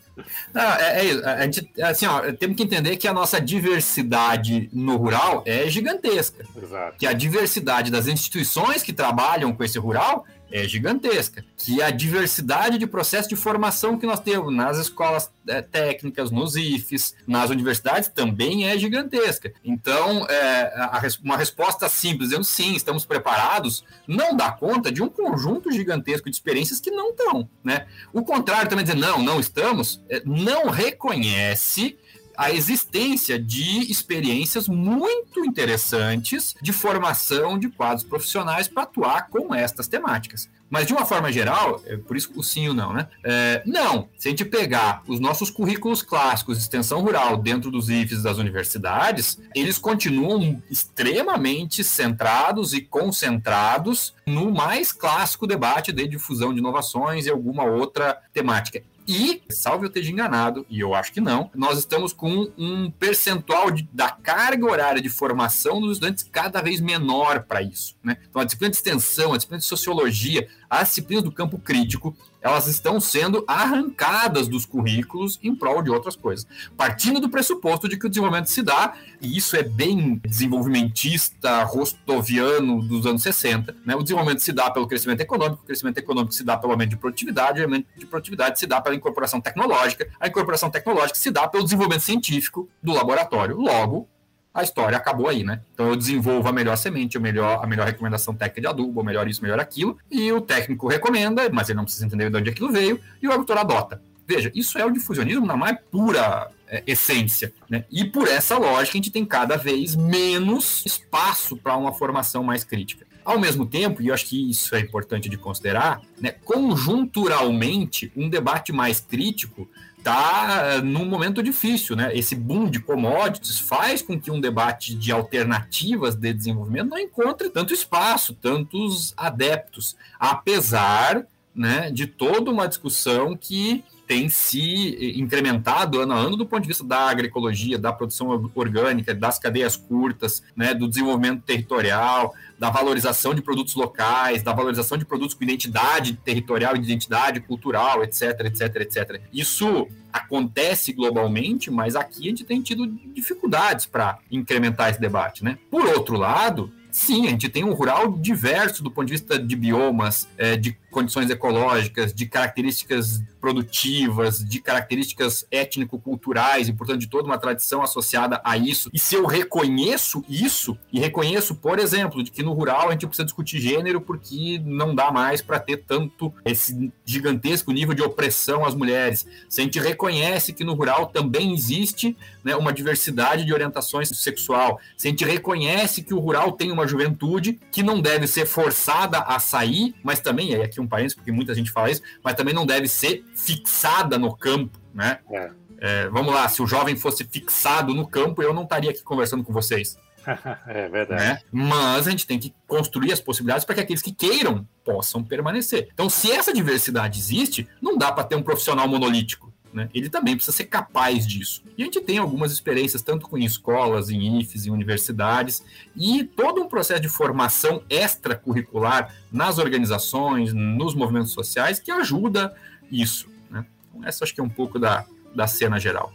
Não, 0.54 0.62
é, 0.62 1.08
é, 1.08 1.26
a 1.26 1.46
gente, 1.46 1.70
assim, 1.82 2.06
ó, 2.06 2.22
temos 2.34 2.56
que 2.56 2.64
entender 2.64 2.98
que 2.98 3.08
a 3.08 3.14
nossa 3.14 3.42
diversidade 3.42 4.70
no 4.72 4.96
rural 4.98 5.44
é 5.46 5.70
gigantesca. 5.70 6.46
Exato. 6.56 6.98
Que 6.98 7.08
a 7.08 7.14
diversidade 7.14 7.92
das 7.92 8.08
instituições 8.08 8.84
que 8.84 8.94
trabalham 8.94 9.54
com 9.54 9.64
esse 9.64 9.80
rural 9.80 10.26
é 10.54 10.68
gigantesca. 10.68 11.44
Que 11.58 11.82
a 11.82 11.90
diversidade 11.90 12.78
de 12.78 12.86
processo 12.86 13.28
de 13.28 13.36
formação 13.36 13.98
que 13.98 14.06
nós 14.06 14.20
temos 14.20 14.54
nas 14.54 14.78
escolas 14.78 15.32
é, 15.48 15.64
técnicas, 15.64 16.30
nos 16.30 16.56
IFES, 16.56 17.16
nas 17.28 17.50
universidades 17.50 18.08
também 18.08 18.70
é 18.70 18.78
gigantesca. 18.78 19.52
Então, 19.66 20.28
é, 20.30 20.62
a, 20.78 21.02
uma 21.24 21.36
resposta 21.36 21.90
simples, 21.90 22.30
dizendo 22.30 22.44
sim, 22.44 22.76
estamos 22.76 23.04
preparados, 23.04 23.84
não 24.08 24.38
dá 24.38 24.52
conta 24.52 24.92
de 24.92 25.02
um 25.02 25.10
conjunto 25.10 25.72
gigantesco 25.72 26.30
de 26.30 26.36
experiências 26.36 26.80
que 26.80 26.92
não 26.92 27.10
estão. 27.10 27.50
Né? 27.64 27.88
O 28.14 28.22
contrário 28.22 28.70
também 28.70 28.86
dizer 28.86 28.98
não, 28.98 29.24
não 29.24 29.40
estamos, 29.40 30.04
é, 30.08 30.22
não 30.24 30.70
reconhece 30.70 31.98
a 32.38 32.52
existência 32.52 33.40
de 33.40 33.92
experiências 33.92 34.68
muito 34.68 35.46
interessantes 35.46 36.56
de 36.62 36.74
formação 36.74 37.58
de 37.58 37.70
quadros 37.70 38.04
profissionais 38.04 38.68
para 38.68 38.84
atuar 38.84 39.28
com 39.30 39.54
estas 39.54 39.88
temáticas. 39.88 40.50
Mas 40.74 40.88
de 40.88 40.94
uma 40.94 41.06
forma 41.06 41.32
geral, 41.32 41.84
é 41.86 41.98
por 41.98 42.18
isso 42.18 42.32
o 42.36 42.42
sim 42.42 42.68
ou 42.68 42.74
não, 42.74 42.94
né? 42.94 43.08
É, 43.24 43.62
não. 43.64 44.10
Se 44.18 44.28
a 44.28 44.32
gente 44.32 44.44
pegar 44.44 45.04
os 45.08 45.20
nossos 45.20 45.52
currículos 45.52 46.02
clássicos 46.02 46.58
de 46.58 46.64
extensão 46.64 47.00
rural 47.02 47.38
dentro 47.38 47.70
dos 47.70 47.90
IFES 47.90 48.24
das 48.24 48.40
universidades, 48.40 49.40
eles 49.54 49.78
continuam 49.78 50.60
extremamente 50.72 51.84
centrados 51.84 52.74
e 52.74 52.82
concentrados 52.82 54.16
no 54.26 54.52
mais 54.52 54.92
clássico 54.92 55.46
debate 55.46 55.92
de 55.92 56.08
difusão 56.08 56.52
de 56.52 56.60
inovações 56.60 57.28
e 57.28 57.30
alguma 57.30 57.66
outra 57.66 58.20
temática. 58.34 58.82
E, 59.08 59.42
salve 59.50 59.86
eu 59.86 59.88
esteja 59.88 60.12
enganado, 60.12 60.66
e 60.70 60.80
eu 60.80 60.94
acho 60.94 61.12
que 61.12 61.20
não, 61.20 61.50
nós 61.54 61.78
estamos 61.78 62.14
com 62.14 62.52
um 62.58 62.90
percentual 62.90 63.70
de, 63.70 63.88
da 63.92 64.10
carga 64.10 64.66
horária 64.66 65.02
de 65.02 65.10
formação 65.10 65.82
dos 65.82 65.94
estudantes 65.94 66.28
cada 66.32 66.62
vez 66.62 66.80
menor 66.80 67.44
para 67.44 67.62
isso. 67.62 67.96
Né? 68.04 68.18
Então, 68.30 68.42
a 68.42 68.46
disciplina 68.46 68.72
de 68.72 68.78
extensão, 68.78 69.34
a 69.34 69.38
disciplina 69.38 69.60
de 69.60 69.66
sociologia, 69.66 70.48
as 70.70 70.90
disciplinas 70.90 71.24
do 71.24 71.32
campo 71.32 71.58
crítico, 71.58 72.16
elas 72.44 72.68
estão 72.68 73.00
sendo 73.00 73.44
arrancadas 73.48 74.50
dos 74.50 74.66
currículos 74.66 75.40
em 75.42 75.56
prol 75.56 75.82
de 75.82 75.90
outras 75.90 76.16
coisas. 76.16 76.46
Partindo 76.76 77.22
do 77.22 77.30
pressuposto 77.30 77.88
de 77.88 77.98
que 77.98 78.06
o 78.06 78.10
desenvolvimento 78.10 78.50
se 78.50 78.62
dá, 78.62 78.94
e 79.22 79.38
isso 79.38 79.56
é 79.56 79.64
bem 79.64 80.22
desenvolvimentista, 80.26 81.64
rostoviano 81.64 82.84
dos 82.84 83.06
anos 83.06 83.24
60, 83.24 83.76
né? 83.86 83.96
o 83.96 84.04
desenvolvimento 84.04 84.42
se 84.42 84.52
dá 84.52 84.70
pelo 84.70 84.86
crescimento 84.86 85.22
econômico, 85.22 85.64
o 85.64 85.66
crescimento 85.66 85.98
econômico 85.98 86.34
se 86.34 86.44
dá 86.44 86.58
pelo 86.58 86.74
aumento 86.74 86.90
de 86.90 86.98
produtividade, 86.98 87.62
o 87.62 87.64
aumento 87.64 87.88
de 87.98 88.06
produtividade 88.06 88.60
se 88.60 88.68
dá 88.68 88.82
pela 88.82 88.96
incorporação 88.96 89.40
tecnológica, 89.40 90.10
a 90.20 90.28
incorporação 90.28 90.70
tecnológica 90.70 91.18
se 91.18 91.32
dá 91.32 91.48
pelo 91.48 91.64
desenvolvimento 91.64 92.02
científico 92.02 92.70
do 92.82 92.92
laboratório. 92.92 93.56
Logo, 93.56 94.10
a 94.54 94.62
história 94.62 94.98
acabou 94.98 95.28
aí, 95.28 95.44
né? 95.44 95.62
Então 95.74 95.88
eu 95.88 95.96
desenvolvo 95.96 96.48
a 96.48 96.52
melhor 96.52 96.76
semente, 96.76 97.18
a 97.18 97.20
melhor, 97.20 97.64
a 97.64 97.68
melhor 97.68 97.88
recomendação 97.88 98.36
técnica 98.36 98.62
de 98.62 98.68
adubo, 98.68 99.02
o 99.02 99.04
melhor 99.04 99.28
isso, 99.28 99.42
melhor 99.42 99.60
aquilo, 99.60 99.98
e 100.12 100.32
o 100.32 100.40
técnico 100.40 100.88
recomenda, 100.88 101.50
mas 101.52 101.70
ele 101.70 101.78
não 101.78 101.86
precisa 101.86 102.06
entender 102.06 102.30
de 102.30 102.38
onde 102.38 102.50
aquilo 102.50 102.72
veio, 102.72 103.00
e 103.22 103.28
o 103.28 103.32
agricultor 103.32 103.58
adota. 103.58 104.02
Veja, 104.28 104.52
isso 104.54 104.78
é 104.78 104.86
o 104.86 104.92
difusionismo 104.92 105.46
na 105.46 105.58
mais 105.58 105.78
pura 105.92 106.50
é, 106.68 106.84
essência, 106.86 107.52
né? 107.70 107.84
E 107.92 108.06
por 108.06 108.28
essa 108.28 108.58
lógica 108.58 108.98
a 108.98 109.00
gente 109.00 109.12
tem 109.12 109.26
cada 109.26 109.58
vez 109.58 109.96
menos 109.96 110.84
espaço 110.86 111.58
para 111.58 111.76
uma 111.76 111.92
formação 111.92 112.44
mais 112.44 112.64
crítica. 112.64 113.06
Ao 113.26 113.40
mesmo 113.40 113.66
tempo, 113.66 114.02
e 114.02 114.08
eu 114.08 114.14
acho 114.14 114.26
que 114.26 114.50
isso 114.50 114.76
é 114.76 114.80
importante 114.80 115.30
de 115.30 115.38
considerar, 115.38 116.02
né, 116.20 116.32
conjunturalmente, 116.44 118.12
um 118.18 118.30
debate 118.30 118.74
mais 118.74 119.00
crítico 119.00 119.68
está 120.04 120.82
num 120.84 121.06
momento 121.06 121.42
difícil, 121.42 121.96
né? 121.96 122.12
Esse 122.14 122.36
boom 122.36 122.70
de 122.70 122.80
commodities 122.80 123.60
faz 123.60 124.02
com 124.02 124.20
que 124.20 124.30
um 124.30 124.42
debate 124.42 124.94
de 124.94 125.12
alternativas 125.12 126.16
de 126.16 126.34
desenvolvimento 126.34 126.90
não 126.90 127.00
encontre 127.00 127.50
tanto 127.50 127.74
espaço, 127.74 128.34
tantos 128.34 129.14
adeptos, 129.16 129.96
apesar 130.20 131.26
né, 131.56 131.92
de 131.92 132.08
toda 132.08 132.52
uma 132.52 132.68
discussão 132.68 133.36
que 133.36 133.84
tem 134.08 134.28
se 134.28 135.14
incrementado 135.18 136.00
ano 136.02 136.14
a 136.14 136.18
ano 136.18 136.36
do 136.36 136.46
ponto 136.46 136.62
de 136.62 136.68
vista 136.68 136.84
da 136.84 137.10
agroecologia, 137.10 137.78
da 137.78 137.94
produção 137.94 138.52
orgânica, 138.54 139.14
das 139.16 139.40
cadeias 139.40 139.78
curtas, 139.78 140.44
né, 140.56 140.74
do 140.74 140.88
desenvolvimento 140.88 141.42
territorial, 141.44 142.34
da 142.60 142.70
valorização 142.70 143.34
de 143.34 143.42
produtos 143.42 143.76
locais, 143.76 144.44
da 144.44 144.54
valorização 144.54 144.98
de 144.98 145.06
produtos 145.06 145.34
com 145.34 145.44
identidade 145.44 146.14
territorial, 146.14 146.76
identidade 146.76 147.40
cultural, 147.40 148.04
etc, 148.04 148.42
etc, 148.42 148.76
etc. 148.82 149.22
Isso 149.32 149.88
acontece 150.12 150.94
globalmente, 150.94 151.72
mas 151.72 151.96
aqui 151.96 152.28
a 152.28 152.30
gente 152.30 152.44
tem 152.44 152.62
tido 152.62 152.86
dificuldades 152.88 153.86
para 153.86 154.20
incrementar 154.30 154.90
esse 154.90 155.00
debate, 155.00 155.44
né? 155.44 155.58
Por 155.72 155.86
outro 155.86 156.18
lado, 156.18 156.72
sim, 156.94 157.26
a 157.26 157.32
gente 157.32 157.50
tem 157.50 157.64
um 157.64 157.74
rural 157.74 158.12
diverso 158.12 158.84
do 158.84 158.92
ponto 158.92 159.08
de 159.08 159.14
vista 159.14 159.40
de 159.40 159.56
biomas, 159.56 160.28
é, 160.38 160.56
de 160.56 160.78
condições 160.92 161.28
ecológicas, 161.30 162.14
de 162.14 162.28
características 162.28 163.22
produtivas, 163.42 164.40
de 164.40 164.62
características 164.62 165.46
étnico-culturais 165.52 166.70
e, 166.70 166.74
portanto, 166.74 167.00
de 167.00 167.08
toda 167.08 167.26
uma 167.26 167.38
tradição 167.38 167.82
associada 167.82 168.40
a 168.44 168.56
isso. 168.56 168.90
E 168.94 169.00
se 169.00 169.16
eu 169.16 169.26
reconheço 169.26 170.24
isso, 170.30 170.78
e 170.94 171.00
reconheço, 171.00 171.56
por 171.56 171.80
exemplo, 171.80 172.24
de 172.24 172.32
que 172.32 172.44
no 172.44 172.54
rural 172.54 172.88
a 172.88 172.92
gente 172.92 173.08
precisa 173.08 173.26
discutir 173.26 173.60
gênero 173.60 174.00
porque 174.00 174.62
não 174.64 174.94
dá 174.94 175.12
mais 175.12 175.42
para 175.42 175.60
ter 175.60 175.78
tanto 175.78 176.32
esse 176.46 176.94
gigantesco 177.04 177.72
nível 177.72 177.96
de 177.96 178.04
opressão 178.04 178.64
às 178.64 178.76
mulheres. 178.76 179.26
Se 179.50 179.62
a 179.62 179.64
gente 179.64 179.80
reconhece 179.80 180.54
que 180.54 180.64
no 180.64 180.76
rural 180.76 181.08
também 181.08 181.54
existe 181.54 182.16
né, 182.44 182.56
uma 182.56 182.72
diversidade 182.72 183.46
de 183.46 183.54
orientações 183.54 184.10
sexual, 184.10 184.80
se 184.96 185.08
a 185.08 185.10
gente 185.12 185.26
reconhece 185.26 186.04
que 186.04 186.14
o 186.14 186.20
rural 186.20 186.52
tem 186.52 186.72
uma 186.72 186.83
juventude 186.88 187.60
que 187.72 187.84
não 187.84 188.02
deve 188.02 188.28
ser 188.28 188.46
forçada 188.46 189.20
a 189.20 189.40
sair, 189.40 189.96
mas 190.04 190.20
também, 190.20 190.52
e 190.52 190.62
aqui 190.62 190.80
um 190.80 190.88
parênteses, 190.88 191.16
porque 191.16 191.32
muita 191.32 191.54
gente 191.54 191.72
fala 191.72 191.92
isso, 191.92 192.02
mas 192.24 192.36
também 192.36 192.54
não 192.54 192.66
deve 192.66 192.88
ser 192.88 193.24
fixada 193.36 194.18
no 194.18 194.36
campo, 194.36 194.78
né? 194.94 195.20
É. 195.32 195.52
É, 195.80 196.08
vamos 196.08 196.34
lá, 196.34 196.48
se 196.48 196.62
o 196.62 196.68
jovem 196.68 196.96
fosse 196.96 197.26
fixado 197.26 197.94
no 197.94 198.08
campo, 198.08 198.42
eu 198.42 198.54
não 198.54 198.64
estaria 198.64 198.90
aqui 198.90 199.04
conversando 199.04 199.44
com 199.44 199.52
vocês. 199.52 199.98
é 200.66 200.88
verdade. 200.88 201.24
Né? 201.24 201.40
Mas 201.52 202.08
a 202.08 202.12
gente 202.12 202.26
tem 202.26 202.40
que 202.40 202.54
construir 202.66 203.12
as 203.12 203.20
possibilidades 203.20 203.66
para 203.66 203.76
que 203.76 203.82
aqueles 203.82 204.02
que 204.02 204.14
queiram 204.14 204.66
possam 204.84 205.24
permanecer. 205.24 205.90
Então, 205.94 206.10
se 206.10 206.32
essa 206.32 206.54
diversidade 206.54 207.20
existe, 207.20 207.68
não 207.82 207.98
dá 207.98 208.12
para 208.12 208.24
ter 208.24 208.36
um 208.36 208.44
profissional 208.44 208.88
monolítico. 208.88 209.53
Né? 209.74 209.90
Ele 209.94 210.10
também 210.10 210.36
precisa 210.36 210.56
ser 210.56 210.66
capaz 210.66 211.26
disso. 211.26 211.64
E 211.78 211.82
a 211.82 211.86
gente 211.86 212.00
tem 212.02 212.20
algumas 212.20 212.52
experiências, 212.52 213.02
tanto 213.02 213.28
com 213.28 213.38
escolas, 213.38 214.10
em 214.10 214.40
IFES, 214.40 214.68
em 214.68 214.72
universidades, 214.72 215.64
e 215.96 216.24
todo 216.24 216.62
um 216.62 216.68
processo 216.68 217.02
de 217.02 217.10
formação 217.10 217.84
extracurricular 217.90 219.14
nas 219.32 219.58
organizações, 219.58 220.54
nos 220.54 220.94
movimentos 220.94 221.32
sociais, 221.32 221.80
que 221.80 221.92
ajuda 221.92 222.56
isso. 222.92 223.28
Né? 223.50 223.66
Então, 223.90 224.08
essa 224.08 224.24
acho 224.24 224.34
que 224.34 224.40
é 224.40 224.44
um 224.44 224.50
pouco 224.50 224.78
da, 224.78 225.06
da 225.34 225.48
cena 225.48 225.80
geral. 225.80 226.14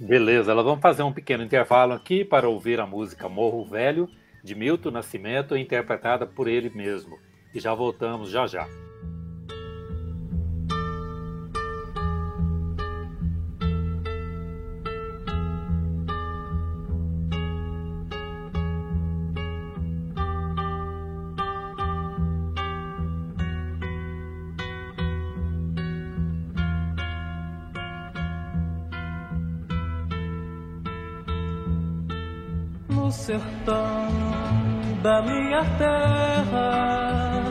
Beleza, 0.00 0.54
nós 0.54 0.64
vamos 0.64 0.80
fazer 0.80 1.02
um 1.02 1.12
pequeno 1.12 1.44
intervalo 1.44 1.92
aqui 1.92 2.24
para 2.24 2.48
ouvir 2.48 2.80
a 2.80 2.86
música 2.86 3.28
Morro 3.28 3.64
Velho, 3.64 4.08
de 4.42 4.54
Milton 4.54 4.90
Nascimento, 4.90 5.56
interpretada 5.56 6.26
por 6.26 6.48
ele 6.48 6.70
mesmo. 6.70 7.18
E 7.54 7.60
já 7.60 7.74
voltamos 7.74 8.30
já 8.30 8.46
já. 8.46 8.66
Sertão 33.10 34.08
da 35.02 35.22
minha 35.22 35.64
terra. 35.76 37.44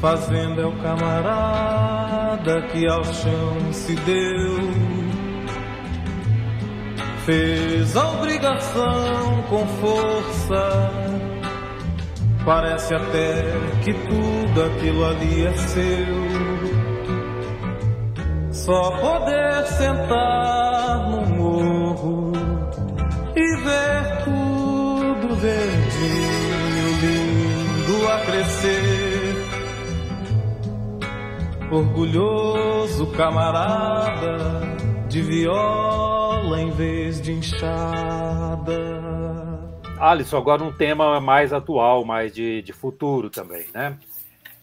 Fazenda 0.00 0.62
é 0.62 0.66
o 0.66 0.72
camarada 0.82 2.62
que 2.72 2.86
ao 2.86 3.04
chão 3.04 3.72
se 3.72 3.94
deu. 3.96 5.04
Fez 7.24 7.96
a 7.96 8.10
obrigação 8.10 9.42
com 9.48 9.66
força. 9.66 10.90
Parece 12.44 12.94
até 12.94 13.44
que 13.82 13.94
tudo 13.94 14.62
aquilo 14.62 15.06
ali 15.06 15.46
é 15.46 15.52
seu. 15.54 16.24
Só 18.52 18.90
poder 19.00 19.66
sentar 19.68 21.10
no 21.10 21.33
Orgulhoso 31.74 33.04
camarada 33.16 34.38
de 35.08 35.20
viola 35.20 36.62
em 36.62 36.70
vez 36.70 37.20
de 37.20 37.32
enxada. 37.32 38.78
Alisson, 39.98 40.36
agora 40.36 40.62
um 40.62 40.70
tema 40.70 41.20
mais 41.20 41.52
atual, 41.52 42.04
mais 42.04 42.32
de, 42.32 42.62
de 42.62 42.72
futuro 42.72 43.28
também, 43.28 43.66
né? 43.74 43.98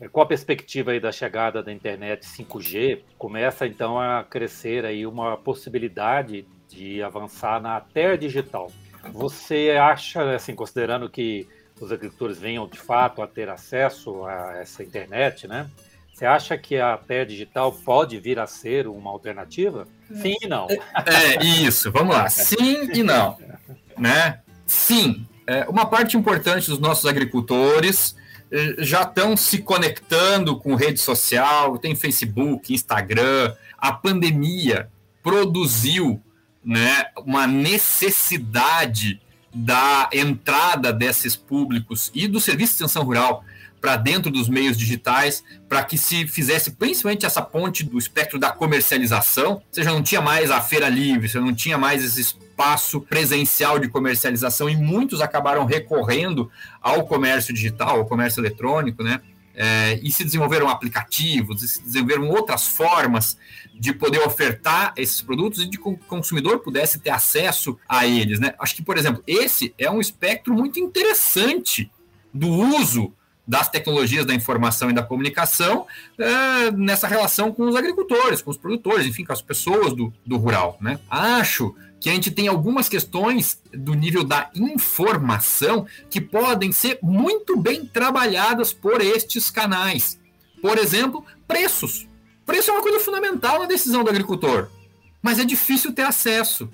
Com 0.10 0.22
a 0.22 0.26
perspectiva 0.26 0.92
aí 0.92 1.02
da 1.02 1.12
chegada 1.12 1.62
da 1.62 1.74
internet 1.74 2.26
5G, 2.26 3.02
começa 3.18 3.68
então 3.68 4.00
a 4.00 4.24
crescer 4.24 4.86
aí 4.86 5.06
uma 5.06 5.36
possibilidade 5.36 6.46
de 6.70 7.04
avançar 7.04 7.62
na 7.62 7.82
terra 7.82 8.18
digital. 8.18 8.72
Você 9.12 9.72
acha, 9.72 10.34
assim, 10.34 10.56
considerando 10.56 11.10
que 11.10 11.46
os 11.82 11.92
agricultores 11.92 12.40
venham 12.40 12.66
de 12.70 12.80
fato 12.80 13.22
a 13.22 13.28
ter 13.28 13.50
acesso 13.50 14.24
a 14.24 14.60
essa 14.62 14.82
internet, 14.82 15.46
né? 15.46 15.70
Você 16.22 16.28
acha 16.28 16.56
que 16.56 16.78
a 16.78 16.98
terra 16.98 17.26
digital 17.26 17.72
pode 17.72 18.20
vir 18.20 18.38
a 18.38 18.46
ser 18.46 18.86
uma 18.86 19.10
alternativa? 19.10 19.88
Sim 20.22 20.36
e 20.40 20.48
não. 20.48 20.68
É, 20.70 21.44
isso, 21.44 21.92
vamos 21.92 22.16
lá. 22.16 22.30
Sim 22.30 22.92
e 22.94 23.02
não. 23.02 23.40
Né? 23.98 24.40
Sim. 24.68 25.26
É, 25.48 25.68
uma 25.68 25.84
parte 25.84 26.16
importante 26.16 26.70
dos 26.70 26.78
nossos 26.78 27.08
agricultores 27.08 28.16
eh, 28.52 28.76
já 28.78 29.02
estão 29.02 29.36
se 29.36 29.64
conectando 29.64 30.60
com 30.60 30.76
rede 30.76 31.00
social, 31.00 31.80
tem 31.80 31.96
Facebook, 31.96 32.72
Instagram. 32.72 33.56
A 33.76 33.92
pandemia 33.92 34.92
produziu 35.24 36.22
né, 36.64 37.06
uma 37.26 37.48
necessidade 37.48 39.20
da 39.52 40.08
entrada 40.14 40.94
desses 40.94 41.36
públicos 41.36 42.12
e 42.14 42.28
do 42.28 42.40
serviço 42.40 42.74
de 42.74 42.84
extensão 42.84 43.04
rural 43.04 43.44
para 43.82 43.98
dentro 43.98 44.32
dos 44.32 44.48
meios 44.48 44.78
digitais, 44.78 45.44
para 45.68 45.84
que 45.84 45.98
se 45.98 46.28
fizesse 46.28 46.72
principalmente 46.72 47.26
essa 47.26 47.42
ponte 47.42 47.84
do 47.84 47.98
espectro 47.98 48.38
da 48.38 48.52
comercialização. 48.52 49.62
Você 49.72 49.84
já 49.84 49.92
não 49.92 50.04
tinha 50.04 50.22
mais 50.22 50.52
a 50.52 50.62
feira 50.62 50.88
livre, 50.88 51.28
você 51.28 51.40
não 51.40 51.54
tinha 51.54 51.80
mais 51.80 52.06
esse 52.06 52.22
espaço 52.22 53.02
presencial 53.02 53.80
de 53.80 53.90
comercialização 53.90 54.70
e 54.70 54.76
muitos 54.76 55.20
acabaram 55.20 55.66
recorrendo 55.66 56.50
ao 56.80 57.08
comércio 57.08 57.52
digital, 57.52 57.98
ao 57.98 58.06
comércio 58.06 58.40
eletrônico, 58.40 59.04
né? 59.04 59.20
É, 59.54 60.00
e 60.02 60.10
se 60.10 60.24
desenvolveram 60.24 60.70
aplicativos, 60.70 61.62
e 61.62 61.68
se 61.68 61.82
desenvolveram 61.82 62.30
outras 62.30 62.68
formas 62.68 63.38
de 63.78 63.92
poder 63.92 64.20
ofertar 64.20 64.94
esses 64.96 65.22
produtos 65.22 65.62
e 65.62 65.66
de 65.68 65.78
que 65.78 65.90
o 65.90 65.98
consumidor 65.98 66.60
pudesse 66.60 67.00
ter 67.00 67.10
acesso 67.10 67.78
a 67.88 68.08
eles. 68.08 68.40
Né? 68.40 68.54
Acho 68.58 68.76
que, 68.76 68.82
por 68.82 68.98
exemplo, 68.98 69.22
esse 69.28 69.74
é 69.78 69.92
um 69.92 70.00
espectro 70.00 70.54
muito 70.54 70.80
interessante 70.80 71.92
do 72.34 72.48
uso 72.48 73.14
das 73.48 73.70
tecnologias 73.70 74.26
da 74.26 74.34
informação 74.34 74.90
e 74.90 74.94
da 74.94 75.04
comunicação 75.04 75.86
é, 76.18 76.72
nessa 76.72 77.08
relação 77.08 77.52
com 77.52 77.64
os 77.64 77.76
agricultores, 77.76 78.42
com 78.42 78.52
os 78.52 78.58
produtores, 78.58 79.06
enfim, 79.06 79.26
com 79.26 79.34
as 79.34 79.42
pessoas 79.42 79.94
do, 79.94 80.14
do 80.26 80.38
rural. 80.38 80.78
Né? 80.80 81.00
Acho 81.10 81.76
que 82.00 82.10
a 82.10 82.14
gente 82.14 82.32
tem 82.32 82.48
algumas 82.48 82.90
questões 82.90 83.62
do 83.72 83.94
nível 83.94 84.24
da 84.24 84.50
informação 84.56 85.86
que 86.10 86.20
podem 86.20 86.72
ser 86.72 86.98
muito 87.02 87.58
bem 87.60 87.86
trabalhadas 87.86 88.74
por 88.74 89.02
estes 89.02 89.52
canais. 89.52 90.20
Por 90.62 90.78
exemplo, 90.78 91.26
preços. 91.48 92.08
Preço 92.46 92.72
é 92.72 92.74
uma 92.74 92.82
coisa 92.82 93.00
fundamental 93.00 93.60
na 93.60 93.66
decisão 93.66 94.04
do 94.04 94.10
agricultor, 94.10 94.70
mas 95.22 95.40
é 95.40 95.46
difícil 95.46 95.94
ter 95.94 96.04
acesso. 96.04 96.70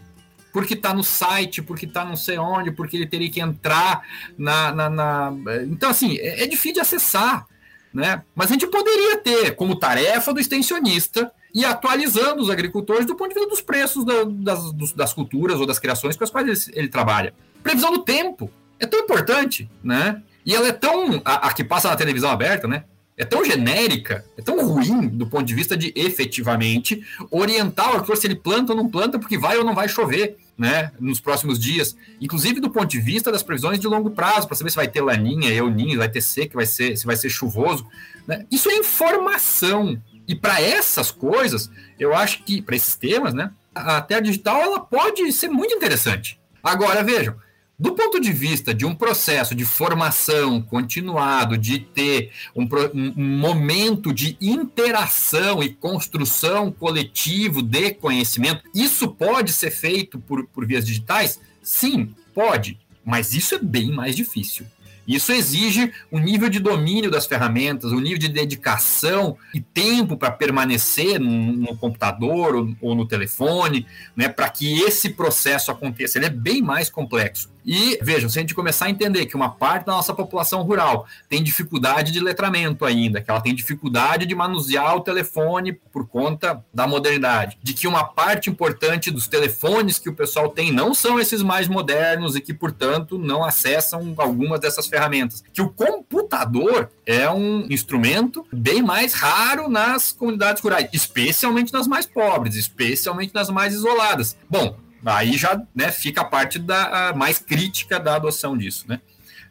Porque 0.57 0.73
está 0.73 0.91
no 0.91 1.03
site, 1.03 1.61
porque 1.61 1.85
está 1.85 2.03
não 2.03 2.15
sei 2.15 2.39
onde, 2.39 2.71
porque 2.71 2.97
ele 2.97 3.05
teria 3.05 3.29
que 3.29 3.39
entrar 3.39 4.01
na. 4.35 4.73
na, 4.73 4.89
na... 4.89 5.33
Então, 5.69 5.87
assim, 5.87 6.17
é, 6.17 6.45
é 6.45 6.47
difícil 6.47 6.73
de 6.73 6.79
acessar. 6.79 7.45
Né? 7.93 8.23
Mas 8.33 8.49
a 8.49 8.53
gente 8.53 8.65
poderia 8.65 9.19
ter 9.19 9.55
como 9.55 9.75
tarefa 9.75 10.33
do 10.33 10.39
extensionista 10.39 11.31
e 11.53 11.63
atualizando 11.63 12.41
os 12.41 12.49
agricultores 12.49 13.05
do 13.05 13.13
ponto 13.13 13.29
de 13.29 13.35
vista 13.35 13.47
dos 13.47 13.61
preços 13.61 14.03
da, 14.03 14.23
das, 14.23 14.93
das, 14.93 15.13
culturas 15.13 15.59
ou 15.59 15.67
das 15.67 15.77
criações 15.77 16.15
com 16.15 16.23
as 16.23 16.31
quais 16.31 16.47
ele, 16.47 16.75
ele, 16.75 16.87
trabalha. 16.87 17.35
Previsão 17.61 17.91
do 17.91 17.99
tempo 17.99 18.49
é 18.79 18.87
tão 18.87 19.01
importante, 19.01 19.69
né? 19.83 20.23
E 20.43 20.55
ela 20.55 20.69
é 20.69 20.73
tão. 20.73 21.21
A, 21.23 21.49
a, 21.49 21.53
que 21.53 21.63
passa 21.63 21.87
na 21.87 21.95
televisão 21.95 22.31
aberta, 22.31 22.67
né? 22.67 22.83
é 23.17 23.25
tão 23.25 23.43
genérica, 23.43 24.23
é 24.37 24.41
tão 24.43 24.63
ruim 24.63 25.07
do 25.07 25.25
ponto 25.25 25.43
de 25.43 25.55
vista 25.55 25.75
de 25.75 25.91
efetivamente 25.95 27.03
orientar 27.31 27.87
o 27.87 27.89
agricultor 27.89 28.17
se 28.17 28.27
ele 28.27 28.35
planta 28.35 28.73
ou 28.73 28.77
não 28.77 28.87
planta, 28.87 29.17
porque 29.17 29.39
vai 29.39 29.57
ou 29.57 29.63
não 29.63 29.73
vai 29.73 29.89
chover. 29.89 30.37
Né, 30.57 30.91
nos 30.99 31.19
próximos 31.19 31.59
dias, 31.59 31.95
inclusive 32.19 32.59
do 32.59 32.71
ponto 32.71 32.87
de 32.87 32.99
vista 32.99 33.31
das 33.31 33.43
previsões 33.43 33.79
de 33.79 33.85
longo 33.85 34.09
prazo, 34.09 34.47
para 34.47 34.57
saber 34.57 34.71
se 34.71 34.75
vai 34.75 34.87
ter 34.87 35.01
laninha, 35.01 35.53
euninha, 35.53 35.99
vai 35.99 36.09
ter 36.09 36.19
seca, 36.19 36.55
vai 36.55 36.65
ser, 36.65 36.97
se 36.97 37.05
vai 37.05 37.15
ser 37.15 37.29
chuvoso. 37.29 37.85
Né? 38.25 38.43
Isso 38.49 38.67
é 38.67 38.75
informação. 38.75 40.01
E 40.27 40.33
para 40.33 40.59
essas 40.59 41.11
coisas, 41.11 41.69
eu 41.99 42.15
acho 42.15 42.43
que, 42.43 42.59
para 42.59 42.75
esses 42.75 42.95
temas, 42.95 43.35
né, 43.35 43.51
a 43.73 44.01
Terra 44.01 44.21
Digital 44.21 44.59
ela 44.59 44.79
pode 44.79 45.31
ser 45.31 45.47
muito 45.47 45.75
interessante. 45.75 46.39
Agora, 46.63 47.03
vejam, 47.03 47.35
do 47.79 47.93
ponto 47.93 48.19
de 48.19 48.33
vista 48.33 48.73
de 48.73 48.87
um 48.87 48.95
processo 48.95 49.53
de 49.53 49.63
formação 49.63 50.59
continuado, 50.59 51.55
de 51.55 51.77
ter 51.77 52.31
um, 52.55 52.67
um, 52.93 53.37
momento 53.37 54.11
de 54.11 54.35
interação 54.41 55.61
e 55.61 55.69
construção 55.69 56.71
coletivo 56.71 57.61
de 57.61 57.93
conhecimento, 57.93 58.63
isso 58.73 59.09
pode 59.09 59.53
ser 59.53 59.69
feito 59.69 60.17
por, 60.19 60.47
por 60.47 60.65
vias 60.65 60.85
digitais? 60.85 61.39
Sim, 61.61 62.15
pode, 62.33 62.79
mas 63.05 63.35
isso 63.35 63.53
é 63.53 63.59
bem 63.59 63.91
mais 63.91 64.15
difícil. 64.15 64.65
Isso 65.07 65.31
exige 65.31 65.93
um 66.11 66.19
nível 66.19 66.49
de 66.49 66.59
domínio 66.59 67.09
das 67.09 67.25
ferramentas, 67.25 67.93
um 67.93 67.99
nível 67.99 68.17
de 68.17 68.27
dedicação 68.27 69.37
e 69.53 69.61
tempo 69.61 70.17
para 70.17 70.31
permanecer 70.31 71.17
no, 71.17 71.77
computador 71.77 72.75
ou, 72.81 72.93
no 72.93 73.07
telefone, 73.07 73.87
né, 74.15 74.27
para 74.27 74.49
que 74.49 74.81
esse 74.81 75.11
processo 75.11 75.71
aconteça. 75.71 76.17
Ele 76.17 76.25
é 76.25 76.29
bem 76.29 76.61
mais 76.61 76.89
complexo. 76.89 77.49
E 77.67 77.99
vejam, 78.01 78.29
se 78.29 78.39
a 78.39 78.41
gente 78.41 78.55
começar 78.55 78.85
a 78.85 78.89
entender 78.89 79.25
que 79.25 79.35
uma 79.35 79.49
parte 79.49 79.87
da 79.87 79.91
nossa 79.91 80.13
população 80.13 80.61
rural 80.61 81.05
tem 81.27 81.43
dificuldade 81.43 82.13
de 82.13 82.21
letramento 82.21 82.85
ainda, 82.85 83.21
que 83.21 83.29
ela 83.29 83.41
tem 83.41 83.53
dificuldade 83.53 84.25
de 84.25 84.33
manusear 84.33 84.95
o 84.95 85.01
telefone 85.01 85.73
por 85.73 86.07
conta 86.07 86.63
da 86.73 86.87
modernidade, 86.87 87.57
de 87.61 87.73
que 87.73 87.85
uma 87.85 88.05
parte 88.05 88.49
importante 88.49 89.11
dos 89.11 89.27
telefones 89.27 89.99
que 89.99 90.09
o 90.09 90.15
pessoal 90.15 90.47
tem 90.47 90.71
não 90.71 90.93
são 90.93 91.19
esses 91.19 91.43
mais 91.43 91.67
modernos 91.67 92.37
e 92.37 92.41
que, 92.41 92.53
portanto, 92.53 93.17
não 93.17 93.43
acessam 93.43 94.13
algumas 94.17 94.61
dessas 94.61 94.87
ferramentas, 94.87 95.43
que 95.51 95.61
o 95.61 95.67
computador 95.69 96.89
é 97.05 97.29
um 97.29 97.67
instrumento 97.69 98.45
bem 98.49 98.81
mais 98.81 99.13
raro 99.13 99.67
nas 99.67 100.13
comunidades 100.13 100.61
rurais, 100.61 100.87
especialmente 100.93 101.73
nas 101.73 101.85
mais 101.85 102.05
pobres, 102.05 102.55
especialmente 102.55 103.33
nas 103.33 103.49
mais 103.49 103.73
isoladas. 103.73 104.37
Bom, 104.49 104.86
Aí 105.15 105.37
já 105.37 105.61
né, 105.73 105.91
fica 105.91 106.21
a 106.21 106.25
parte 106.25 106.59
da 106.59 107.09
a 107.09 107.13
mais 107.13 107.39
crítica 107.39 107.99
da 107.99 108.15
adoção 108.15 108.57
disso, 108.57 108.85
né? 108.87 108.99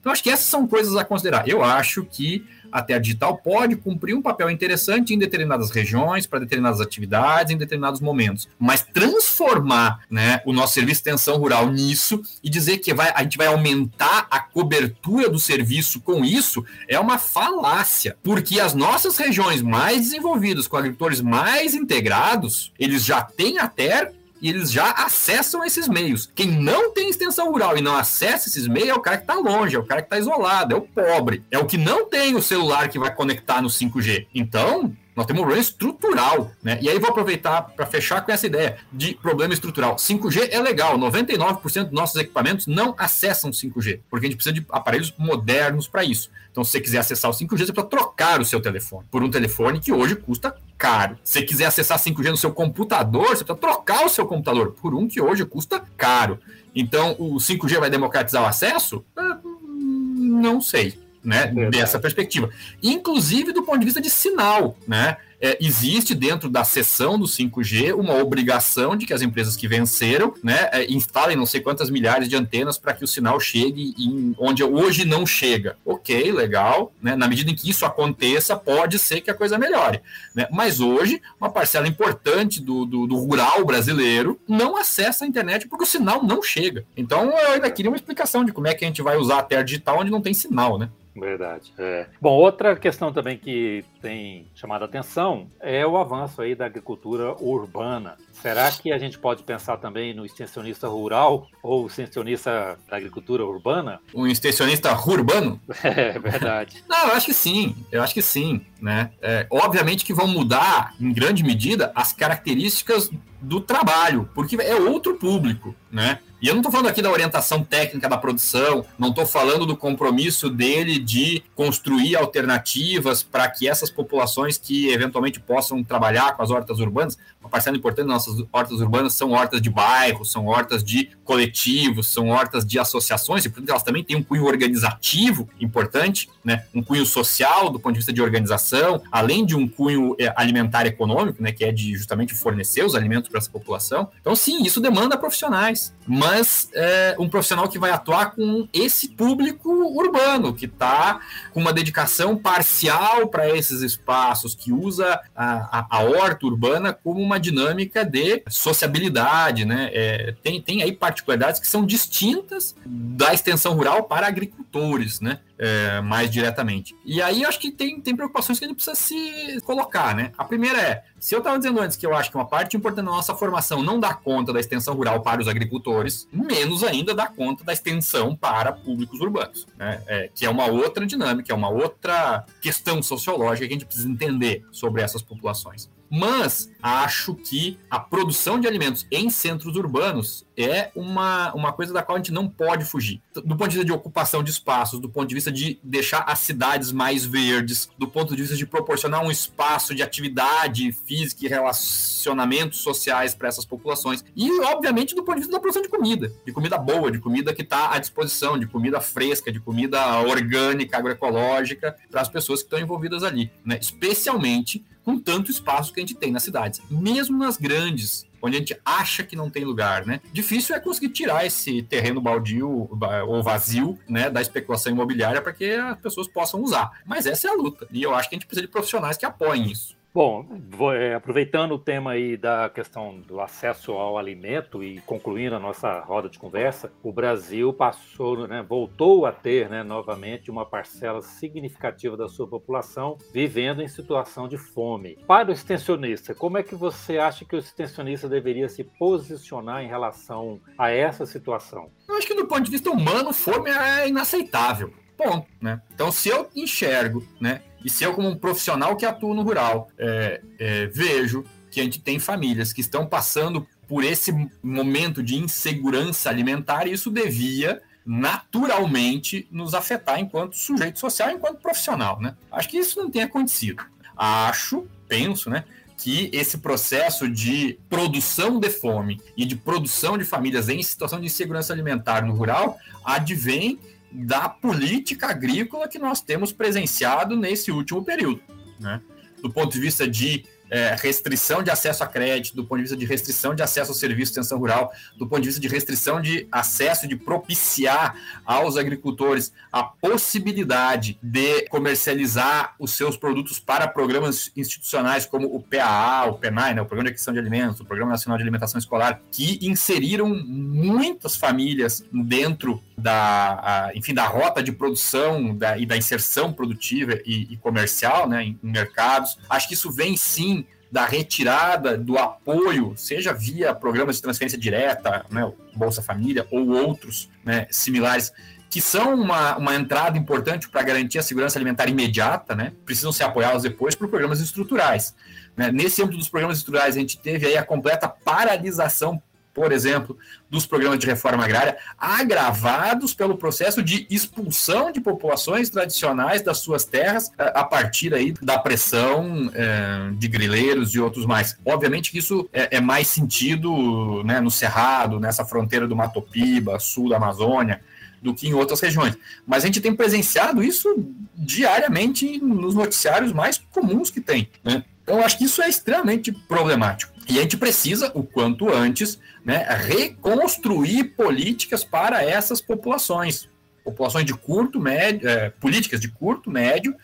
Então, 0.07 0.13
acho 0.13 0.23
que 0.23 0.31
essas 0.31 0.47
são 0.47 0.69
coisas 0.69 0.95
a 0.95 1.05
considerar. 1.05 1.49
Eu 1.49 1.65
acho 1.65 2.05
que 2.05 2.47
a 2.71 2.81
Terra 2.81 3.01
Digital 3.01 3.39
pode 3.39 3.75
cumprir 3.75 4.15
um 4.15 4.23
papel 4.23 4.49
interessante 4.49 5.13
em 5.13 5.19
determinadas 5.19 5.73
regiões, 5.73 6.29
para 6.29 6.39
determinadas 6.39 6.81
atividades, 6.81 7.53
em 7.53 7.57
determinados 7.57 8.01
momentos. 8.01 8.49
Mas 8.57 8.83
transformar 8.83 10.05
né, 10.09 10.41
o 10.47 10.53
nosso 10.53 10.75
serviço 10.75 11.03
de 11.03 11.09
extensão 11.09 11.39
rural 11.39 11.73
nisso 11.73 12.23
e 12.41 12.49
dizer 12.49 12.79
que 12.79 12.95
vai, 12.95 13.13
a 13.17 13.25
gente 13.25 13.37
vai 13.37 13.49
aumentar 13.49 14.29
a 14.31 14.39
cobertura 14.39 15.29
do 15.29 15.41
serviço 15.41 16.01
com 16.01 16.25
isso 16.25 16.65
é 16.87 17.01
uma 17.01 17.19
falácia. 17.19 18.17
Porque 18.23 18.61
as 18.61 18.75
nossas 18.75 19.17
regiões 19.17 19.61
mais 19.61 20.03
desenvolvidas, 20.03 20.69
com 20.69 20.77
agricultores 20.77 21.21
mais 21.21 21.75
integrados, 21.75 22.73
eles 22.79 23.05
já 23.05 23.23
têm 23.23 23.59
a 23.59 23.67
terra 23.67 24.13
e 24.41 24.49
eles 24.49 24.71
já 24.71 24.91
acessam 24.91 25.65
esses 25.65 25.89
meios. 25.89 26.31
Quem 26.35 26.51
não 26.51 26.93
tem 26.93 27.09
extensão 27.09 27.51
rural 27.51 27.77
e 27.77 27.81
não 27.81 27.97
acessa 27.97 28.49
esses 28.49 28.67
meios 28.67 28.91
é 28.91 28.95
o 28.95 29.01
cara 29.01 29.17
que 29.17 29.25
está 29.25 29.35
longe, 29.35 29.77
é 29.77 29.79
o 29.79 29.85
cara 29.85 30.03
que 30.03 30.07
está 30.07 30.19
isolado, 30.19 30.75
é 30.75 30.77
o 30.77 30.83
pobre, 30.83 31.45
é 31.51 31.59
o 31.59 31.67
que 31.67 31.79
não 31.79 32.09
tem 32.09 32.35
o 32.35 32.43
celular 32.43 32.89
que 32.89 32.99
vai 32.99 33.15
conectar 33.15 33.63
no 33.63 33.69
5G. 33.69 34.27
Então, 34.35 34.93
nós 35.17 35.25
temos 35.25 35.41
um 35.41 35.45
problema 35.45 35.63
estrutural, 35.63 36.53
né? 36.63 36.79
E 36.83 36.91
aí 36.91 36.99
vou 36.99 37.09
aproveitar 37.09 37.63
para 37.63 37.87
fechar 37.87 38.21
com 38.21 38.31
essa 38.31 38.47
ideia 38.47 38.77
de 38.93 39.15
problema 39.15 39.55
estrutural. 39.55 39.97
5G 39.97 40.51
é 40.51 40.61
legal, 40.61 40.99
99% 40.99 41.85
dos 41.85 41.93
nossos 41.93 42.21
equipamentos 42.21 42.67
não 42.67 42.95
acessam 42.99 43.51
5G, 43.51 44.01
porque 44.11 44.27
a 44.27 44.29
gente 44.29 44.37
precisa 44.37 44.55
de 44.55 44.67
aparelhos 44.69 45.15
modernos 45.17 45.89
para 45.89 46.05
isso. 46.05 46.31
Então, 46.53 46.63
se 46.63 46.73
você 46.73 46.81
quiser 46.81 46.99
acessar 46.99 47.31
o 47.31 47.35
5G, 47.35 47.49
você 47.49 47.73
precisa 47.73 47.83
trocar 47.85 48.43
o 48.43 48.45
seu 48.45 48.61
telefone 48.61 49.07
por 49.11 49.23
um 49.23 49.31
telefone 49.31 49.81
que 49.81 49.91
hoje 49.91 50.17
custa 50.17 50.55
caro. 50.77 51.19
Se 51.25 51.35
você 51.35 51.43
quiser 51.43 51.65
acessar 51.65 51.99
5G 51.99 52.31
no 52.31 52.37
seu 52.37 52.53
computador, 52.53 53.29
você 53.29 53.43
precisa 53.43 53.57
trocar 53.57 54.05
o 54.05 54.11
seu 54.11 54.27
computador 54.27 54.73
por 54.73 54.95
um 54.95 55.09
que 55.09 55.21
hoje 55.21 55.47
custa 55.47 55.83
caro. 55.97 56.39
Então, 56.75 57.17
o 57.19 57.37
5G 57.37 57.81
vai 57.81 57.89
democratizar 57.89 58.43
o 58.43 58.47
acesso? 58.47 59.03
Ah, 59.17 59.39
não 59.43 60.61
sei 60.61 61.06
né, 61.27 61.47
dessa 61.71 61.99
perspectiva. 61.99 62.49
Inclusive 62.83 63.53
do 63.53 63.65
ponto 63.65 63.81
de 63.81 63.85
vista 63.85 64.01
de 64.01 64.09
sinal, 64.09 64.79
né? 64.87 65.17
é, 65.41 65.57
existe 65.61 66.15
dentro 66.15 66.49
da 66.49 66.65
seção 66.65 67.19
do 67.19 67.27
5G 67.27 67.95
uma 67.95 68.15
obrigação 68.15 68.97
de 68.97 69.07
que 69.07 69.13
as 69.13 69.23
empresas 69.23 69.57
que 69.57 69.69
venceram 69.69 70.35
né, 70.43 70.69
é, 70.73 70.91
instalem 70.91 71.37
não 71.37 71.47
sei 71.47 71.61
quantas 71.61 71.91
milhares 71.91 72.29
de 72.29 72.37
antenas 72.37 72.79
para 72.79 72.95
que 72.95 73.05
o 73.05 73.09
sinal 73.09 73.39
chegue 73.39 73.95
em, 73.99 74.35
onde 74.39 74.63
hoje 74.65 75.05
não 75.05 75.27
chega. 75.27 75.77
Ok, 75.85 76.33
legal. 76.33 76.93
Né? 77.01 77.15
Na 77.15 77.29
medida 77.29 77.51
em 77.51 77.55
que 77.55 77.69
isso 77.69 77.85
aconteça, 77.85 78.57
pode 78.57 78.99
ser 78.99 79.21
que 79.21 79.31
a 79.31 79.35
coisa 79.35 79.59
melhore. 79.59 80.01
Né? 80.35 80.47
Mas 80.51 80.81
hoje, 80.81 81.21
uma 81.41 81.51
parcela 81.51 81.87
importante 81.87 82.61
do, 82.61 82.85
do, 82.85 83.07
do, 83.07 83.17
rural 83.17 83.65
brasileiro 83.65 84.39
não 84.49 84.77
acessa 84.77 85.25
a 85.25 85.29
internet 85.29 85.69
porque 85.69 85.85
o 85.85 85.87
sinal 85.87 86.23
não 86.23 86.43
chega. 86.43 86.85
Então, 86.97 87.31
eu 87.31 87.53
ainda 87.53 87.71
queria 87.71 87.91
uma 87.91 87.97
explicação 87.97 88.45
de 88.45 88.53
como 88.53 88.67
é 88.67 88.75
que 88.75 88.85
a 88.85 88.89
gente 88.89 89.03
vai 89.03 89.17
usar 89.17 89.39
a 89.39 89.43
terra 89.43 89.63
digital 89.63 90.01
onde 90.01 90.11
não 90.11 90.21
tem 90.21 90.35
sinal, 90.35 90.79
né? 90.79 90.89
Verdade. 91.17 91.73
É. 91.79 92.07
Bom, 92.21 92.35
outra 92.35 92.77
questão 92.77 93.13
também 93.13 93.39
que 93.39 93.85
tem 94.01 94.47
chamado 94.55 94.83
a 94.83 94.85
atenção 94.85 95.49
é 95.61 95.87
o 95.87 95.97
avanço 95.97 96.43
aí 96.43 96.55
da 96.55 96.67
agricultura 96.67 97.35
urbana. 97.43 98.17
Será 98.33 98.71
que 98.71 98.93
a 98.93 98.99
gente 98.99 99.19
pode 99.19 99.43
pensar 99.43 99.79
também 99.79 100.15
no 100.15 100.27
extensionista 100.27 100.87
rural 100.87 101.49
ou 101.63 101.87
extensionista 101.87 102.79
da 102.89 102.97
agricultura 102.97 103.45
urbana? 103.45 104.01
Um 104.15 104.27
extensionista 104.27 104.93
urbano? 104.93 105.61
É 105.87 106.19
verdade. 106.19 106.85
Não, 106.89 107.09
eu 107.09 107.15
acho 107.15 107.27
que 107.27 107.35
sim. 107.35 107.75
Eu 107.91 108.03
acho 108.03 108.13
que 108.13 108.21
sim. 108.21 108.61
Né? 108.81 109.11
É, 109.23 109.47
obviamente 109.51 110.05
que 110.05 110.13
vão 110.13 110.27
mudar, 110.27 110.95
em 111.01 111.13
grande 111.13 111.43
medida, 111.43 111.93
as 111.95 112.13
características 112.13 113.11
do 113.41 113.61
trabalho, 113.61 114.29
porque 114.35 114.57
é 114.61 114.75
outro 114.75 115.15
público, 115.15 115.75
né? 115.91 116.19
E 116.41 116.49
eu 116.49 116.55
não 116.55 116.61
estou 116.61 116.71
falando 116.71 116.89
aqui 116.89 117.01
da 117.01 117.11
orientação 117.11 117.65
técnica 117.65 118.09
da 118.09 118.19
produção, 118.19 118.85
não 118.99 119.09
estou 119.09 119.25
falando 119.25 119.65
do 119.65 119.77
compromisso 119.77 120.51
dele 120.51 120.99
de 120.99 121.43
construir 121.55 122.15
alternativas 122.15 123.23
para 123.23 123.49
que 123.49 123.67
essas 123.67 123.91
populações 123.91 124.59
que 124.59 124.89
eventualmente 124.91 125.41
possam 125.41 125.83
trabalhar 125.83 126.37
com 126.37 126.43
as 126.43 126.51
hortas 126.51 126.79
urbanas, 126.79 127.17
uma 127.41 127.49
parcela 127.49 127.77
importante 127.77 128.09
das 128.09 128.27
nossas 128.27 128.47
hortas 128.53 128.81
urbanas 128.81 129.15
são 129.15 129.31
hortas 129.31 129.63
de 129.63 129.71
bairro, 129.71 130.25
são 130.25 130.47
hortas 130.47 130.85
de 130.85 131.11
coletivos, 131.25 132.09
são 132.09 132.29
hortas 132.29 132.67
de 132.67 132.79
associações, 132.79 133.45
e 133.45 133.49
portanto 133.49 133.71
elas 133.71 133.83
também 133.83 134.05
têm 134.05 134.17
um 134.17 134.23
cunho 134.23 134.45
organizativo 134.45 135.49
importante, 135.59 136.29
né? 136.45 136.65
um 136.75 136.83
cunho 136.83 137.07
social 137.07 137.71
do 137.71 137.79
ponto 137.79 137.93
de 137.93 138.01
vista 138.01 138.13
de 138.13 138.21
organização, 138.21 139.03
além 139.11 139.47
de 139.47 139.57
um 139.57 139.67
cunho 139.67 140.15
é, 140.19 140.33
alimentar 140.37 140.87
econômico, 140.87 141.43
né? 141.43 141.51
que 141.51 141.65
é 141.65 141.73
de 141.73 141.97
justamente 141.97 142.35
fornecer 142.35 142.85
os 142.85 142.95
alimentos 142.95 143.31
para 143.31 143.39
essa 143.39 143.51
população. 143.51 144.11
Então, 144.21 144.37
sim, 144.37 144.63
isso 144.65 144.81
demanda 144.81 145.17
profissionais, 145.17 145.95
mas 146.07 146.36
é, 146.75 147.17
um 147.19 147.29
profissional 147.29 147.69
que 147.69 147.79
vai 147.79 147.91
atuar 147.91 148.33
com 148.33 148.69
esse 148.73 149.09
público 149.09 149.71
urbano, 149.71 150.55
que 150.55 150.67
está 150.67 151.21
com 151.53 151.61
uma 151.61 151.73
dedicação 151.73 152.37
parcial 152.37 153.29
para 153.29 153.49
esses 153.49 153.83
espaços, 153.83 154.55
que 154.55 154.73
usa 154.73 155.21
a, 155.35 155.79
a, 155.79 155.87
a 155.99 156.03
horta 156.03 156.47
urbana 156.47 156.93
como 156.93 157.21
uma 157.21 157.39
dinâmica 157.39 158.05
de 158.05 158.43
sociabilidade, 158.49 159.65
né? 159.65 159.91
É, 159.93 160.35
tem, 160.43 160.61
tem 160.61 160.83
aí 160.83 160.93
particularidades 160.93 161.61
que 161.61 161.67
são 161.67 161.85
distintas 161.85 162.75
da 162.85 163.33
extensão 163.33 163.75
rural 163.75 164.05
para 164.05 164.27
agricultores, 164.27 165.21
né? 165.21 165.41
É, 165.59 166.03
mais 166.03 166.31
diretamente. 166.31 166.95
E 167.03 167.23
aí 167.23 167.43
acho 167.45 167.59
que 167.59 167.71
tem, 167.71 167.99
tem 167.99 168.15
preocupações 168.15 168.59
que 168.59 168.65
a 168.67 168.69
gente 168.69 168.77
precisa 168.77 168.95
se 168.95 169.59
colocar, 169.65 170.15
né? 170.15 170.33
A 170.37 170.45
primeira 170.45 170.79
é, 170.79 171.03
se 171.19 171.35
eu 171.35 171.39
estava 171.39 171.59
dizendo 171.59 171.81
antes 171.81 171.97
que 171.97 172.07
eu 172.07 172.15
acho 172.15 172.31
que 172.31 172.37
uma 172.37 172.47
parte 172.47 172.77
importante 172.77 173.05
da 173.05 173.11
nossa 173.11 173.35
formação 173.35 173.83
não 173.83 173.99
dá 173.99 174.15
conta 174.15 174.53
da 174.53 174.61
extensão 174.61 174.95
rural 174.95 175.23
para 175.23 175.41
os 175.41 175.49
agricultores, 175.49 176.16
menos 176.33 176.83
ainda 176.83 177.15
dá 177.15 177.27
conta 177.27 177.65
da 177.65 177.73
extensão 177.73 178.35
para 178.35 178.73
públicos 178.73 179.21
urbanos, 179.21 179.67
né? 179.77 180.03
É, 180.07 180.31
que 180.35 180.45
é 180.47 180.51
uma 180.51 180.67
outra 180.67 181.07
dinâmica, 181.07 181.53
é 181.53 181.57
uma 181.57 181.69
outra 181.69 182.45
questão 182.61 183.03
sociológica 183.03 183.67
que 183.67 183.73
a 183.73 183.77
gente 183.77 183.87
precisa 183.87 184.09
entender 184.09 184.65
sobre 184.71 185.03
essas 185.03 185.23
populações. 185.23 185.91
Mas 186.11 186.71
acho 186.83 187.35
que 187.35 187.79
a 187.91 187.99
produção 187.99 188.61
de 188.61 188.67
alimentos 188.67 189.07
em 189.11 189.29
centros 189.29 189.77
urbanos 189.77 190.47
é 190.57 190.91
uma, 190.95 191.53
uma 191.55 191.73
coisa 191.73 191.93
da 191.93 192.03
qual 192.03 192.17
a 192.17 192.19
gente 192.19 192.33
não 192.33 192.49
pode 192.49 192.85
fugir. 192.85 193.21
Do 193.35 193.57
ponto 193.57 193.69
de 193.69 193.77
vista 193.77 193.85
de 193.85 193.93
ocupação 193.93 194.43
de 194.43 194.51
espaços, 194.51 194.99
do 195.01 195.09
ponto 195.09 195.29
de 195.29 195.35
vista 195.35 195.53
de 195.53 195.79
deixar 195.83 196.21
as 196.27 196.39
cidades 196.39 196.93
mais 196.93 197.25
verdes, 197.25 197.91
do 197.99 198.09
ponto 198.09 198.35
de 198.35 198.43
vista 198.43 198.57
de 198.57 198.67
proporcionar 198.67 199.23
um 199.23 199.31
espaço 199.31 199.95
de 199.95 200.03
atividade 200.03 200.93
física 200.93 201.45
e 201.45 201.49
relacionamentos 201.49 202.79
sociais 202.79 203.35
para 203.35 203.49
essas 203.49 203.65
populações. 203.65 204.25
E, 204.35 204.51
obviamente, 204.61 205.15
do 205.15 205.23
ponto 205.23 205.35
de 205.35 205.41
vista 205.41 205.53
da 205.53 205.61
produção 205.61 205.83
de 205.83 205.89
comida, 205.89 206.33
de 206.45 206.53
comida 206.53 206.79
boa, 206.79 207.11
de 207.11 207.19
comida 207.19 207.53
que 207.53 207.63
está 207.63 207.93
à 207.93 207.99
disposição, 207.99 208.59
de 208.59 208.67
comida 208.67 209.01
fresca, 209.01 209.53
de 209.53 209.61
comida 209.61 210.21
orgânica, 210.21 210.97
agroecológica, 210.97 211.97
para 212.11 212.21
as 212.21 212.29
pessoas 212.29 212.61
que 212.61 212.67
estão 212.67 212.79
envolvidas 212.79 213.23
ali, 213.23 213.51
né? 213.65 213.79
especialmente 213.81 214.85
com 215.07 215.21
tanto 215.21 215.53
espaço 215.53 215.93
que 215.93 216.01
a 216.01 216.03
gente 216.03 216.17
tem 216.17 216.33
nas 216.33 216.43
cidades, 216.43 216.83
mesmo 216.91 217.39
nas 217.39 217.57
grandes, 217.57 218.27
onde 218.43 218.57
a 218.57 218.59
gente 218.59 218.77
acha 218.85 219.23
que 219.23 219.37
não 219.37 219.49
tem 219.49 219.65
lugar, 219.65 220.05
né? 220.05 220.21
Difícil 220.33 220.75
é 220.75 220.81
conseguir 220.81 221.11
tirar 221.11 221.47
esse 221.47 221.81
terreno 221.83 222.21
baldio 222.21 222.91
ou 223.29 223.43
vazio, 223.43 223.97
né, 224.09 224.29
da 224.29 224.43
especulação 224.43 224.91
imobiliária 224.91 225.41
para 225.41 225.53
que 225.53 225.75
as 225.75 225.99
pessoas 226.01 226.27
possam 226.27 226.61
usar. 226.61 226.91
Mas 227.07 227.25
essa 227.25 227.47
é 227.47 227.51
a 227.53 227.55
luta, 227.55 227.87
e 227.93 228.03
eu 228.03 228.13
acho 228.17 228.29
que 228.29 228.35
a 228.35 228.39
gente 228.39 228.47
precisa 228.47 228.67
de 228.67 228.73
profissionais 228.73 229.17
que 229.17 229.25
apoiem 229.25 229.71
isso. 229.71 229.96
Bom, 230.17 230.47
vou, 230.71 230.95
é, 230.95 231.15
aproveitando 231.15 231.73
o 231.73 231.79
tema 231.79 232.13
aí 232.13 232.39
da 232.39 232.71
questão 232.71 233.21
do 233.21 233.39
acesso 233.39 233.93
ao 233.93 234.17
alimento 234.17 234.83
e 234.83 234.99
concluindo 235.03 235.55
a 235.55 235.61
nossa 235.61 236.01
roda 236.01 236.27
de 236.27 236.39
conversa, 236.39 236.91
o 237.03 237.13
Brasil 237.13 237.71
passou, 237.75 238.49
né, 238.49 238.65
voltou 238.67 239.27
a 239.27 239.33
ter 239.33 239.69
né, 239.69 239.83
novamente 239.83 240.51
uma 240.51 240.65
parcela 240.65 241.21
significativa 241.21 242.17
da 242.17 242.31
sua 242.31 242.49
população 242.49 243.19
vivendo 243.31 243.83
em 243.83 243.89
situação 243.89 244.49
de 244.49 244.57
fome. 244.57 245.19
Para 245.27 245.51
o 245.51 245.53
extensionista, 245.53 246.35
como 246.35 246.57
é 246.57 246.63
que 246.63 246.75
você 246.75 247.19
acha 247.19 247.45
que 247.45 247.55
o 247.55 247.59
extensionista 247.59 248.27
deveria 248.27 248.71
se 248.71 248.85
posicionar 248.85 249.85
em 249.85 249.87
relação 249.87 250.59
a 250.79 250.89
essa 250.89 251.27
situação? 251.27 251.91
Eu 252.09 252.17
acho 252.17 252.27
que 252.27 252.35
do 252.35 252.47
ponto 252.47 252.63
de 252.63 252.71
vista 252.71 252.91
humano, 252.91 253.35
fome 253.35 253.69
é 253.69 254.09
inaceitável. 254.09 254.91
Ponto, 255.17 255.47
né? 255.61 255.81
Então, 255.95 256.13
se 256.13 256.29
eu 256.29 256.49
enxergo, 256.55 257.23
né, 257.41 257.63
e 257.87 257.89
se 257.89 258.03
eu, 258.03 258.13
como 258.13 258.29
um 258.29 258.37
profissional 258.37 258.97
que 258.97 259.07
atua 259.07 259.33
no 259.33 259.43
rural, 259.43 259.89
é, 259.97 260.41
é, 260.59 260.87
vejo 260.87 261.45
que 261.71 261.81
a 261.81 261.85
gente 261.85 262.01
tem 262.01 262.19
famílias 262.19 262.73
que 262.73 262.81
estão 262.81 263.07
passando 263.07 263.65
por 263.87 264.03
esse 264.03 264.33
momento 264.61 265.23
de 265.23 265.37
insegurança 265.37 266.29
alimentar, 266.29 266.89
isso 266.89 267.13
devia 267.13 267.81
naturalmente 268.05 269.47
nos 269.53 269.73
afetar 269.73 270.19
enquanto 270.19 270.57
sujeito 270.57 270.99
social, 270.99 271.31
enquanto 271.31 271.61
profissional, 271.61 272.21
né? 272.21 272.35
Acho 272.51 272.69
que 272.69 272.77
isso 272.77 272.99
não 272.99 273.09
tem 273.09 273.23
acontecido. 273.23 273.85
Acho, 274.17 274.89
penso, 275.07 275.49
né, 275.49 275.63
que 275.97 276.29
esse 276.33 276.59
processo 276.59 277.29
de 277.29 277.79
produção 277.89 278.59
de 278.59 278.69
fome 278.69 279.21
e 279.37 279.45
de 279.45 279.55
produção 279.55 280.19
de 280.19 280.25
famílias 280.25 280.69
em 280.69 280.83
situação 280.83 281.21
de 281.21 281.27
insegurança 281.27 281.73
alimentar 281.73 282.27
no 282.27 282.35
rural 282.35 282.79
advém 283.05 283.79
da 284.17 284.49
política 284.49 285.29
agrícola 285.29 285.89
que 285.89 285.99
nós 285.99 286.21
temos 286.23 286.53
presenciado 286.53 287.37
nesse 287.37 287.71
último 287.71 288.03
período. 288.03 288.41
Né? 288.81 289.01
Do 289.43 289.53
ponto 289.53 289.73
de 289.73 289.81
vista 289.81 290.09
de 290.09 290.45
é, 290.71 290.97
restrição 290.99 291.63
de 291.63 291.71
acesso 291.71 292.03
a 292.03 292.07
crédito, 292.07 292.57
do 292.57 292.65
ponto 292.65 292.79
de 292.79 292.83
vista 292.83 292.97
de 292.97 293.07
restrição 293.07 293.55
de 293.55 293.63
acesso 293.63 293.91
ao 293.91 293.95
serviço 293.95 294.33
de 294.33 294.39
extensão 294.39 294.59
rural, 294.59 294.93
do 295.17 295.27
ponto 295.27 295.41
de 295.41 295.47
vista 295.47 295.61
de 295.61 295.69
restrição 295.69 296.21
de 296.21 296.47
acesso, 296.51 297.07
de 297.07 297.17
propiciar 297.17 298.17
aos 298.45 298.77
agricultores 298.77 299.53
a 299.73 299.83
possibilidade 299.83 301.19
de 301.23 301.63
comercializar 301.69 302.75
os 302.79 302.93
seus 302.93 303.17
produtos 303.17 303.59
para 303.59 303.87
programas 303.87 304.51
institucionais 304.57 305.27
como 305.27 305.55
o 305.55 305.63
PAA, 305.63 306.27
o 306.27 306.39
PENAI, 306.39 306.75
né, 306.75 306.83
o 306.83 306.87
Programa 306.87 307.05
de 307.05 307.11
Aquisição 307.11 307.35
de 307.35 307.41
Alimentos, 307.41 307.81
o 307.81 307.85
Programa 307.85 308.13
Nacional 308.13 308.39
de 308.39 308.43
Alimentação 308.43 308.79
Escolar, 308.79 309.21
que 309.31 309.59
inseriram 309.63 310.29
muitas 310.29 311.37
famílias 311.37 312.05
dentro 312.13 312.83
da, 312.97 313.89
a, 313.89 313.91
enfim, 313.95 314.15
da 314.15 314.27
rota 314.27 314.63
de 314.63 314.73
produção 314.73 315.55
da, 315.55 315.77
e 315.79 315.85
da 315.85 315.97
inserção 315.97 316.53
produtiva 316.53 317.21
e, 317.25 317.53
e 317.53 317.57
comercial 317.59 318.29
né, 318.29 318.43
em, 318.43 318.59
em 318.63 318.71
mercados. 318.71 319.39
Acho 319.49 319.69
que 319.69 319.75
isso 319.75 319.91
vem 319.91 320.17
sim 320.17 320.56
da 320.91 321.05
retirada 321.05 321.97
do 321.97 322.17
apoio, 322.17 322.95
seja 322.97 323.33
via 323.33 323.75
programas 323.75 324.17
de 324.17 324.23
transferência 324.23 324.59
direta, 324.59 325.25
né, 325.31 325.51
Bolsa 325.75 326.03
Família 326.03 326.47
ou 326.51 326.69
outros 326.69 327.29
né, 327.45 327.67
similares, 327.71 328.33
que 328.71 328.81
são 328.81 329.15
uma, 329.15 329.57
uma 329.57 329.75
entrada 329.75 330.19
importante 330.19 330.69
para 330.69 330.83
garantir 330.83 331.19
a 331.19 331.23
segurança 331.23 331.59
alimentar 331.59 331.89
imediata, 331.89 332.55
né, 332.55 332.73
precisam 332.85 333.13
ser 333.13 333.25
apoiados 333.25 333.63
depois 333.63 333.95
por 333.95 334.09
programas 334.09 334.41
estruturais. 334.41 335.15
Né. 335.57 335.71
Nesse 335.73 336.03
âmbito 336.03 336.19
dos 336.19 336.29
programas 336.29 336.59
estruturais, 336.59 336.97
a 336.97 337.01
gente 337.01 337.19
teve 337.19 337.47
aí 337.47 337.57
a 337.57 337.65
completa 337.65 338.09
paralisação 338.09 339.21
por 339.57 339.73
exemplo, 339.73 340.19
dos 340.51 340.67
programas 340.67 340.99
de 340.99 341.07
reforma 341.07 341.43
agrária, 341.43 341.79
agravados 341.97 343.15
pelo 343.15 343.39
processo 343.39 343.83
de 343.83 344.07
expulsão 344.11 344.93
de 344.93 345.01
populações 345.01 345.71
tradicionais 345.71 346.43
das 346.43 346.59
suas 346.59 346.85
terras 346.85 347.33
eh, 347.39 347.53
a 347.55 347.65
partir 347.65 348.13
aí 348.13 348.35
da 348.43 348.59
pressão 348.59 349.51
é, 349.55 350.11
de 350.13 350.29
grileiros 350.29 350.95
e 350.95 351.01
outros 351.01 351.25
mais. 351.25 351.59
Obviamente 351.65 352.11
que 352.11 352.19
isso 352.19 352.47
é, 352.53 352.77
é 352.77 352.81
mais 352.83 353.09
sentido 353.09 354.23
né, 354.25 354.41
no 354.41 354.51
Cerrado, 354.51 355.19
nessa 355.19 355.43
fronteira 355.43 355.89
do 355.89 355.97
Mato 355.97 356.21
Piba, 356.21 356.79
sul 356.79 357.09
da 357.09 357.17
Amazônia, 357.17 357.81
do 358.21 358.35
que 358.35 358.49
em 358.49 358.53
outras 358.53 358.79
regiões. 358.81 359.17
Mas 359.47 359.65
a 359.65 359.67
gente 359.69 359.81
tem 359.81 359.97
presenciado 359.97 360.63
isso 360.63 360.95
diariamente 361.35 362.39
nos 362.41 362.75
noticiários 362.75 363.33
mais 363.33 363.57
comuns 363.73 364.11
que 364.11 364.21
tem. 364.21 364.51
Né? 364.63 364.85
Então, 365.03 365.19
eu 365.19 365.25
acho 365.25 365.39
que 365.39 365.45
isso 365.45 365.63
é 365.63 365.69
extremamente 365.69 366.31
problemático. 366.31 367.16
E 367.29 367.39
a 367.39 367.43
gente 367.43 367.57
precisa, 367.57 368.11
o 368.15 368.23
quanto 368.23 368.73
antes, 368.73 369.19
né, 369.45 369.67
reconstruir 369.69 371.05
políticas 371.17 371.83
para 371.83 372.23
essas 372.23 372.61
populações. 372.61 373.49
Populações 373.85 374.25
de 374.25 374.35
curto, 374.35 374.81
médio, 374.81 375.29
é, 375.29 375.51
políticas 375.51 376.01
de 376.01 376.09
curto, 376.09 376.51
médio 376.51 376.95